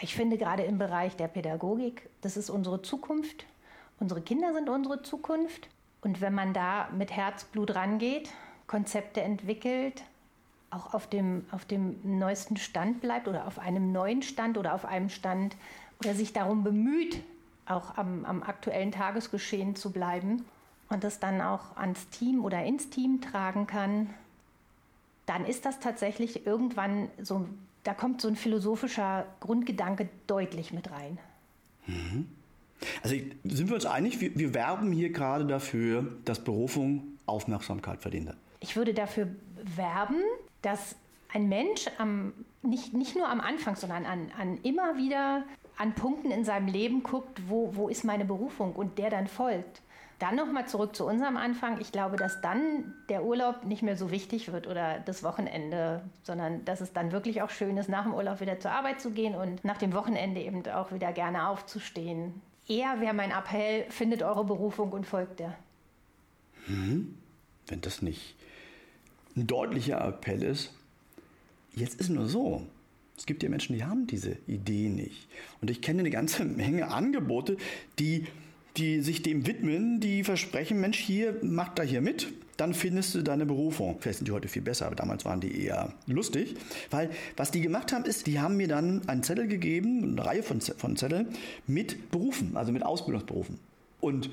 Ich 0.00 0.14
finde 0.14 0.38
gerade 0.38 0.62
im 0.62 0.78
Bereich 0.78 1.16
der 1.16 1.28
Pädagogik, 1.28 2.08
das 2.22 2.38
ist 2.38 2.48
unsere 2.48 2.80
Zukunft. 2.80 3.44
Unsere 3.98 4.22
Kinder 4.22 4.54
sind 4.54 4.70
unsere 4.70 5.02
Zukunft. 5.02 5.68
Und 6.02 6.20
wenn 6.20 6.34
man 6.34 6.54
da 6.54 6.88
mit 6.96 7.10
Herzblut 7.10 7.74
rangeht, 7.74 8.30
Konzepte 8.66 9.20
entwickelt, 9.20 10.02
auch 10.70 10.94
auf 10.94 11.08
dem, 11.08 11.44
auf 11.50 11.64
dem 11.64 11.98
neuesten 12.04 12.56
Stand 12.56 13.00
bleibt 13.00 13.28
oder 13.28 13.46
auf 13.46 13.58
einem 13.58 13.92
neuen 13.92 14.22
Stand 14.22 14.56
oder 14.56 14.74
auf 14.74 14.84
einem 14.84 15.08
Stand 15.08 15.56
oder 15.98 16.14
sich 16.14 16.32
darum 16.32 16.62
bemüht, 16.62 17.22
auch 17.66 17.96
am, 17.96 18.24
am 18.24 18.42
aktuellen 18.42 18.92
Tagesgeschehen 18.92 19.76
zu 19.76 19.90
bleiben 19.90 20.44
und 20.88 21.04
das 21.04 21.20
dann 21.20 21.40
auch 21.40 21.76
ans 21.76 22.08
Team 22.10 22.44
oder 22.44 22.64
ins 22.64 22.90
Team 22.90 23.20
tragen 23.20 23.66
kann, 23.66 24.10
dann 25.26 25.44
ist 25.44 25.64
das 25.64 25.80
tatsächlich 25.80 26.46
irgendwann 26.46 27.08
so, 27.20 27.46
da 27.84 27.94
kommt 27.94 28.20
so 28.20 28.28
ein 28.28 28.36
philosophischer 28.36 29.26
Grundgedanke 29.40 30.08
deutlich 30.26 30.72
mit 30.72 30.90
rein. 30.90 31.18
Mhm. 31.86 32.28
Also 33.02 33.16
sind 33.44 33.68
wir 33.68 33.74
uns 33.74 33.86
einig, 33.86 34.20
wir, 34.20 34.36
wir 34.36 34.54
werben 34.54 34.92
hier 34.92 35.10
gerade 35.10 35.46
dafür, 35.46 36.06
dass 36.24 36.42
Berufung 36.42 37.18
Aufmerksamkeit 37.26 38.00
verdient 38.00 38.30
hat. 38.30 38.36
Ich 38.60 38.76
würde 38.76 38.94
dafür 38.94 39.28
werben, 39.76 40.22
dass 40.62 40.96
ein 41.32 41.48
Mensch 41.48 41.86
am, 41.98 42.32
nicht, 42.62 42.92
nicht 42.92 43.16
nur 43.16 43.28
am 43.28 43.40
Anfang, 43.40 43.76
sondern 43.76 44.04
an, 44.04 44.30
an 44.38 44.58
immer 44.62 44.96
wieder 44.96 45.44
an 45.78 45.94
Punkten 45.94 46.30
in 46.30 46.44
seinem 46.44 46.68
Leben 46.68 47.02
guckt, 47.02 47.40
wo, 47.48 47.74
wo 47.74 47.88
ist 47.88 48.04
meine 48.04 48.24
Berufung 48.24 48.74
und 48.74 48.98
der 48.98 49.08
dann 49.08 49.26
folgt. 49.26 49.80
Dann 50.18 50.36
nochmal 50.36 50.68
zurück 50.68 50.94
zu 50.94 51.06
unserem 51.06 51.38
Anfang. 51.38 51.80
Ich 51.80 51.92
glaube, 51.92 52.18
dass 52.18 52.42
dann 52.42 52.92
der 53.08 53.24
Urlaub 53.24 53.64
nicht 53.64 53.82
mehr 53.82 53.96
so 53.96 54.10
wichtig 54.10 54.52
wird 54.52 54.66
oder 54.66 54.98
das 54.98 55.22
Wochenende, 55.22 56.02
sondern 56.22 56.62
dass 56.66 56.82
es 56.82 56.92
dann 56.92 57.12
wirklich 57.12 57.40
auch 57.40 57.48
schön 57.48 57.78
ist, 57.78 57.88
nach 57.88 58.02
dem 58.02 58.12
Urlaub 58.12 58.42
wieder 58.42 58.60
zur 58.60 58.72
Arbeit 58.72 59.00
zu 59.00 59.12
gehen 59.12 59.34
und 59.34 59.64
nach 59.64 59.78
dem 59.78 59.94
Wochenende 59.94 60.42
eben 60.42 60.66
auch 60.68 60.92
wieder 60.92 61.12
gerne 61.14 61.48
aufzustehen, 61.48 62.42
eher 62.70 63.00
wäre 63.00 63.12
mein 63.12 63.32
Appell, 63.32 63.84
findet 63.90 64.22
eure 64.22 64.44
Berufung 64.44 64.92
und 64.92 65.06
folgt 65.06 65.40
der. 65.40 65.58
Hm, 66.66 67.16
wenn 67.66 67.80
das 67.80 68.00
nicht 68.00 68.36
ein 69.36 69.46
deutlicher 69.46 70.00
Appell 70.00 70.42
ist. 70.42 70.72
Jetzt 71.74 72.00
ist 72.00 72.08
nur 72.08 72.28
so. 72.28 72.66
Es 73.16 73.26
gibt 73.26 73.42
ja 73.42 73.48
Menschen, 73.48 73.76
die 73.76 73.84
haben 73.84 74.06
diese 74.06 74.36
Idee 74.46 74.88
nicht. 74.88 75.28
Und 75.60 75.70
ich 75.70 75.82
kenne 75.82 76.00
eine 76.00 76.10
ganze 76.10 76.44
Menge 76.46 76.88
Angebote, 76.88 77.56
die, 77.98 78.26
die 78.76 79.00
sich 79.00 79.22
dem 79.22 79.46
widmen, 79.46 80.00
die 80.00 80.24
versprechen, 80.24 80.80
Mensch, 80.80 80.98
hier, 80.98 81.38
mach 81.42 81.68
da 81.70 81.82
hier 81.82 82.00
mit, 82.00 82.32
dann 82.60 82.74
findest 82.74 83.14
du 83.14 83.22
deine 83.22 83.46
Berufung. 83.46 83.96
Vielleicht 84.00 84.18
sind 84.18 84.28
die 84.28 84.32
heute 84.32 84.48
viel 84.48 84.62
besser, 84.62 84.86
aber 84.86 84.96
damals 84.96 85.24
waren 85.24 85.40
die 85.40 85.64
eher 85.64 85.94
lustig. 86.06 86.56
Weil 86.90 87.10
was 87.36 87.50
die 87.50 87.62
gemacht 87.62 87.92
haben, 87.92 88.04
ist, 88.04 88.26
die 88.26 88.38
haben 88.38 88.56
mir 88.56 88.68
dann 88.68 89.08
einen 89.08 89.22
Zettel 89.22 89.48
gegeben, 89.48 90.04
eine 90.04 90.26
Reihe 90.26 90.42
von, 90.42 90.60
von 90.60 90.96
Zetteln 90.96 91.28
mit 91.66 92.10
Berufen, 92.10 92.56
also 92.56 92.70
mit 92.70 92.84
Ausbildungsberufen. 92.84 93.58
Und 94.00 94.30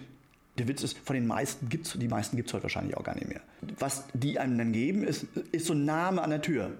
der 0.57 0.67
Witz 0.67 0.83
ist, 0.83 0.97
von 0.97 1.13
den 1.13 1.27
meisten 1.27 1.69
gibt's, 1.69 1.93
die 1.97 2.07
meisten 2.07 2.35
gibt 2.35 2.49
es 2.49 2.53
heute 2.53 2.63
wahrscheinlich 2.63 2.97
auch 2.97 3.03
gar 3.03 3.15
nicht 3.15 3.29
mehr. 3.29 3.41
Was 3.79 4.03
die 4.13 4.39
einem 4.39 4.57
dann 4.57 4.73
geben, 4.73 5.03
ist, 5.03 5.25
ist 5.51 5.67
so 5.67 5.73
ein 5.73 5.85
Name 5.85 6.21
an 6.21 6.31
der 6.31 6.41
Tür. 6.41 6.71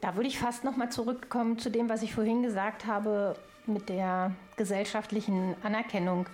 Da 0.00 0.14
würde 0.16 0.28
ich 0.28 0.38
fast 0.38 0.64
nochmal 0.64 0.90
zurückkommen 0.90 1.58
zu 1.58 1.70
dem, 1.70 1.88
was 1.88 2.02
ich 2.02 2.14
vorhin 2.14 2.42
gesagt 2.42 2.86
habe 2.86 3.36
mit 3.66 3.88
der 3.88 4.32
gesellschaftlichen 4.56 5.54
Anerkennung. 5.62 6.26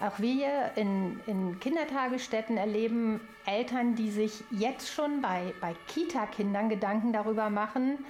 Auch 0.00 0.18
wir 0.18 0.72
in, 0.76 1.20
in 1.26 1.58
Kindertagesstätten 1.58 2.58
erleben 2.58 3.20
Eltern, 3.46 3.94
die 3.94 4.10
sich 4.10 4.44
jetzt 4.50 4.92
schon 4.92 5.22
bei, 5.22 5.54
bei 5.60 5.74
Kita-Kindern 5.88 6.68
Gedanken 6.68 7.12
darüber 7.12 7.48
machen, 7.48 8.04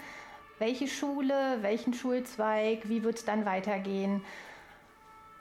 welche 0.59 0.88
Schule, 0.88 1.59
welchen 1.61 1.94
Schulzweig, 1.94 2.88
wie 2.88 3.05
wird 3.05 3.18
es 3.18 3.25
dann 3.25 3.44
weitergehen. 3.44 4.25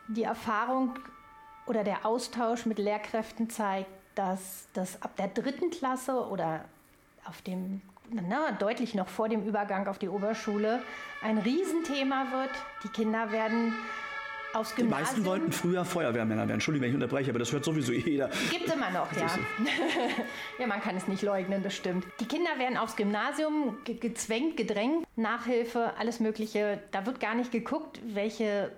Die 0.07 0.23
Erfahrung 0.23 0.99
oder 1.65 1.83
der 1.83 2.05
Austausch 2.05 2.67
mit 2.67 2.77
Lehrkräften 2.77 3.49
zeigt, 3.49 3.89
dass 4.13 4.67
das 4.73 5.01
ab 5.01 5.15
der 5.17 5.29
dritten 5.29 5.71
Klasse 5.71 6.27
oder 6.27 6.65
auf 7.25 7.41
dem 7.41 7.81
na, 8.11 8.51
deutlich 8.51 8.93
noch 8.93 9.07
vor 9.07 9.29
dem 9.29 9.43
Übergang 9.47 9.87
auf 9.87 9.97
die 9.97 10.09
Oberschule 10.09 10.83
ein 11.23 11.39
Riesenthema 11.39 12.27
wird. 12.31 12.51
Die 12.83 12.89
Kinder 12.89 13.31
werden 13.31 13.73
aufs 14.55 14.75
Gymnasium. 14.75 14.87
Die 14.87 15.03
meisten 15.03 15.25
wollten 15.25 15.51
früher 15.51 15.85
Feuerwehrmänner 15.85 16.41
werden. 16.41 16.51
Entschuldigung, 16.51 16.83
wenn 16.83 16.89
ich 16.89 16.95
unterbreche, 16.95 17.29
aber 17.29 17.39
das 17.39 17.51
hört 17.51 17.65
sowieso 17.65 17.91
jeder. 17.91 18.29
Gibt 18.51 18.67
es 18.67 18.73
immer 18.73 18.89
noch, 18.89 19.11
ja. 19.13 19.27
ja, 20.59 20.67
man 20.67 20.81
kann 20.81 20.95
es 20.95 21.07
nicht 21.07 21.21
leugnen, 21.21 21.63
das 21.63 21.75
stimmt. 21.75 22.05
Die 22.19 22.25
Kinder 22.25 22.51
werden 22.57 22.77
aufs 22.77 22.95
Gymnasium 22.95 23.77
ge 23.83 23.95
gezwängt, 23.95 24.57
gedrängt, 24.57 25.05
Nachhilfe, 25.15 25.93
alles 25.97 26.19
Mögliche. 26.19 26.79
Da 26.91 27.05
wird 27.05 27.19
gar 27.19 27.35
nicht 27.35 27.51
geguckt, 27.51 27.99
welche 28.05 28.71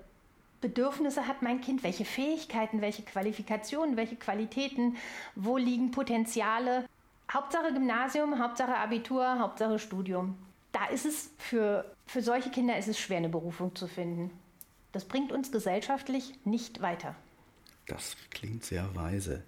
Bedürfnisse 0.62 1.28
hat 1.28 1.42
mein 1.42 1.62
Kind, 1.62 1.84
welche 1.84 2.06
Fähigkeiten, 2.06 2.82
welche 2.82 3.04
Qualifikationen, 3.04 3.96
welche 3.96 4.16
Qualitäten, 4.16 4.98
wo 5.36 5.58
liegen 5.58 5.92
Potenziale. 5.92 6.86
Hauptsache 7.32 7.74
Gymnasium, 7.74 8.40
Hauptsache 8.40 8.76
Abitur, 8.76 9.40
Hauptsache 9.40 9.80
Studium. 9.80 10.38
Da 10.72 10.86
ist 10.88 11.06
es 11.06 11.32
für, 11.38 11.86
für 12.06 12.22
solche 12.22 12.50
Kinder 12.50 12.78
ist 12.78 12.88
es 12.88 13.00
schwer, 13.00 13.18
eine 13.18 13.30
Berufung 13.30 13.76
zu 13.76 13.88
finden. 13.88 14.32
Das 14.92 15.06
bringt 15.06 15.32
uns 15.32 15.52
gesellschaftlich 15.52 16.34
nicht 16.46 16.82
weiter. 16.82 17.16
Das 17.88 18.16
klingt 18.30 18.64
sehr 18.64 18.96
weise. 18.96 19.44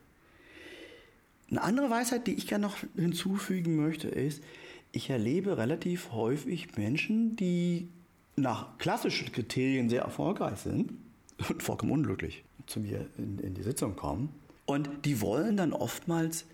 Eine 1.49 1.61
andere 1.63 1.89
Weisheit, 1.89 2.27
die 2.27 2.33
ich 2.33 2.47
gerne 2.47 2.67
noch 2.67 2.77
hinzufügen 2.95 3.75
möchte, 3.75 4.07
ist, 4.07 4.43
ich 4.91 5.09
erlebe 5.09 5.57
relativ 5.57 6.11
häufig 6.11 6.75
Menschen, 6.77 7.35
die 7.35 7.87
nach 8.35 8.77
klassischen 8.77 9.31
Kriterien 9.31 9.89
sehr 9.89 10.03
erfolgreich 10.03 10.59
sind 10.59 10.93
und 11.49 11.63
vollkommen 11.63 11.91
unglücklich 11.91 12.43
zu 12.65 12.79
mir 12.79 13.07
in, 13.17 13.39
in 13.39 13.53
die 13.53 13.63
Sitzung 13.63 13.95
kommen. 13.95 14.29
Und 14.65 14.89
die 15.05 15.21
wollen 15.21 15.57
dann 15.57 15.73
oftmals 15.73 16.45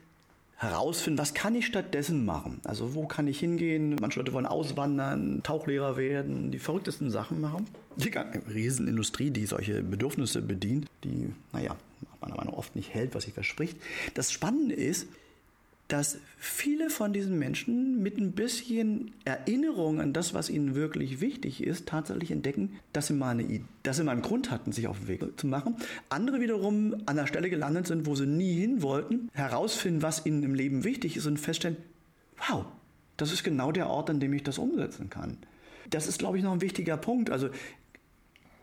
herausfinden, 0.55 1.19
was 1.19 1.33
kann 1.33 1.53
ich 1.55 1.65
stattdessen 1.65 2.25
machen? 2.25 2.61
Also 2.63 2.95
wo 2.95 3.05
kann 3.07 3.27
ich 3.27 3.39
hingehen? 3.39 3.97
Manche 3.99 4.19
Leute 4.19 4.31
wollen 4.31 4.45
auswandern, 4.45 5.43
Tauchlehrer 5.43 5.97
werden, 5.97 6.51
die 6.51 6.59
verrücktesten 6.59 7.11
Sachen 7.11 7.41
machen. 7.41 7.67
Riesenindustrie, 8.53 9.31
die 9.31 9.45
solche 9.45 9.81
Bedürfnisse 9.81 10.41
bedient, 10.41 10.87
die, 11.03 11.33
naja, 11.53 11.75
meiner 12.21 12.35
Meinung 12.35 12.53
nach 12.53 12.59
oft 12.59 12.75
nicht 12.75 12.93
hält, 12.93 13.15
was 13.15 13.23
sie 13.23 13.31
verspricht. 13.31 13.77
Das 14.13 14.31
Spannende 14.31 14.75
ist, 14.75 15.07
dass 15.87 16.17
viele 16.37 16.89
von 16.89 17.13
diesen 17.13 17.37
Menschen 17.37 18.01
mit 18.01 18.17
ein 18.17 18.31
bisschen 18.31 19.11
Erinnerung 19.23 20.01
an 20.01 20.13
das, 20.13 20.33
was 20.33 20.49
ihnen 20.49 20.73
wirklich 20.73 21.21
wichtig 21.21 21.63
ist, 21.63 21.85
tatsächlich 21.87 22.31
entdecken, 22.31 22.79
dass 22.91 23.07
sie 23.07 23.13
mal, 23.13 23.29
eine, 23.29 23.61
dass 23.83 23.97
sie 23.97 24.03
mal 24.03 24.13
einen 24.13 24.23
Grund 24.23 24.49
hatten, 24.49 24.71
sich 24.71 24.87
auf 24.87 24.97
den 24.99 25.07
Weg 25.07 25.39
zu 25.39 25.45
machen. 25.45 25.75
Andere 26.09 26.41
wiederum 26.41 26.95
an 27.05 27.17
der 27.17 27.27
Stelle 27.27 27.51
gelandet 27.51 27.85
sind, 27.85 28.07
wo 28.07 28.15
sie 28.15 28.25
nie 28.25 28.55
hin 28.55 28.81
wollten, 28.81 29.29
herausfinden, 29.33 30.01
was 30.01 30.25
ihnen 30.25 30.41
im 30.41 30.55
Leben 30.55 30.83
wichtig 30.83 31.17
ist 31.17 31.27
und 31.27 31.37
feststellen, 31.37 31.77
wow, 32.49 32.65
das 33.17 33.31
ist 33.31 33.43
genau 33.43 33.71
der 33.71 33.87
Ort, 33.87 34.09
an 34.09 34.19
dem 34.19 34.33
ich 34.33 34.43
das 34.43 34.57
umsetzen 34.57 35.11
kann. 35.11 35.37
Das 35.91 36.07
ist, 36.07 36.17
glaube 36.17 36.37
ich, 36.39 36.43
noch 36.43 36.53
ein 36.53 36.61
wichtiger 36.61 36.97
Punkt. 36.97 37.29
Also 37.29 37.49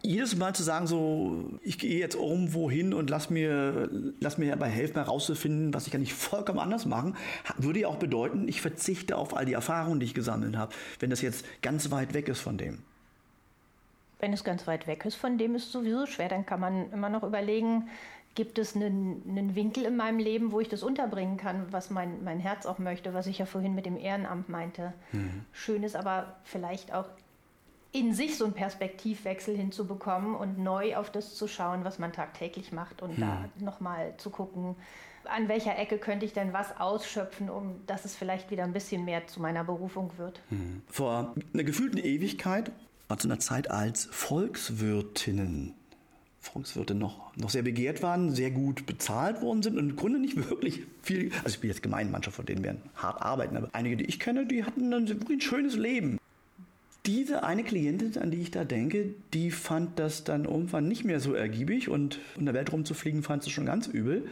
jedes 0.02 0.36
Mal 0.36 0.54
zu 0.54 0.62
sagen, 0.62 0.86
so, 0.86 1.58
ich 1.62 1.78
gehe 1.78 1.98
jetzt 1.98 2.16
irgendwo 2.16 2.70
hin 2.70 2.92
und 2.92 3.08
lass 3.08 3.30
mir, 3.30 3.88
lass 4.20 4.36
mir 4.36 4.50
dabei 4.50 4.68
helfen, 4.68 4.96
herauszufinden, 4.96 5.72
was 5.72 5.86
ich 5.86 5.92
kann 5.92 6.00
nicht 6.00 6.12
vollkommen 6.12 6.58
anders 6.58 6.86
machen, 6.86 7.16
würde 7.56 7.80
ja 7.80 7.88
auch 7.88 7.96
bedeuten, 7.96 8.48
ich 8.48 8.60
verzichte 8.60 9.16
auf 9.16 9.36
all 9.36 9.46
die 9.46 9.52
Erfahrungen, 9.52 10.00
die 10.00 10.06
ich 10.06 10.14
gesammelt 10.14 10.56
habe, 10.56 10.72
wenn 10.98 11.10
das 11.10 11.22
jetzt 11.22 11.44
ganz 11.62 11.90
weit 11.90 12.14
weg 12.14 12.28
ist 12.28 12.40
von 12.40 12.58
dem. 12.58 12.78
Wenn 14.18 14.32
es 14.32 14.44
ganz 14.44 14.66
weit 14.66 14.86
weg 14.86 15.04
ist 15.04 15.16
von 15.16 15.38
dem, 15.38 15.54
ist 15.54 15.66
es 15.66 15.72
sowieso 15.72 16.06
schwer. 16.06 16.28
Dann 16.28 16.46
kann 16.46 16.60
man 16.60 16.92
immer 16.92 17.08
noch 17.08 17.24
überlegen, 17.24 17.88
gibt 18.34 18.58
es 18.58 18.74
einen, 18.74 19.22
einen 19.28 19.54
Winkel 19.56 19.84
in 19.84 19.96
meinem 19.96 20.18
Leben, 20.18 20.52
wo 20.52 20.60
ich 20.60 20.68
das 20.68 20.82
unterbringen 20.82 21.36
kann, 21.36 21.66
was 21.70 21.90
mein, 21.90 22.22
mein 22.24 22.38
Herz 22.38 22.64
auch 22.64 22.78
möchte, 22.78 23.14
was 23.14 23.26
ich 23.26 23.38
ja 23.38 23.46
vorhin 23.46 23.74
mit 23.74 23.84
dem 23.84 23.96
Ehrenamt 23.96 24.48
meinte. 24.48 24.92
Mhm. 25.12 25.44
Schön 25.52 25.82
ist 25.82 25.96
aber 25.96 26.36
vielleicht 26.44 26.94
auch 26.94 27.06
in 27.92 28.14
sich 28.14 28.38
so 28.38 28.44
einen 28.44 28.54
Perspektivwechsel 28.54 29.56
hinzubekommen 29.56 30.34
und 30.34 30.58
neu 30.58 30.96
auf 30.96 31.10
das 31.10 31.34
zu 31.34 31.46
schauen, 31.46 31.84
was 31.84 31.98
man 31.98 32.12
tagtäglich 32.12 32.72
macht 32.72 33.02
und 33.02 33.16
hm. 33.16 33.20
da 33.20 33.44
nochmal 33.58 34.14
zu 34.16 34.30
gucken, 34.30 34.76
an 35.24 35.48
welcher 35.48 35.78
Ecke 35.78 35.98
könnte 35.98 36.26
ich 36.26 36.32
denn 36.32 36.52
was 36.52 36.80
ausschöpfen, 36.80 37.48
um 37.48 37.86
dass 37.86 38.04
es 38.04 38.16
vielleicht 38.16 38.50
wieder 38.50 38.64
ein 38.64 38.72
bisschen 38.72 39.04
mehr 39.04 39.26
zu 39.26 39.40
meiner 39.40 39.62
Berufung 39.62 40.10
wird. 40.16 40.40
Hm. 40.48 40.82
Vor 40.88 41.34
einer 41.52 41.64
gefühlten 41.64 41.98
Ewigkeit 41.98 42.72
war 43.08 43.18
zu 43.18 43.28
einer 43.28 43.38
Zeit 43.38 43.70
als 43.70 44.06
Volkswirtinnen 44.06 45.74
Volkswirte 46.42 46.96
noch, 46.96 47.34
noch 47.36 47.50
sehr 47.50 47.62
begehrt 47.62 48.02
waren, 48.02 48.34
sehr 48.34 48.50
gut 48.50 48.84
bezahlt 48.84 49.40
worden 49.42 49.62
sind 49.62 49.78
und 49.78 49.90
im 49.90 49.96
Grunde 49.96 50.18
nicht 50.18 50.36
wirklich 50.50 50.82
viel, 51.00 51.30
also 51.44 51.54
ich 51.54 51.60
bin 51.60 51.70
jetzt 51.70 51.84
gemein, 51.84 52.10
manche 52.10 52.32
von 52.32 52.44
denen 52.44 52.64
werden 52.64 52.82
hart 52.96 53.22
arbeiten, 53.22 53.56
aber 53.56 53.68
einige, 53.72 53.96
die 53.98 54.06
ich 54.06 54.18
kenne, 54.18 54.44
die 54.44 54.64
hatten 54.64 54.92
ein, 54.92 55.08
ein 55.08 55.40
schönes 55.40 55.76
Leben. 55.76 56.18
Diese 57.06 57.42
eine 57.42 57.64
Klientin, 57.64 58.16
an 58.22 58.30
die 58.30 58.40
ich 58.40 58.52
da 58.52 58.64
denke, 58.64 59.06
die 59.34 59.50
fand 59.50 59.98
das 59.98 60.22
dann 60.22 60.44
irgendwann 60.44 60.86
nicht 60.86 61.04
mehr 61.04 61.18
so 61.18 61.34
ergiebig 61.34 61.88
und 61.88 62.20
in 62.38 62.44
der 62.44 62.54
Welt 62.54 62.72
rumzufliegen 62.72 63.24
fand 63.24 63.42
sie 63.42 63.50
schon 63.50 63.66
ganz 63.66 63.88
übel. 63.88 64.28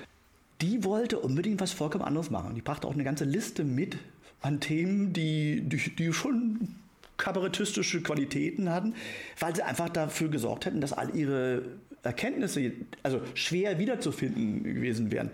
Die 0.60 0.84
wollte 0.84 1.18
unbedingt 1.18 1.60
was 1.60 1.72
vollkommen 1.72 2.04
anderes 2.04 2.30
machen. 2.30 2.54
Die 2.54 2.62
brachte 2.62 2.86
auch 2.86 2.94
eine 2.94 3.02
ganze 3.02 3.24
Liste 3.24 3.64
mit 3.64 3.96
an 4.40 4.60
Themen, 4.60 5.12
die, 5.12 5.62
die, 5.62 5.96
die 5.96 6.12
schon 6.12 6.76
kabarettistische 7.16 8.02
Qualitäten 8.02 8.70
hatten, 8.70 8.94
weil 9.40 9.54
sie 9.54 9.62
einfach 9.62 9.88
dafür 9.88 10.28
gesorgt 10.28 10.64
hätten, 10.64 10.80
dass 10.80 10.92
all 10.92 11.14
ihre 11.16 11.62
Erkenntnisse 12.04 12.72
also 13.02 13.20
schwer 13.34 13.78
wiederzufinden 13.78 14.62
gewesen 14.62 15.10
wären. 15.10 15.30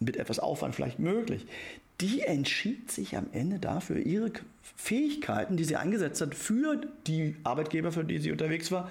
Mit 0.00 0.16
etwas 0.16 0.38
Aufwand 0.38 0.74
vielleicht 0.74 0.98
möglich 0.98 1.46
die 2.00 2.22
entschied 2.22 2.90
sich 2.90 3.16
am 3.16 3.28
Ende 3.32 3.58
dafür, 3.58 3.98
ihre 3.98 4.30
Fähigkeiten, 4.62 5.56
die 5.56 5.64
sie 5.64 5.76
eingesetzt 5.76 6.20
hat, 6.20 6.34
für 6.34 6.80
die 7.06 7.36
Arbeitgeber, 7.44 7.92
für 7.92 8.04
die 8.04 8.18
sie 8.18 8.32
unterwegs 8.32 8.70
war, 8.70 8.90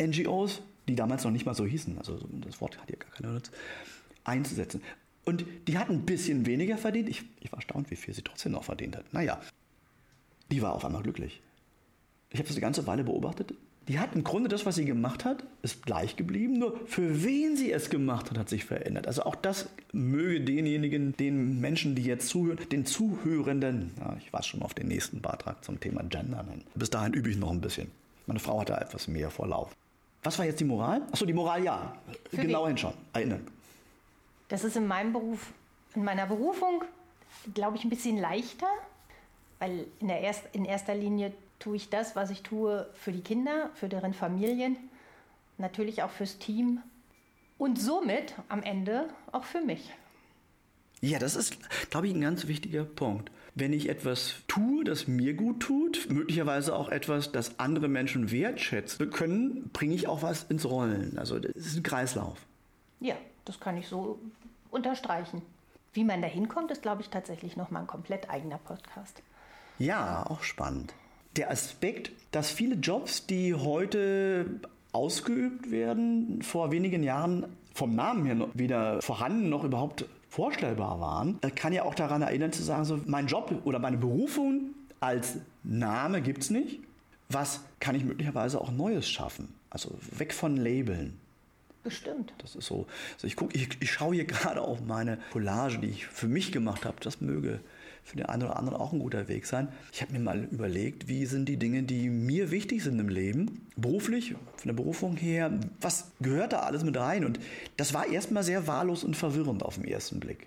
NGOs, 0.00 0.62
die 0.88 0.94
damals 0.94 1.24
noch 1.24 1.32
nicht 1.32 1.46
mal 1.46 1.54
so 1.54 1.66
hießen, 1.66 1.98
also 1.98 2.18
das 2.46 2.60
Wort 2.60 2.78
hat 2.78 2.90
ja 2.90 2.96
gar 2.96 3.10
keiner 3.10 3.28
benutzt, 3.30 3.50
einzusetzen. 4.24 4.82
Und 5.24 5.44
die 5.66 5.76
hat 5.76 5.90
ein 5.90 6.06
bisschen 6.06 6.46
weniger 6.46 6.78
verdient. 6.78 7.08
Ich, 7.08 7.24
ich 7.40 7.50
war 7.50 7.58
erstaunt, 7.58 7.90
wie 7.90 7.96
viel 7.96 8.14
sie 8.14 8.22
trotzdem 8.22 8.52
noch 8.52 8.62
verdient 8.62 8.96
hat. 8.96 9.12
Naja, 9.12 9.40
die 10.52 10.62
war 10.62 10.72
auf 10.72 10.84
einmal 10.84 11.02
glücklich. 11.02 11.42
Ich 12.30 12.38
habe 12.38 12.46
das 12.46 12.56
eine 12.56 12.60
ganze 12.60 12.86
Weile 12.86 13.02
beobachtet 13.02 13.54
die 13.88 14.00
hat 14.00 14.14
im 14.14 14.24
Grunde 14.24 14.48
das, 14.48 14.66
was 14.66 14.74
sie 14.74 14.84
gemacht 14.84 15.24
hat, 15.24 15.44
ist 15.62 15.86
gleich 15.86 16.16
geblieben, 16.16 16.58
nur 16.58 16.80
für 16.86 17.22
wen 17.22 17.56
sie 17.56 17.70
es 17.70 17.88
gemacht 17.88 18.30
hat, 18.30 18.38
hat 18.38 18.48
sich 18.48 18.64
verändert. 18.64 19.06
Also 19.06 19.22
auch 19.22 19.36
das 19.36 19.68
möge 19.92 20.40
denjenigen, 20.40 21.16
den 21.16 21.60
Menschen, 21.60 21.94
die 21.94 22.02
jetzt 22.02 22.28
zuhören, 22.28 22.68
den 22.68 22.84
Zuhörenden, 22.84 23.92
ja, 24.00 24.16
ich 24.18 24.32
weiß 24.32 24.46
schon 24.46 24.62
auf 24.62 24.74
den 24.74 24.88
nächsten 24.88 25.20
Beitrag 25.20 25.64
zum 25.64 25.78
Thema 25.78 26.02
Gender 26.02 26.42
nennen. 26.42 26.64
Bis 26.74 26.90
dahin 26.90 27.12
übe 27.12 27.30
ich 27.30 27.36
noch 27.36 27.52
ein 27.52 27.60
bisschen. 27.60 27.90
Meine 28.26 28.40
Frau 28.40 28.60
hat 28.60 28.70
da 28.70 28.78
etwas 28.78 29.06
mehr 29.06 29.30
Vorlauf. 29.30 29.70
Was 30.24 30.36
war 30.38 30.44
jetzt 30.44 30.58
die 30.58 30.64
Moral? 30.64 31.02
Achso, 31.12 31.24
die 31.24 31.32
Moral 31.32 31.62
ja. 31.62 31.96
Für 32.30 32.38
genau 32.38 32.62
wen? 32.62 32.68
hinschauen, 32.70 32.94
erinnern. 33.12 33.46
Das 34.48 34.64
ist 34.64 34.76
in 34.76 34.88
meinem 34.88 35.12
Beruf, 35.12 35.52
in 35.94 36.02
meiner 36.02 36.26
Berufung, 36.26 36.82
glaube 37.54 37.76
ich, 37.76 37.84
ein 37.84 37.90
bisschen 37.90 38.18
leichter, 38.18 38.66
weil 39.60 39.86
in, 40.00 40.08
der 40.08 40.20
erst, 40.22 40.42
in 40.52 40.64
erster 40.64 40.96
Linie 40.96 41.32
tue 41.58 41.76
ich 41.76 41.90
das, 41.90 42.16
was 42.16 42.30
ich 42.30 42.42
tue, 42.42 42.88
für 42.94 43.12
die 43.12 43.22
Kinder, 43.22 43.70
für 43.74 43.88
deren 43.88 44.14
Familien, 44.14 44.76
natürlich 45.58 46.02
auch 46.02 46.10
fürs 46.10 46.38
Team 46.38 46.82
und 47.58 47.80
somit 47.80 48.34
am 48.48 48.62
Ende 48.62 49.08
auch 49.32 49.44
für 49.44 49.60
mich. 49.60 49.92
Ja, 51.00 51.18
das 51.18 51.36
ist, 51.36 51.56
glaube 51.90 52.08
ich, 52.08 52.14
ein 52.14 52.20
ganz 52.20 52.46
wichtiger 52.46 52.84
Punkt. 52.84 53.30
Wenn 53.54 53.72
ich 53.72 53.88
etwas 53.88 54.34
tue, 54.48 54.84
das 54.84 55.06
mir 55.06 55.34
gut 55.34 55.60
tut, 55.60 56.08
möglicherweise 56.10 56.74
auch 56.74 56.88
etwas, 56.90 57.32
das 57.32 57.58
andere 57.58 57.88
Menschen 57.88 58.30
wertschätzen 58.30 59.10
können, 59.10 59.70
bringe 59.72 59.94
ich 59.94 60.08
auch 60.08 60.22
was 60.22 60.44
ins 60.44 60.66
Rollen. 60.66 61.18
Also 61.18 61.38
das 61.38 61.54
ist 61.54 61.76
ein 61.76 61.82
Kreislauf. 61.82 62.38
Ja, 63.00 63.14
das 63.44 63.60
kann 63.60 63.76
ich 63.76 63.88
so 63.88 64.18
unterstreichen. 64.70 65.42
Wie 65.94 66.04
man 66.04 66.20
da 66.20 66.28
hinkommt, 66.28 66.70
ist, 66.70 66.82
glaube 66.82 67.00
ich, 67.00 67.08
tatsächlich 67.08 67.56
nochmal 67.56 67.82
ein 67.82 67.86
komplett 67.86 68.28
eigener 68.28 68.58
Podcast. 68.58 69.22
Ja, 69.78 70.26
auch 70.26 70.42
spannend 70.42 70.94
der 71.36 71.50
Aspekt, 71.50 72.12
dass 72.32 72.50
viele 72.50 72.76
Jobs, 72.76 73.26
die 73.26 73.54
heute 73.54 74.46
ausgeübt 74.92 75.70
werden, 75.70 76.42
vor 76.42 76.70
wenigen 76.70 77.02
Jahren 77.02 77.46
vom 77.74 77.94
Namen 77.94 78.24
her 78.24 78.48
weder 78.54 79.02
vorhanden 79.02 79.50
noch 79.50 79.64
überhaupt 79.64 80.06
vorstellbar 80.28 81.00
waren, 81.00 81.38
kann 81.54 81.72
ja 81.72 81.84
auch 81.84 81.94
daran 81.94 82.22
erinnern 82.22 82.52
zu 82.52 82.62
sagen, 82.62 82.84
so 82.84 83.00
mein 83.06 83.26
Job 83.26 83.52
oder 83.64 83.78
meine 83.78 83.98
Berufung 83.98 84.74
als 85.00 85.36
Name 85.62 86.22
gibt 86.22 86.42
es 86.42 86.50
nicht. 86.50 86.80
Was 87.28 87.60
kann 87.80 87.94
ich 87.94 88.04
möglicherweise 88.04 88.60
auch 88.60 88.70
Neues 88.70 89.08
schaffen? 89.08 89.54
Also 89.70 89.90
weg 90.16 90.32
von 90.32 90.56
Labeln. 90.56 91.18
Bestimmt. 91.82 92.32
Das 92.38 92.56
ist 92.56 92.66
so. 92.66 92.86
Also 93.14 93.26
ich, 93.26 93.36
guck, 93.36 93.54
ich, 93.54 93.68
ich 93.80 93.92
schaue 93.92 94.14
hier 94.14 94.24
gerade 94.24 94.60
auf 94.60 94.80
meine 94.80 95.18
Collage, 95.32 95.78
die 95.78 95.88
ich 95.88 96.06
für 96.06 96.28
mich 96.28 96.50
gemacht 96.50 96.84
habe. 96.84 96.96
Das 97.00 97.20
möge 97.20 97.60
für 98.06 98.16
den 98.16 98.26
einen 98.26 98.44
oder 98.44 98.56
anderen 98.56 98.78
auch 98.78 98.92
ein 98.92 99.00
guter 99.00 99.26
Weg 99.26 99.46
sein. 99.46 99.68
Ich 99.92 100.00
habe 100.00 100.12
mir 100.12 100.20
mal 100.20 100.44
überlegt, 100.44 101.08
wie 101.08 101.26
sind 101.26 101.48
die 101.48 101.56
Dinge, 101.56 101.82
die 101.82 102.08
mir 102.08 102.52
wichtig 102.52 102.84
sind 102.84 103.00
im 103.00 103.08
Leben, 103.08 103.66
beruflich, 103.76 104.30
von 104.56 104.66
der 104.68 104.74
Berufung 104.74 105.16
her, 105.16 105.50
was 105.80 106.12
gehört 106.20 106.52
da 106.52 106.60
alles 106.60 106.84
mit 106.84 106.96
rein? 106.96 107.24
Und 107.24 107.40
das 107.76 107.94
war 107.94 108.06
erstmal 108.06 108.44
sehr 108.44 108.68
wahllos 108.68 109.02
und 109.02 109.16
verwirrend 109.16 109.64
auf 109.64 109.74
den 109.74 109.84
ersten 109.84 110.20
Blick. 110.20 110.46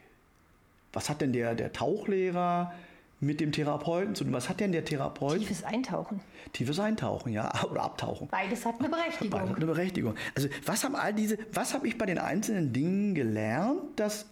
Was 0.93 1.10
hat 1.10 1.19
denn 1.19 1.34
der, 1.34 1.54
der 1.54 1.74
Tauchlehrer 1.74 2.74
mit 3.19 3.41
dem 3.41 3.52
Therapeuten 3.52 4.15
zu 4.15 4.24
tun? 4.24 4.32
Was 4.32 4.48
hat 4.48 4.62
denn 4.62 4.72
der 4.72 4.86
Therapeut? 4.86 5.39
Tiefes 5.39 5.65
Eintauchen. 5.65 6.22
Tiefes 6.54 6.80
Eintauchen, 6.80 7.34
ja, 7.34 7.52
oder 7.69 7.84
Abtauchen. 7.84 8.30
Beides 8.30 8.65
hat 8.65 8.80
eine 8.80 8.88
Berechtigung. 8.88 9.32
Beides 9.32 9.50
hat 9.50 9.58
eine 9.58 9.65
Berechtigung. 9.65 10.15
Also 10.34 10.48
was 10.65 10.86
haben 10.86 10.95
all 10.95 11.13
diese, 11.13 11.38
was 11.52 11.74
habe 11.74 11.89
ich 11.89 11.98
bei 11.98 12.06
den 12.06 12.19
einzelnen 12.19 12.72
Dingen 12.72 13.15
gelernt, 13.15 13.82
dass 13.98 14.28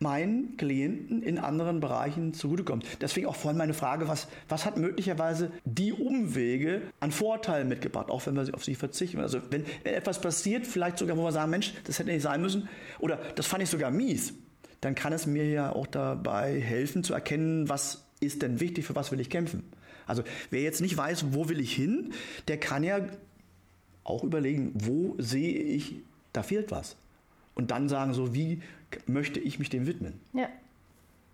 meinen 0.00 0.56
Klienten 0.56 1.22
in 1.22 1.38
anderen 1.38 1.80
Bereichen 1.80 2.32
zugutekommt. 2.32 2.84
Deswegen 3.00 3.26
auch 3.26 3.34
vorhin 3.34 3.58
meine 3.58 3.74
Frage, 3.74 4.06
was, 4.06 4.28
was 4.48 4.64
hat 4.64 4.76
möglicherweise 4.76 5.50
die 5.64 5.92
Umwege 5.92 6.82
an 7.00 7.10
Vorteilen 7.10 7.68
mitgebracht, 7.68 8.10
auch 8.10 8.24
wenn 8.26 8.36
wir 8.36 8.54
auf 8.54 8.64
sie 8.64 8.76
verzichten. 8.76 9.18
Also 9.18 9.40
wenn, 9.50 9.64
wenn 9.82 9.94
etwas 9.94 10.20
passiert, 10.20 10.66
vielleicht 10.66 10.98
sogar, 10.98 11.16
wo 11.16 11.24
wir 11.24 11.32
sagen, 11.32 11.50
Mensch, 11.50 11.74
das 11.84 11.98
hätte 11.98 12.10
nicht 12.10 12.22
sein 12.22 12.40
müssen, 12.40 12.68
oder 13.00 13.18
das 13.34 13.46
fand 13.46 13.62
ich 13.62 13.70
sogar 13.70 13.90
mies, 13.90 14.34
dann 14.80 14.94
kann 14.94 15.12
es 15.12 15.26
mir 15.26 15.48
ja 15.48 15.72
auch 15.72 15.88
dabei 15.88 16.60
helfen 16.60 17.02
zu 17.02 17.12
erkennen, 17.14 17.68
was 17.68 18.04
ist 18.20 18.42
denn 18.42 18.60
wichtig, 18.60 18.84
für 18.84 18.94
was 18.94 19.10
will 19.10 19.20
ich 19.20 19.30
kämpfen. 19.30 19.64
Also 20.06 20.22
wer 20.50 20.62
jetzt 20.62 20.80
nicht 20.80 20.96
weiß, 20.96 21.26
wo 21.32 21.48
will 21.48 21.60
ich 21.60 21.74
hin, 21.74 22.12
der 22.46 22.58
kann 22.58 22.84
ja 22.84 23.00
auch 24.04 24.24
überlegen, 24.24 24.72
wo 24.74 25.16
sehe 25.18 25.58
ich, 25.58 25.96
da 26.32 26.42
fehlt 26.42 26.70
was. 26.70 26.96
Und 27.58 27.72
dann 27.72 27.88
sagen 27.88 28.14
so, 28.14 28.32
wie 28.32 28.62
möchte 29.06 29.40
ich 29.40 29.58
mich 29.58 29.68
dem 29.68 29.86
widmen. 29.86 30.18
Ja, 30.32 30.48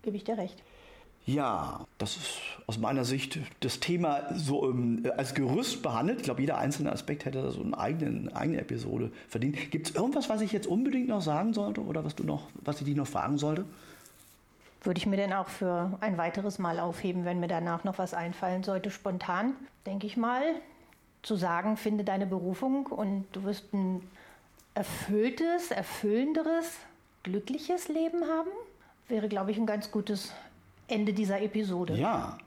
gebe 0.01 0.17
ich 0.17 0.23
dir 0.23 0.37
recht. 0.37 0.61
Ja, 1.27 1.85
das 1.97 2.17
ist 2.17 2.39
aus 2.67 2.77
meiner 2.79 3.05
Sicht 3.05 3.39
das 3.59 3.79
Thema 3.79 4.33
so 4.33 4.69
ähm, 4.69 5.07
als 5.17 5.33
Gerüst 5.35 5.81
behandelt. 5.81 6.19
Ich 6.19 6.25
glaube, 6.25 6.41
jeder 6.41 6.57
einzelne 6.57 6.91
Aspekt 6.91 7.25
hätte 7.25 7.49
so 7.51 7.61
eine 7.61 7.77
eigene, 7.77 8.29
eine 8.29 8.35
eigene 8.35 8.59
Episode 8.59 9.11
verdient. 9.29 9.71
Gibt 9.71 9.89
es 9.89 9.95
irgendwas, 9.95 10.27
was 10.29 10.41
ich 10.41 10.51
jetzt 10.51 10.67
unbedingt 10.67 11.07
noch 11.07 11.21
sagen 11.21 11.53
sollte 11.53 11.81
oder 11.81 12.03
was 12.03 12.15
du 12.15 12.23
noch, 12.23 12.47
was 12.55 12.79
ich 12.79 12.85
dich 12.85 12.95
noch 12.95 13.07
fragen 13.07 13.37
sollte? 13.37 13.65
Würde 14.83 14.97
ich 14.99 15.05
mir 15.05 15.17
denn 15.17 15.33
auch 15.33 15.49
für 15.49 15.97
ein 15.99 16.17
weiteres 16.17 16.59
Mal 16.59 16.79
aufheben, 16.79 17.25
wenn 17.25 17.39
mir 17.39 17.47
danach 17.47 17.83
noch 17.83 17.97
was 17.99 18.13
einfallen 18.13 18.63
sollte, 18.63 18.91
spontan, 18.91 19.53
denke 19.85 20.05
ich 20.05 20.17
mal, 20.17 20.43
zu 21.23 21.35
sagen, 21.35 21.77
finde 21.77 22.03
deine 22.03 22.27
Berufung 22.27 22.85
und 22.87 23.25
du 23.31 23.43
wirst 23.43 23.73
ein 23.73 24.01
erfülltes, 24.75 25.71
erfüllenderes, 25.71 26.71
glückliches 27.23 27.87
Leben 27.87 28.23
haben, 28.25 28.51
wäre, 29.07 29.29
glaube 29.29 29.51
ich, 29.51 29.57
ein 29.57 29.65
ganz 29.65 29.89
gutes 29.89 30.31
Ende 30.87 31.13
dieser 31.13 31.41
Episode. 31.41 31.95
Ja. 31.95 32.37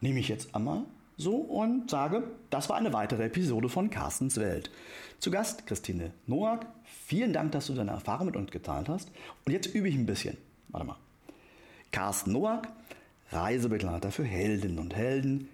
Nehme 0.00 0.20
ich 0.20 0.28
jetzt 0.28 0.54
einmal 0.54 0.84
so 1.16 1.36
und 1.36 1.90
sage, 1.90 2.24
das 2.50 2.68
war 2.68 2.76
eine 2.76 2.92
weitere 2.92 3.24
Episode 3.24 3.68
von 3.68 3.90
Carstens 3.90 4.36
Welt. 4.38 4.70
Zu 5.18 5.30
Gast 5.30 5.66
Christine 5.66 6.12
Noack. 6.26 6.66
Vielen 6.84 7.32
Dank, 7.32 7.52
dass 7.52 7.66
du 7.66 7.74
deine 7.74 7.92
Erfahrung 7.92 8.26
mit 8.26 8.36
uns 8.36 8.50
geteilt 8.50 8.88
hast. 8.88 9.10
Und 9.44 9.52
jetzt 9.52 9.74
übe 9.74 9.88
ich 9.88 9.94
ein 9.94 10.06
bisschen. 10.06 10.36
Warte 10.68 10.86
mal. 10.86 10.96
Carsten 11.92 12.32
Noack, 12.32 12.68
Reisebegleiter 13.30 14.10
für 14.10 14.24
Heldinnen 14.24 14.78
und 14.78 14.94
Helden. 14.94 15.48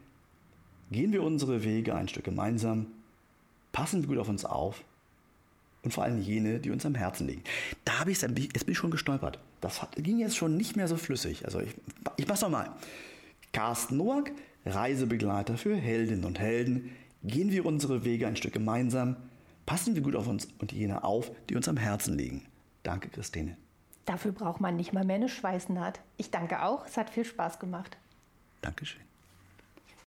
Gehen 0.91 1.12
wir 1.12 1.22
unsere 1.22 1.64
Wege 1.64 1.95
ein 1.95 2.09
Stück 2.09 2.24
gemeinsam. 2.24 2.87
Passen 3.72 4.03
wir 4.03 4.09
gut 4.09 4.18
auf 4.18 4.29
uns 4.29 4.45
auf. 4.45 4.83
Und 5.89 5.93
vor 5.93 6.05
allem 6.05 6.20
jene, 6.20 6.59
die 6.59 6.70
uns 6.70 6.84
am 6.84 6.95
Herzen 6.95 7.26
liegen. 7.26 7.43
Da 7.86 8.01
habe 8.01 8.12
ich 8.12 8.20
jetzt 8.20 8.34
bin 8.34 8.51
ich 8.72 8.76
schon 8.76 8.91
gestolpert. 8.91 9.39
Das 9.62 9.80
hat, 9.80 9.97
ging 9.97 10.18
jetzt 10.18 10.36
schon 10.36 10.55
nicht 10.55 10.76
mehr 10.76 10.86
so 10.86 10.99
flüssig. 10.99 11.47
Also 11.47 11.61
ich, 11.61 11.70
ich 12.18 12.28
mach's 12.28 12.43
nochmal. 12.43 12.68
Carsten 13.55 13.97
Noack, 13.97 14.30
Reisebegleiter 14.66 15.57
für 15.57 15.74
Heldinnen 15.74 16.26
und 16.26 16.39
Helden. 16.39 16.95
Gehen 17.24 17.51
wir 17.53 17.64
unsere 17.64 18.05
Wege 18.05 18.26
ein 18.26 18.36
Stück 18.36 18.53
gemeinsam. 18.53 19.16
Passen 19.64 19.95
wir 19.95 20.03
gut 20.03 20.14
auf 20.14 20.28
uns 20.28 20.49
und 20.59 20.72
jene 20.72 21.05
auf, 21.05 21.30
die 21.49 21.57
uns 21.57 21.68
am 21.68 21.78
Herzen 21.78 22.18
liegen. 22.18 22.45
Danke, 22.82 23.09
Christine. 23.09 23.57
Dafür 24.05 24.32
braucht 24.32 24.61
man 24.61 24.76
nicht 24.76 24.93
mal 24.93 25.07
mehr 25.07 25.16
eine 25.16 25.30
Schweißnaht. 25.30 26.01
Ich 26.18 26.30
danke 26.30 26.64
auch, 26.64 26.84
es 26.84 26.99
hat 26.99 27.09
viel 27.09 27.24
Spaß 27.24 27.61
gemacht. 27.61 27.97
Dankeschön. 28.61 29.08